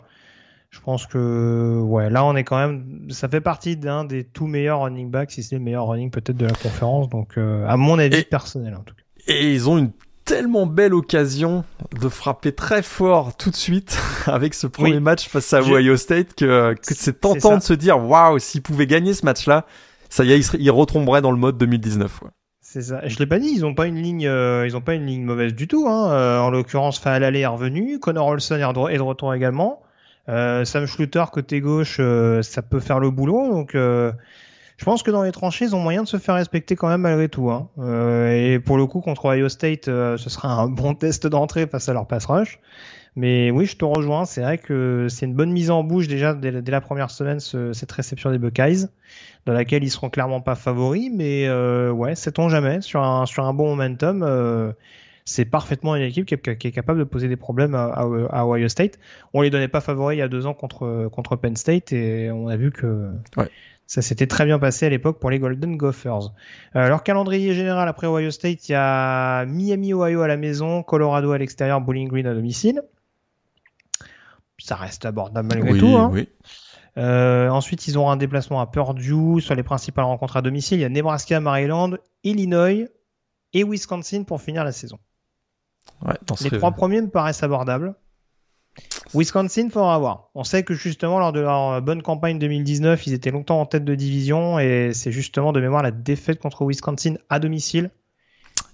[0.71, 4.47] Je pense que ouais, là on est quand même, ça fait partie d'un des tout
[4.47, 7.09] meilleurs running backs, si c'est le meilleur running peut-être de la conférence.
[7.09, 9.03] Donc euh, à mon avis personnel en tout cas.
[9.27, 9.91] Et ils ont une
[10.29, 11.65] tellement belle occasion
[11.99, 16.35] de frapper très fort tout de suite avec ce premier match face à Ohio State
[16.35, 19.65] que, que c'est tentant de se dire waouh s'ils pouvaient gagner ce match-là,
[20.11, 22.21] ça y est, ils, retomberaient dans le mode 2019.
[22.61, 23.01] C'est ça.
[23.09, 25.25] Je l'ai pas dit, ils ont pas une ligne, euh, ils ont pas une ligne
[25.25, 25.89] mauvaise du tout.
[25.89, 26.13] Hein.
[26.13, 29.81] Euh, en l'occurrence, Fahal est revenu, Connor Olson est de retour également.
[30.29, 32.03] Euh, Sam Schluter côté gauche,
[32.43, 33.51] ça peut faire le boulot.
[33.51, 34.13] Donc, euh,
[34.79, 37.03] je pense que dans les tranchées, ils ont moyen de se faire respecter quand même
[37.03, 37.51] malgré tout.
[37.51, 37.69] Hein.
[38.31, 41.93] et pour le coup, contre Ohio State, ce sera un bon test d'entrée face à
[41.93, 42.61] leur pass rush.
[43.17, 44.25] Mais oui, je te rejoins.
[44.25, 47.91] C'est vrai que c'est une bonne mise en bouche déjà dès, la première semaine cette
[47.91, 48.87] réception des Buckeyes,
[49.47, 51.11] dans laquelle ils seront clairement pas favoris.
[51.13, 51.51] Mais
[51.91, 54.75] ouais, sait-on jamais sur un sur un bon momentum
[55.29, 58.99] c'est parfaitement une équipe qui est, capable de poser des problèmes à, Ohio State.
[59.35, 62.31] On les donnait pas favoris il y a deux ans contre, contre Penn State et
[62.31, 63.11] on a vu que
[63.89, 66.33] ça s'était très bien passé à l'époque pour les Golden Gophers.
[66.77, 70.85] Euh, leur calendrier général après Ohio State, il y a Miami, Ohio à la maison,
[70.85, 72.83] Colorado à l'extérieur, Bowling Green à domicile.
[74.59, 75.97] Ça reste abordable malgré tout.
[75.97, 76.13] Hein.
[76.97, 80.79] Euh, ensuite, ils auront un déplacement à Purdue sur les principales rencontres à domicile.
[80.79, 82.89] Il y a Nebraska, Maryland, Illinois
[83.53, 84.99] et Wisconsin pour finir la saison
[86.41, 87.95] les trois premiers me paraissent abordables.
[89.15, 90.31] Wisconsin, faudra voir.
[90.35, 93.85] On sait que justement, lors de leur bonne campagne 2019, ils étaient longtemps en tête
[93.85, 97.91] de division et c'est justement de mémoire la défaite contre Wisconsin à domicile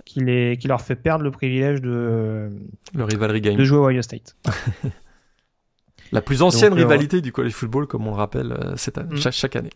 [0.05, 2.51] qui, les, qui leur fait perdre le privilège de,
[2.95, 3.57] le rivalry game.
[3.57, 4.37] de jouer Ohio State.
[6.13, 9.15] la plus ancienne euh, rivalité du college football, comme on le rappelle euh, cette année,
[9.15, 9.31] mm.
[9.31, 9.73] chaque, année.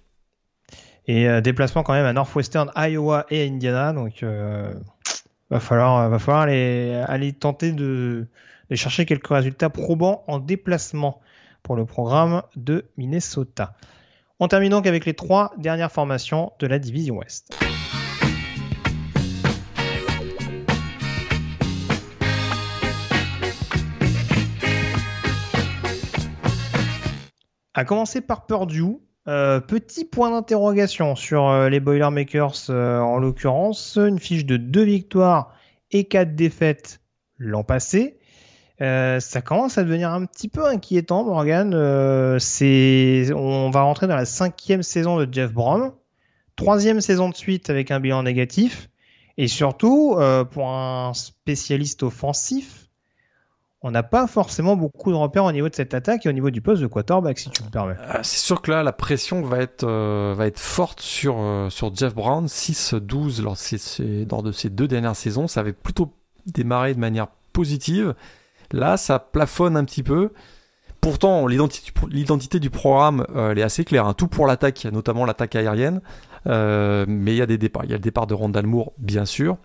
[1.06, 3.92] Et euh, déplacement quand même à Northwestern, Iowa et Indiana.
[3.92, 4.24] Donc
[5.50, 8.26] va falloir, va falloir aller, aller tenter de,
[8.70, 11.20] de, chercher quelques résultats probants en déplacement
[11.62, 13.74] pour le programme de Minnesota.
[14.40, 17.56] On termine donc avec les trois dernières formations de la division Ouest.
[27.74, 33.96] À commencer par Purdue, euh, petit point d'interrogation sur euh, les Boilermakers euh, en l'occurrence.
[33.96, 35.54] Une fiche de 2 victoires
[35.90, 37.00] et 4 défaites
[37.36, 38.17] l'an passé.
[38.80, 41.72] Ça commence à devenir un petit peu inquiétant, Morgan.
[42.38, 45.92] c'est, on va rentrer dans la cinquième saison de Jeff Brown,
[46.56, 48.88] troisième saison de suite avec un bilan négatif,
[49.36, 50.16] et surtout
[50.50, 52.88] pour un spécialiste offensif,
[53.80, 56.50] on n'a pas forcément beaucoup de repères au niveau de cette attaque et au niveau
[56.50, 57.94] du poste de quarterback, si tu me permets.
[58.22, 62.46] C'est sûr que là, la pression va être, euh, forte sur, euh, Jeff Brown.
[62.46, 63.56] 6-12 lors,
[64.30, 65.46] lors, de ces deux dernières saisons.
[65.46, 66.12] Ça avait plutôt
[66.46, 68.14] démarré de manière positive.
[68.72, 70.32] Là, ça plafonne un petit peu.
[71.00, 74.06] Pourtant, l'identité du programme, euh, est assez claire.
[74.06, 74.14] Hein.
[74.14, 76.00] Tout pour l'attaque, notamment l'attaque aérienne.
[76.46, 77.84] mais il y a des départs.
[77.84, 79.58] Il y a le départ de Randall Moore, bien sûr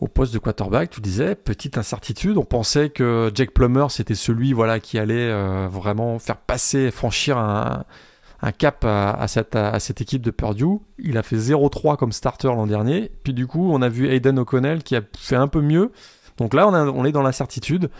[0.00, 2.38] au poste de quarterback, tu disais, petite incertitude.
[2.38, 7.36] On pensait que Jake Plummer, c'était celui voilà, qui allait euh, vraiment faire passer, franchir
[7.38, 7.84] un,
[8.56, 10.78] cap à, cette, à, cette, équipe de Purdue.
[10.98, 13.10] Il a fait 0-3 comme starter l'an dernier.
[13.24, 15.90] Puis du coup, on a vu Aiden O'Connell qui a fait un peu mieux.
[16.38, 17.90] Donc là, on, est dans l'incertitude.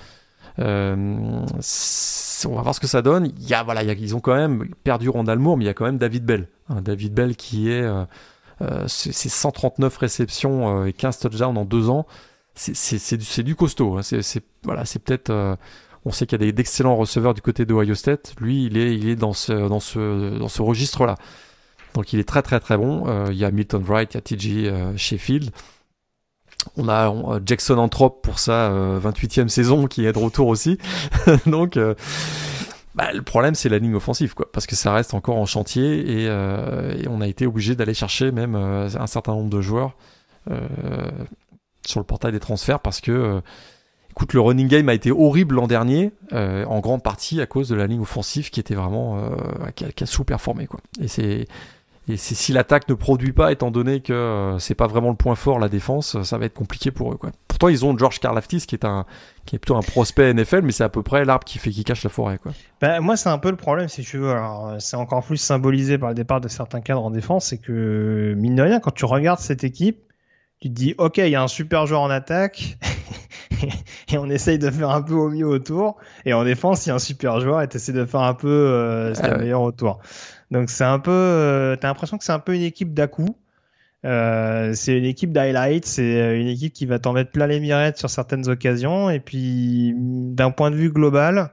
[0.59, 3.32] Euh, on va voir ce que ça donne.
[3.39, 5.74] Il y a, voilà, ils ont quand même perdu Randall Moore, mais il y a
[5.74, 6.48] quand même David Bell.
[6.70, 7.82] David Bell qui est...
[7.82, 8.05] Euh,
[8.60, 12.06] euh, c'est 139 réceptions euh, et 15 touchdowns en deux ans.
[12.55, 13.98] C'est du, costaud.
[13.98, 14.02] Hein.
[14.02, 14.40] C'est
[14.98, 15.31] peut-être.
[15.31, 15.55] Euh,
[16.05, 18.35] on sait qu'il y a d'excellents receveurs du côté de Ohio State.
[18.40, 21.16] Lui, il est, il est dans ce, dans ce, dans ce registre-là.
[21.94, 23.28] Donc il est très très très bon.
[23.31, 25.51] il y a Milton Wright, il y a TJ Sheffield.
[26.76, 27.12] On a
[27.44, 30.78] Jackson Anthrop pour sa 28e saison qui est de retour aussi.
[31.47, 31.78] Donc
[32.98, 36.01] bah, le problème, c'est la ligne offensive, quoi, parce que ça reste encore en chantier
[36.01, 39.94] et, euh, on a été obligé d'aller chercher même euh, un certain nombre de joueurs
[40.51, 40.66] euh,
[41.86, 43.40] sur le portail des transferts parce que,
[44.10, 47.76] écoute, le running game a été horrible l'an dernier, en grande partie à cause de
[47.76, 49.30] la ligne offensive qui était vraiment
[49.76, 50.80] qui a, sous-performé, quoi.
[51.01, 51.47] Et c'est
[52.09, 55.35] Et si l'attaque ne produit pas, étant donné que euh, c'est pas vraiment le point
[55.35, 57.16] fort, la défense, ça va être compliqué pour eux.
[57.16, 57.30] Quoi.
[57.48, 59.05] Pourtant, ils ont George Karlaftis qui est un
[59.44, 61.85] qui est plutôt un prospect NFL, mais c'est à peu près l'arbre qui fait qui
[61.85, 62.39] cache la forêt.
[62.39, 62.52] Quoi.
[62.80, 64.30] Bah, moi, c'est un peu le problème, si tu veux.
[64.30, 68.35] Alors, c'est encore plus symbolisé par le départ de certains cadres en défense, c'est que
[68.36, 70.01] mine de rien, quand tu regardes cette équipe,
[70.60, 72.78] tu te dis, ok, il y a un super joueur en attaque.
[74.12, 75.97] et on essaye de faire un peu au mieux autour.
[76.24, 78.35] Et en défense, il y a un super joueur et tu essaies de faire un
[78.35, 80.01] peu euh, ah meilleur autour.
[80.50, 83.36] Donc c'est un peu, euh, t'as l'impression que c'est un peu une équipe d'à coup.
[84.04, 87.98] Euh, c'est une équipe d'highlights, c'est une équipe qui va t'en mettre plein les mirettes
[87.98, 89.10] sur certaines occasions.
[89.10, 91.52] Et puis, d'un point de vue global,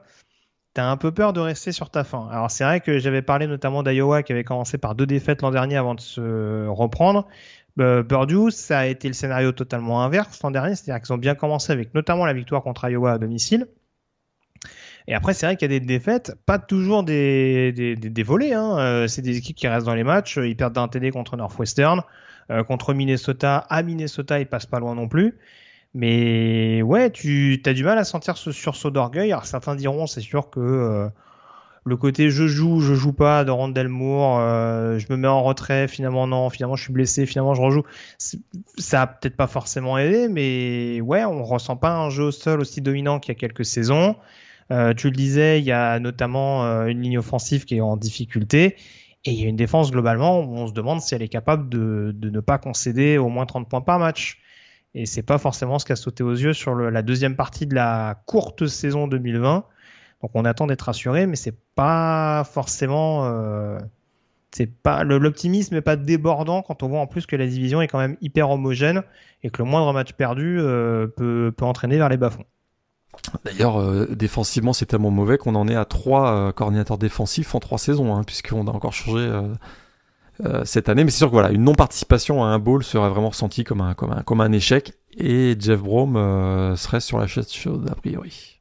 [0.74, 2.28] t'as un peu peur de rester sur ta fin.
[2.30, 5.50] Alors c'est vrai que j'avais parlé notamment d'Iowa qui avait commencé par deux défaites l'an
[5.50, 7.26] dernier avant de se reprendre.
[7.76, 11.72] Purdue, ça a été le scénario totalement inverse l'an dernier, c'est-à-dire qu'ils ont bien commencé
[11.72, 13.66] avec notamment la victoire contre Iowa à domicile.
[15.08, 18.54] Et après, c'est vrai qu'il y a des défaites, pas toujours des, des, des, volets.
[18.54, 18.78] Hein.
[18.78, 20.36] Euh, c'est des équipes qui restent dans les matchs.
[20.36, 22.02] Ils perdent d'un TD contre Northwestern,
[22.50, 23.58] euh, contre Minnesota.
[23.70, 25.36] À Minnesota, ils passent pas loin non plus.
[25.94, 29.32] Mais ouais, tu as du mal à sentir ce sursaut d'orgueil.
[29.32, 31.08] Alors certains diront, c'est sûr que euh,
[31.86, 35.42] le côté je joue, je joue pas de Randall Moore, euh, je me mets en
[35.42, 37.84] retrait, finalement non, finalement je suis blessé, finalement je rejoue.
[38.76, 42.60] Ça a peut-être pas forcément aidé, mais ouais, on ressent pas un jeu au sol
[42.60, 44.16] aussi dominant qu'il y a quelques saisons.
[44.72, 47.96] Euh, tu le disais, il y a notamment euh, une ligne offensive qui est en
[47.96, 48.76] difficulté.
[49.24, 51.68] Et il y a une défense globalement où on se demande si elle est capable
[51.68, 54.40] de, de ne pas concéder au moins 30 points par match.
[54.94, 57.66] Et c'est pas forcément ce qui a sauté aux yeux sur le, la deuxième partie
[57.66, 59.64] de la courte saison 2020
[60.22, 63.78] donc on attend d'être rassuré, mais c'est pas forcément, euh,
[64.50, 67.88] c'est pas l'optimisme n'est pas débordant quand on voit en plus que la division est
[67.88, 69.02] quand même hyper homogène
[69.42, 72.44] et que le moindre match perdu euh, peut, peut entraîner vers les bas-fonds.
[73.44, 77.78] D'ailleurs, euh, défensivement, c'est tellement mauvais qu'on en est à trois coordinateurs défensifs en trois
[77.78, 79.30] saisons, hein, puisqu'on a encore changé
[80.64, 81.04] cette année.
[81.04, 83.94] Mais c'est sûr que voilà, une non-participation à un bowl serait vraiment ressentie comme un,
[83.94, 86.14] comme un, comme un échec, et Jeff Brom
[86.76, 88.60] serait sur la chaise chaude a priori.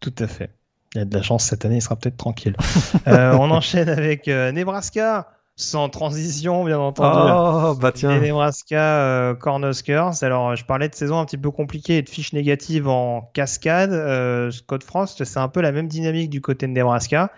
[0.00, 0.50] Tout à fait.
[0.94, 2.56] Il y a de la chance cette année, il sera peut-être tranquille.
[3.06, 5.28] euh, on enchaîne avec euh, Nebraska,
[5.58, 7.18] sans transition, bien entendu.
[7.20, 8.18] Oh, bah tiens.
[8.20, 10.22] Nebraska euh, Cornhuskers.
[10.22, 13.92] Alors, je parlais de saison un petit peu compliquée et de fiches négatives en cascade.
[13.92, 17.32] Euh, Scott Frost, c'est un peu la même dynamique du côté de Nebraska.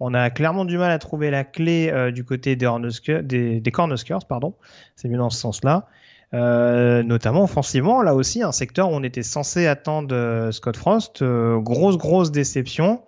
[0.00, 2.68] On a clairement du mal à trouver la clé euh, du côté des,
[3.22, 4.54] des, des Cornhuskers, pardon.
[4.96, 5.86] C'est mieux dans ce sens-là.
[6.32, 11.22] Euh, notamment offensivement, là aussi, un secteur où on était censé attendre euh, Scott Frost.
[11.22, 13.02] Euh, grosse, grosse déception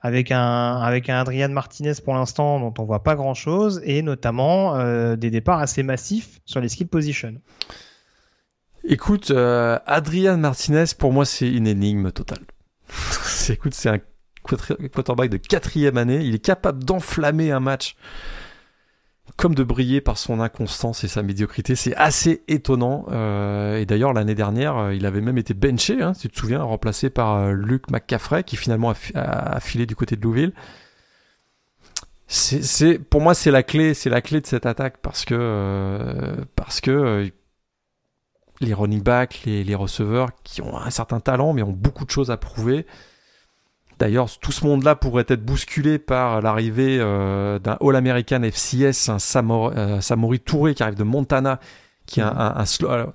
[0.00, 4.02] avec un, avec un Adrian Martinez pour l'instant dont on voit pas grand chose et
[4.02, 4.82] notamment
[5.16, 7.34] des départs assez massifs sur les skill positions.
[8.84, 12.44] Écoute, Adrian Martinez, pour moi, c'est une énigme totale.
[13.50, 13.98] écoute, c'est un
[14.42, 16.22] quarterback de quatrième année.
[16.24, 17.96] Il est capable d'enflammer un match
[19.36, 21.74] comme de briller par son inconstance et sa médiocrité.
[21.74, 23.06] C'est assez étonnant.
[23.10, 26.38] Euh, et d'ailleurs, l'année dernière, euh, il avait même été benché, hein, si tu te
[26.38, 30.52] souviens, remplacé par euh, Luke McCaffrey, qui finalement a, filé du côté de Louisville.
[32.26, 36.46] C'est, pour moi, c'est la clé, c'est la clé de cette attaque parce que,
[38.60, 42.30] les running backs, les receveurs qui ont un certain talent mais ont beaucoup de choses
[42.30, 42.86] à prouver,
[44.00, 49.18] D'ailleurs, tout ce monde-là pourrait être bousculé par l'arrivée euh, d'un All-American FCS, un
[49.76, 51.60] euh, Samori, Touré qui arrive de Montana,
[52.06, 53.06] qui est un, euh,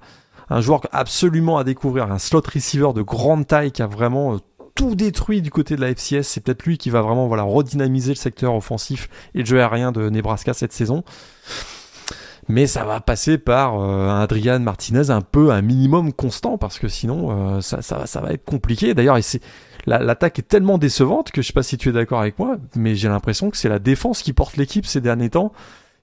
[0.51, 4.37] un, joueur absolument à découvrir, un slot receiver de grande taille qui a vraiment
[4.75, 6.21] tout détruit du côté de la FCS.
[6.21, 9.91] C'est peut-être lui qui va vraiment voilà redynamiser le secteur offensif et le jeu aérien
[9.91, 11.03] de Nebraska cette saison.
[12.47, 16.87] Mais ça va passer par un Adrian Martinez un peu un minimum constant parce que
[16.87, 18.93] sinon ça, ça, ça va être compliqué.
[18.93, 19.41] D'ailleurs, c'est
[19.87, 22.95] l'attaque est tellement décevante que je sais pas si tu es d'accord avec moi, mais
[22.95, 25.51] j'ai l'impression que c'est la défense qui porte l'équipe ces derniers temps.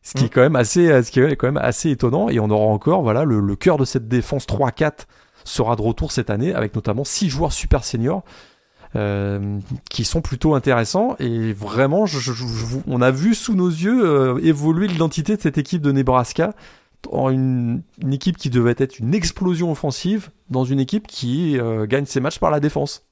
[0.02, 0.30] Ce qui est mm.
[0.30, 2.28] quand même assez, ce qui est quand même assez étonnant.
[2.28, 5.06] Et on aura encore, voilà, le, cœur de cette défense 3-4
[5.44, 8.24] sera de retour cette année avec notamment six joueurs super seniors.
[8.94, 12.04] Qui sont plutôt intéressants et vraiment
[12.86, 16.54] on a vu sous nos yeux euh, évoluer l'identité de cette équipe de Nebraska
[17.10, 17.82] en une,
[18.12, 22.38] équipe qui devait être une explosion offensive dans une équipe qui euh, gagne ses matchs
[22.38, 23.06] par la défense.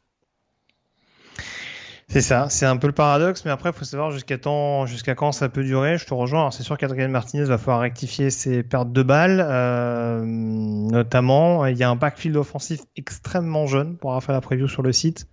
[2.08, 5.48] C'est ça, c'est un peu le paradoxe, mais après, il faut savoir jusqu'à quand ça
[5.48, 5.96] peut durer.
[5.96, 6.50] Je te rejoins.
[6.50, 11.66] c'est sûr qu'Adrien Martinez va falloir rectifier ses pertes de balles, euh, notamment.
[11.66, 14.92] Il y a un backfield offensif extrêmement jeune pour avoir fait la preview sur le
[14.92, 15.28] site.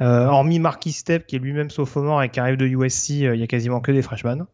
[0.00, 3.40] Euh, hormis Marquis Step, qui est lui-même sophomore et qui arrive de USC, euh, il
[3.40, 4.46] y a quasiment que des freshmen.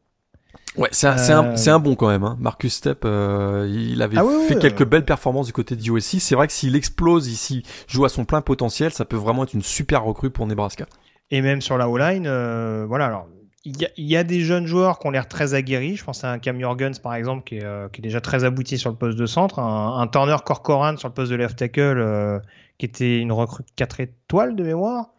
[0.76, 2.22] Ouais, c'est un, un, bon quand même.
[2.22, 2.36] Hein.
[2.40, 6.18] Marcus Step, il avait ah fait quelques belles performances du côté de USC.
[6.18, 9.52] C'est vrai que s'il explose, ici, joue à son plein potentiel, ça peut vraiment être
[9.52, 10.86] une super recrue pour Nebraska.
[11.32, 13.26] Et même sur la O-line, euh, voilà, alors
[13.64, 15.96] il y, a des jeunes joueurs qui ont l'air très aguerris.
[15.96, 18.44] Je pense à un Cam Jorgens, par exemple, qui est, euh, qui est, déjà très
[18.44, 19.60] abouti sur le poste de centre.
[19.60, 22.38] Un, un Turner Corcoran sur le poste de left tackle, euh,
[22.76, 25.10] qui était une recrue 4 étoiles de mémoire.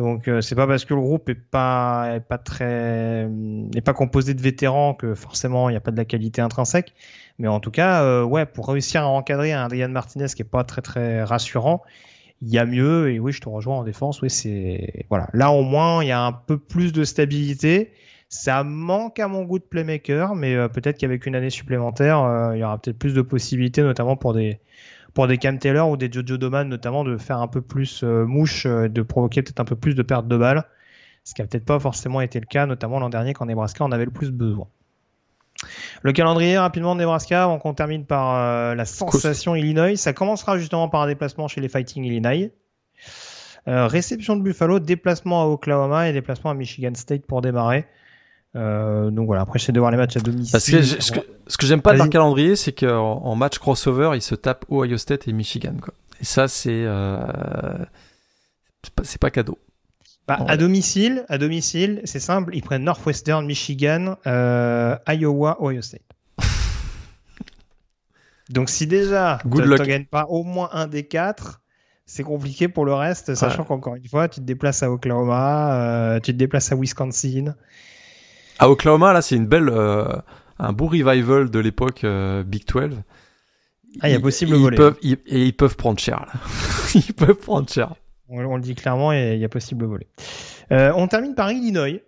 [0.00, 3.92] Donc euh, c'est pas parce que le groupe est pas est pas très n'est pas
[3.92, 6.94] composé de vétérans que forcément il n'y a pas de la qualité intrinsèque.
[7.38, 10.64] Mais en tout cas, ouais, pour réussir à encadrer un Adrian Martinez qui est pas
[10.64, 11.82] très très rassurant,
[12.40, 13.10] il y a mieux.
[13.10, 14.22] Et oui je te rejoins en défense.
[14.22, 15.28] Oui c'est voilà.
[15.34, 17.92] Là au moins il y a un peu plus de stabilité.
[18.30, 22.56] Ça manque à mon goût de playmaker mais euh, peut-être qu'avec une année supplémentaire euh,
[22.56, 24.60] il y aura peut-être plus de possibilités notamment pour des
[25.14, 28.24] pour des Cam Taylor ou des Jojo Doman notamment de faire un peu plus euh,
[28.24, 30.64] mouche de provoquer peut-être un peu plus de perte de balles
[31.24, 33.92] ce qui a peut-être pas forcément été le cas notamment l'an dernier quand Nebraska en
[33.92, 34.66] avait le plus besoin
[36.02, 39.96] le calendrier rapidement de Nebraska, avant qu'on termine par euh, la sensation Illinois.
[39.96, 42.50] Ça commencera justement par un déplacement chez les Fighting Illinois.
[43.68, 47.86] Euh, réception de Buffalo, déplacement à Oklahoma et déplacement à Michigan State pour démarrer.
[48.56, 50.52] Euh, donc voilà, après j'essaie de voir les matchs à domicile.
[50.52, 53.58] Parce que ce que, ce que j'aime pas dans le calendrier, c'est qu'en en match
[53.58, 55.74] crossover, ils se tapent Ohio State et Michigan.
[55.80, 55.94] Quoi.
[56.20, 56.84] Et ça, c'est
[59.02, 59.58] c'est pas cadeau.
[60.30, 66.02] Bah, à domicile, à domicile, c'est simple, ils prennent Northwestern, Michigan, euh, Iowa, Ohio State.
[68.48, 71.62] Donc si déjà tu ne gagnes pas au moins un des quatre,
[72.06, 76.20] c'est compliqué pour le reste, sachant qu'encore une fois, tu te déplaces à Oklahoma, euh,
[76.20, 77.56] tu te déplaces à Wisconsin.
[78.60, 80.04] À Oklahoma, là, c'est une belle, euh,
[80.58, 82.06] un beau revival de l'époque
[82.46, 83.02] Big 12.
[84.00, 84.76] Ah, il y a possible ils, voler.
[84.76, 86.40] Peuvent, et ils peuvent prendre cher, là.
[86.94, 87.94] ils peuvent prendre cher.
[88.28, 90.06] On, le dit clairement il y a possible voler.
[90.70, 92.00] Euh, on termine par Illinois.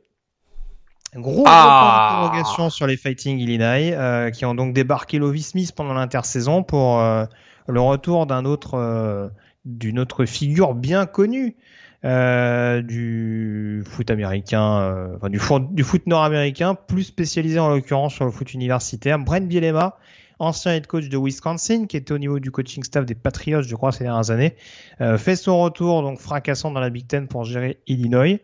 [1.15, 5.93] Gros ah interrogation sur les Fighting Illinois, euh, qui ont donc débarqué Lovis Smith pendant
[5.93, 7.27] l'intersaison pour euh,
[7.69, 9.29] le retour d'un autre, euh,
[9.67, 11.57] d'une autre figure bien connue
[12.05, 18.25] euh, du foot américain, enfin du, foot, du foot nord-américain, plus spécialisé en l'occurrence sur
[18.25, 19.19] le foot universitaire.
[19.19, 19.99] Brent Bielema,
[20.43, 23.75] ancien head coach de Wisconsin, qui était au niveau du coaching staff des Patriots, je
[23.75, 24.57] crois, ces dernières années,
[25.01, 28.41] euh, fait son retour donc fracassant dans la Big Ten pour gérer Illinois.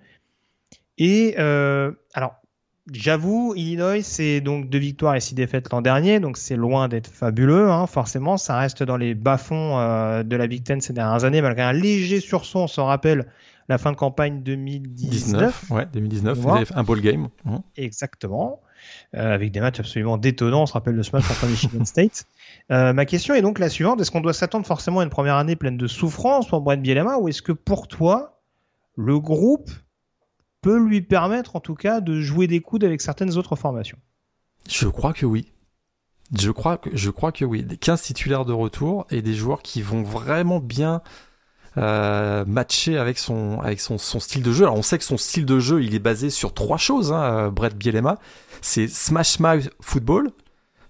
[0.97, 2.35] Et euh, alors,
[2.93, 7.09] j'avoue, Illinois, c'est donc deux victoires et six défaites l'an dernier, donc c'est loin d'être
[7.09, 8.37] fabuleux, hein, forcément.
[8.37, 11.73] Ça reste dans les bas-fonds euh, de la Big Ten ces dernières années, malgré un
[11.73, 13.27] léger sursaut, on s'en rappelle,
[13.69, 15.11] la fin de campagne 2019.
[15.11, 17.29] 19, ouais, 2019, vous avez fait un ball game.
[17.45, 17.57] Mmh.
[17.77, 18.61] Exactement.
[19.15, 20.63] Euh, avec des matchs absolument détonnants.
[20.63, 22.27] On se rappelle de ce match contre Michigan State.
[22.71, 25.37] Euh, ma question est donc la suivante est-ce qu'on doit s'attendre forcément à une première
[25.37, 28.41] année pleine de souffrance pour Brett Bielema ou est-ce que pour toi,
[28.97, 29.71] le groupe
[30.61, 33.99] peut lui permettre en tout cas de jouer des coudes avec certaines autres formations?
[34.69, 35.53] Je crois que oui.
[36.37, 37.63] Je crois que, je crois que oui.
[37.63, 41.01] Des 15 titulaires de retour et des joueurs qui vont vraiment bien
[41.79, 44.65] euh, matcher avec son avec son, style de jeu.
[44.65, 47.13] Alors on sait que son style de jeu, il est basé sur trois choses.
[47.13, 48.19] Hein, Brett Bielema,
[48.61, 50.31] c'est Smash Mouth Football,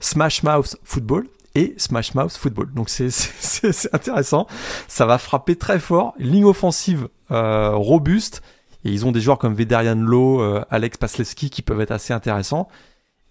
[0.01, 2.73] Smash Mouth Football et Smash Mouth Football.
[2.73, 4.47] Donc c'est intéressant.
[4.87, 6.15] Ça va frapper très fort.
[6.19, 8.43] Ligne offensive euh, robuste.
[8.85, 12.13] Et ils ont des joueurs comme Vederian Lowe, euh, Alex Paslewski qui peuvent être assez
[12.13, 12.69] intéressants.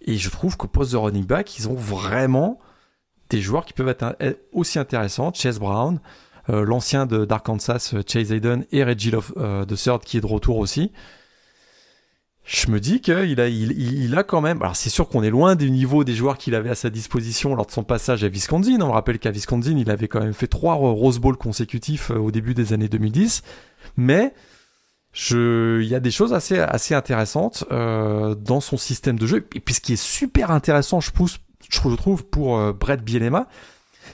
[0.02, 2.58] Et je trouve qu'au poste de running back, ils ont vraiment
[3.30, 5.32] des joueurs qui peuvent être aussi intéressants.
[5.32, 6.00] Chase Brown, euh,
[6.48, 10.92] l'ancien d'Arkansas, Chase Hayden et Reggie Love euh, de Third qui est de retour aussi
[12.48, 14.62] je me dis qu'il a, il, il, a quand même.
[14.62, 17.54] Alors c'est sûr qu'on est loin du niveau des joueurs qu'il avait à sa disposition
[17.54, 18.80] lors de son passage à Wisconsin.
[18.80, 22.30] On rappelle qu'à Wisconsin, il avait quand même fait trois Rose Bowl consécutifs euh, au
[22.30, 23.42] début des années 2010.
[23.98, 24.32] Mais
[25.12, 29.46] je, il y a des choses assez, assez intéressantes euh, dans son système de jeu.
[29.54, 33.48] Et puis ce qui est super intéressant, je, pousse, je trouve, pour euh, Brett Bielema,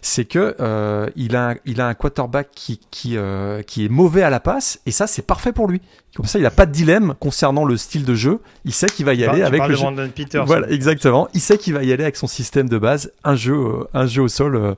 [0.03, 4.23] c'est que euh, il a il a un quarterback qui qui euh, qui est mauvais
[4.23, 5.81] à la passe et ça c'est parfait pour lui.
[6.15, 8.41] Comme ça, il a pas de dilemme concernant le style de jeu.
[8.65, 9.85] Il sait qu'il va y aller avec le jeu.
[10.15, 11.29] Peters, voilà, exactement.
[11.35, 14.07] Il sait qu'il va y aller avec son système de base, un jeu euh, un
[14.07, 14.77] jeu au sol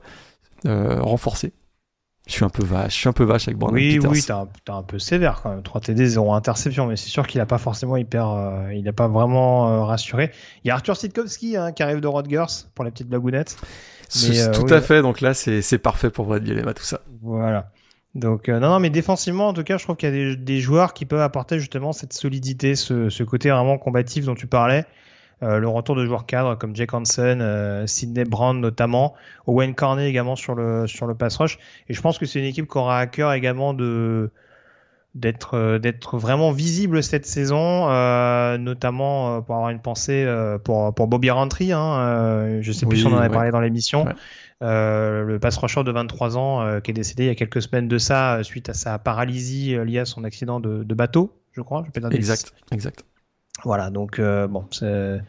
[0.65, 1.53] euh, renforcé.
[2.25, 4.11] Je suis un peu vache, je suis un peu vache avec Brandon oui, Peters.
[4.11, 5.63] Oui, oui, t'es un, peu sévère quand même.
[5.63, 8.93] 3 TD, 0 interception, mais c'est sûr qu'il a pas forcément hyper, euh, il a
[8.93, 10.31] pas vraiment rassuré.
[10.63, 13.57] Il y a Arthur Sitkowski hein, qui arrive de Rodgers pour la petite blagounette.
[14.29, 15.01] Mais, euh, tout à fait.
[15.01, 17.01] Donc là, c'est parfait pour Brad Bielema, tout ça.
[17.21, 17.71] Voilà.
[18.15, 20.35] Donc euh, non, non, mais défensivement, en tout cas, je trouve qu'il y a des,
[20.35, 24.47] des, joueurs qui peuvent apporter justement cette solidité, ce, ce côté vraiment combatif dont tu
[24.47, 24.85] parlais.
[25.43, 29.13] Euh, le retour de joueurs cadres comme Jake Hansen, euh, Sidney Brown notamment,
[29.45, 31.59] Owen Carney également sur le sur le pass rush.
[31.89, 34.31] Et je pense que c'est une équipe qui aura à cœur également de
[35.17, 40.27] d'être euh, d'être vraiment visible cette saison, euh, notamment euh, pour avoir une pensée
[40.63, 41.71] pour pour Bobby Rentry.
[41.71, 43.33] Hein, je sais plus si on en avait ouais.
[43.33, 44.05] parlé dans l'émission.
[44.05, 44.13] Ouais.
[44.63, 47.61] Euh, le pass rusher de 23 ans euh, qui est décédé il y a quelques
[47.61, 51.61] semaines de ça suite à sa paralysie liée à son accident de, de bateau, je
[51.61, 51.83] crois.
[51.85, 53.03] Je peux Exact, exact.
[53.63, 55.19] Voilà, donc euh, bon, ce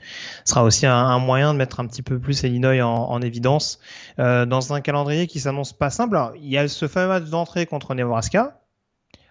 [0.44, 3.80] sera aussi un, moyen de mettre un petit peu plus Illinois en, évidence
[4.18, 6.16] euh, dans un calendrier qui s'annonce pas simple.
[6.16, 8.60] Alors, il y a ce fameux match d'entrée contre Nebraska,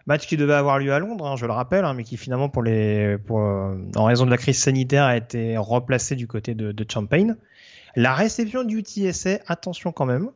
[0.07, 2.49] match qui devait avoir lieu à Londres, hein, je le rappelle, hein, mais qui finalement,
[2.49, 7.37] pour, en raison de la crise sanitaire, a été replacé du côté de, Champaign.
[7.95, 10.29] La réception du UTSA, attention quand même,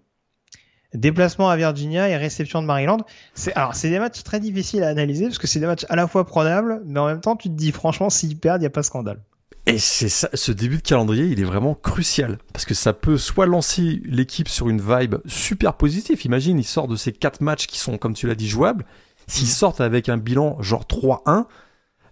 [0.93, 2.98] déplacement à Virginia et réception de Maryland.
[3.34, 5.95] C'est alors c'est des matchs très difficiles à analyser parce que c'est des matchs à
[5.95, 8.68] la fois prenables, mais en même temps tu te dis franchement s'ils perdent, il y
[8.68, 9.22] a pas scandale.
[9.68, 13.45] Et c'est ce début de calendrier, il est vraiment crucial parce que ça peut soit
[13.45, 16.26] lancer l'équipe sur une vibe super positive.
[16.26, 18.85] Imagine, ils sortent de ces quatre matchs qui sont, comme tu l'as dit, jouables.
[19.31, 21.45] S'ils sortent avec un bilan genre 3-1,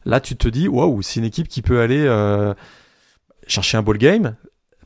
[0.05, 2.53] là tu te dis waouh, c'est une équipe qui peut aller euh,
[3.45, 4.35] chercher un ball game.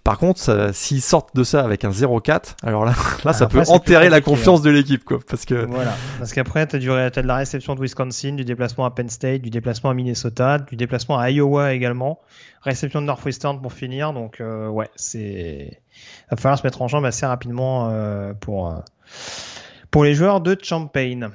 [0.04, 4.10] Par contre, s'ils sortent de ça avec un 0-4, alors là, là ça peut enterrer
[4.10, 4.64] la confiance hein.
[4.64, 5.20] de l'équipe, quoi.
[5.30, 8.90] Parce que voilà, parce qu'après, t'as as de la réception de Wisconsin, du déplacement à
[8.90, 12.20] Penn State, du déplacement à Minnesota, du déplacement à Iowa également,
[12.64, 14.12] réception de Northwestern pour finir.
[14.12, 15.80] Donc euh, ouais, c'est
[16.32, 18.76] va falloir se mettre en jambe assez rapidement euh, pour
[19.92, 21.30] pour les joueurs de Champaign.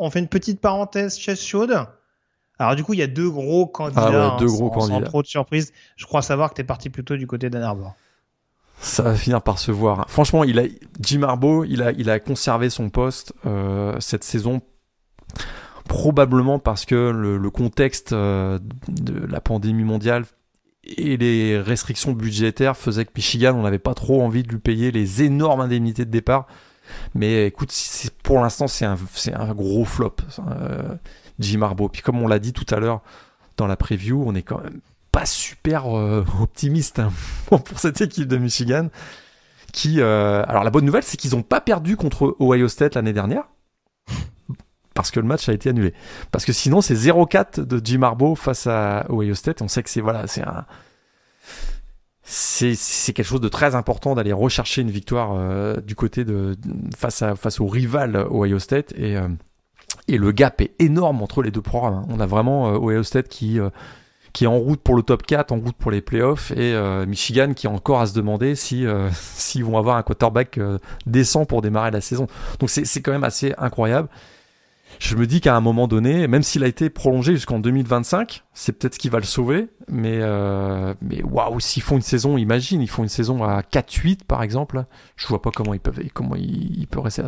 [0.00, 1.86] On fait une petite parenthèse chaise chaude.
[2.58, 4.34] Alors du coup, il y a deux gros candidats.
[4.34, 4.98] Ah deux hein, gros candidats.
[4.98, 5.72] Sans trop de surprise.
[5.96, 7.94] Je crois savoir que tu es parti plutôt du côté d'Ann Arbor.
[8.80, 10.04] Ça va finir par se voir.
[10.08, 10.64] Franchement, il a,
[11.00, 14.60] Jim Harbaugh, il a, il a conservé son poste euh, cette saison
[15.88, 18.58] probablement parce que le, contexte euh,
[18.88, 20.24] de la pandémie mondiale
[20.84, 24.90] et les restrictions budgétaires faisaient que Michigan, on n'avait pas trop envie de lui payer
[24.90, 26.46] les énormes indemnités de départ
[27.14, 27.72] mais écoute,
[28.22, 28.96] pour l'instant, c'est un,
[29.34, 30.94] un, gros flop, euh,
[31.38, 31.88] Jim Harbaugh.
[31.88, 33.00] Puis comme on l'a dit tout à l'heure
[33.56, 34.80] dans la preview, on est quand même
[35.12, 37.12] pas super euh, optimiste hein,
[37.46, 38.88] pour cette équipe de Michigan.
[39.72, 43.12] Qui, euh, alors la bonne nouvelle, c'est qu'ils n'ont pas perdu contre Ohio State l'année
[43.12, 43.44] dernière.
[44.94, 45.92] Parce que le match a été annulé.
[46.30, 49.60] Parce que sinon, c'est 0-4 de Jim Harbaugh face à Ohio State.
[49.62, 50.64] On sait que c'est voilà, c'est un,
[52.24, 56.56] c'est quelque chose de très important d'aller rechercher une victoire euh, du côté de
[56.96, 59.28] face à face au rival Ohio State et euh,
[60.08, 61.94] et le gap est énorme entre les deux programmes.
[61.94, 62.06] Hein.
[62.08, 63.58] On a vraiment euh, Ohio State qui
[64.32, 66.74] qui est en route pour le top 4, en route pour les playoffs, et
[67.06, 70.58] Michigan qui est encore à se demander si s'ils vont avoir un quarterback
[71.06, 72.26] décent pour démarrer la saison.
[72.58, 74.08] Donc c'est quand même assez incroyable
[75.04, 78.72] je me dis qu'à un moment donné, même s'il a été prolongé jusqu'en 2025, c'est
[78.72, 79.68] peut-être ce qui va le sauver.
[79.86, 84.24] Mais, euh, mais waouh, s'ils font une saison, imagine, ils font une saison à 4-8
[84.26, 84.84] par exemple,
[85.16, 87.22] je vois pas comment ils peuvent, comment il, peut rester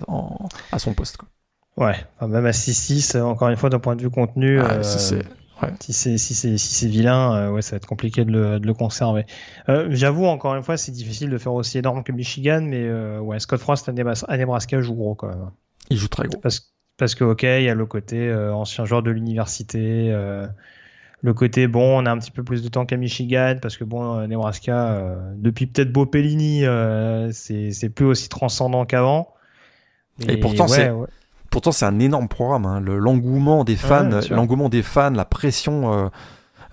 [0.72, 1.18] à, son poste.
[1.18, 1.28] Quoi.
[1.76, 1.96] Ouais,
[2.26, 4.58] même à 6-6, encore une fois, d'un point de vue contenu.
[4.58, 8.24] Ah, euh, si c'est si c'est si c'est vilain, euh, ouais, ça va être compliqué
[8.24, 9.26] de le, de le conserver.
[9.68, 13.60] J'avoue encore une fois, c'est difficile de faire aussi énorme que Michigan, mais ouais, Scott
[13.60, 15.50] Frost à Nebraska joue gros quand même.
[15.90, 16.40] Il joue très gros.
[16.40, 20.46] Parce, parce que, ok, il y a le côté euh, ancien joueur de l'université, euh,
[21.20, 23.84] le côté, bon, on a un petit peu plus de temps qu'à Michigan, parce que,
[23.84, 26.64] bon, euh, Nebraska, depuis peut-être Beau Pellini,
[27.32, 29.34] c'est plus aussi transcendant qu'avant.
[30.26, 30.90] Et, pourtant, c'est.
[31.50, 32.66] Pourtant, c'est un énorme programme.
[32.66, 32.80] Hein.
[32.80, 36.10] L'engouement des fans, l'engouement des fans, la pression.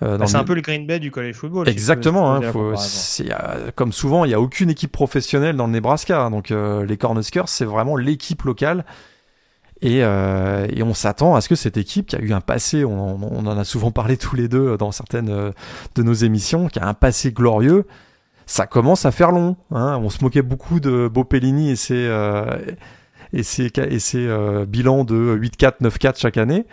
[0.00, 1.68] Bah, c'est un peu le Green Bay du college football.
[1.68, 2.34] Exactement.
[2.34, 2.40] Hein,
[3.74, 6.28] comme souvent, il n'y a aucune équipe professionnelle dans le Nebraska.
[6.30, 8.84] Donc les Cornhuskers, c'est vraiment l'équipe locale
[9.84, 13.22] euh, et, on s'attend à ce que cette équipe qui a eu un passé, on,
[13.22, 15.50] en a souvent parlé tous les deux dans certaines euh,
[15.94, 17.86] de nos émissions, qui a un passé glorieux,
[18.46, 19.56] ça commence à faire long.
[19.70, 19.98] Hein.
[20.02, 22.44] On se moquait beaucoup de Bopellini et ses, euh,
[23.32, 24.28] et ses, et ses
[24.66, 26.66] bilans de 8-4, 9-4 chaque année.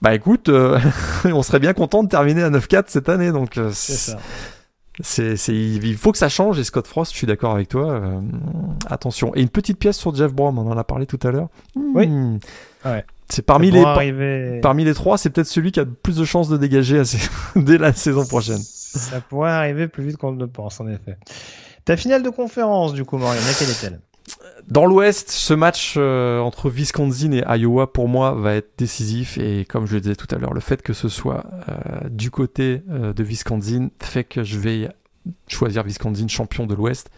[0.00, 0.48] Bah écoute,
[1.24, 3.32] on serait bien content de terminer à 9-4 cette année.
[3.32, 4.18] Donc c'est ça.
[5.00, 7.90] C'est, il faut que ça change et Scott Frost, je suis d'accord avec toi.
[7.90, 8.20] Euh,
[8.86, 9.34] attention.
[9.36, 11.48] Et une petite pièce sur Jeff Brom, on en a parlé tout à l'heure.
[11.76, 12.08] Oui.
[12.08, 12.38] Hmm.
[12.84, 13.04] Ouais.
[13.28, 13.82] C'est parmi les,
[14.62, 17.02] parmi les trois, c'est peut-être celui qui a plus de chances de dégager
[17.56, 18.58] dès la saison prochaine.
[18.58, 21.18] Ça pourrait arriver plus vite qu'on ne le pense, en effet.
[21.84, 24.00] Ta finale de conférence, du coup, Marion, laquelle est-elle?
[24.68, 29.38] Dans l'Ouest, ce match euh, entre Wisconsin et Iowa, pour moi, va être décisif.
[29.38, 32.30] Et comme je le disais tout à l'heure, le fait que ce soit euh, du
[32.30, 34.90] côté euh, de Wisconsin fait que je vais
[35.46, 37.08] choisir Wisconsin champion de l'Ouest.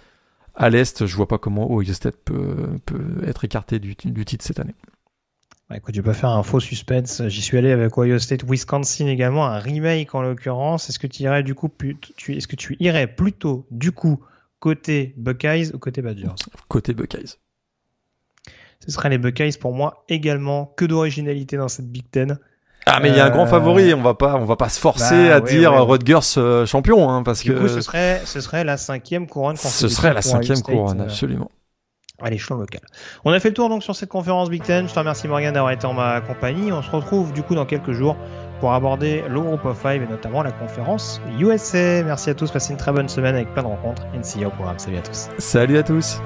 [0.54, 2.78] À l'Est, je vois pas comment Ohio State peut,
[3.26, 4.74] être écarté du, titre cette année.
[5.68, 7.26] Bah, écoute, je vais pas faire un faux suspense.
[7.26, 10.88] J'y suis allé avec Ohio State, Wisconsin également, un remake en l'occurrence.
[10.88, 11.68] Est-ce que tu irais du coup,
[12.16, 14.20] tu, est-ce que tu irais plutôt du coup
[14.60, 16.34] côté Buckeyes ou côté Badgers?
[16.68, 17.39] Côté Buckeyes.
[18.84, 20.72] Ce seraient les Buckeyes pour moi également.
[20.76, 22.38] Que d'originalité dans cette Big Ten.
[22.86, 24.80] Ah mais il y a un grand favori, on va pas, on va pas se
[24.80, 25.72] forcer Bah, à dire.
[25.86, 29.86] Rutgers champion, hein, parce Du que coup, ce serait, ce serait la cinquième couronne ce
[29.88, 31.50] serait la cinquième couronne, euh, absolument.
[32.22, 32.80] à l'échelon local.
[33.24, 34.88] On a fait le tour donc sur cette conférence Big Ten.
[34.88, 36.72] Je te remercie Morgan d'avoir été en ma compagnie.
[36.72, 38.16] On se retrouve du coup dans quelques jours
[38.60, 42.02] pour aborder le groupe of five et notamment la conférence USA.
[42.02, 44.02] Merci à tous, passez une très bonne semaine avec plein de rencontres.
[44.14, 44.78] NCA au programme.
[44.78, 45.28] Salut à tous.
[45.38, 46.18] Salut à tous.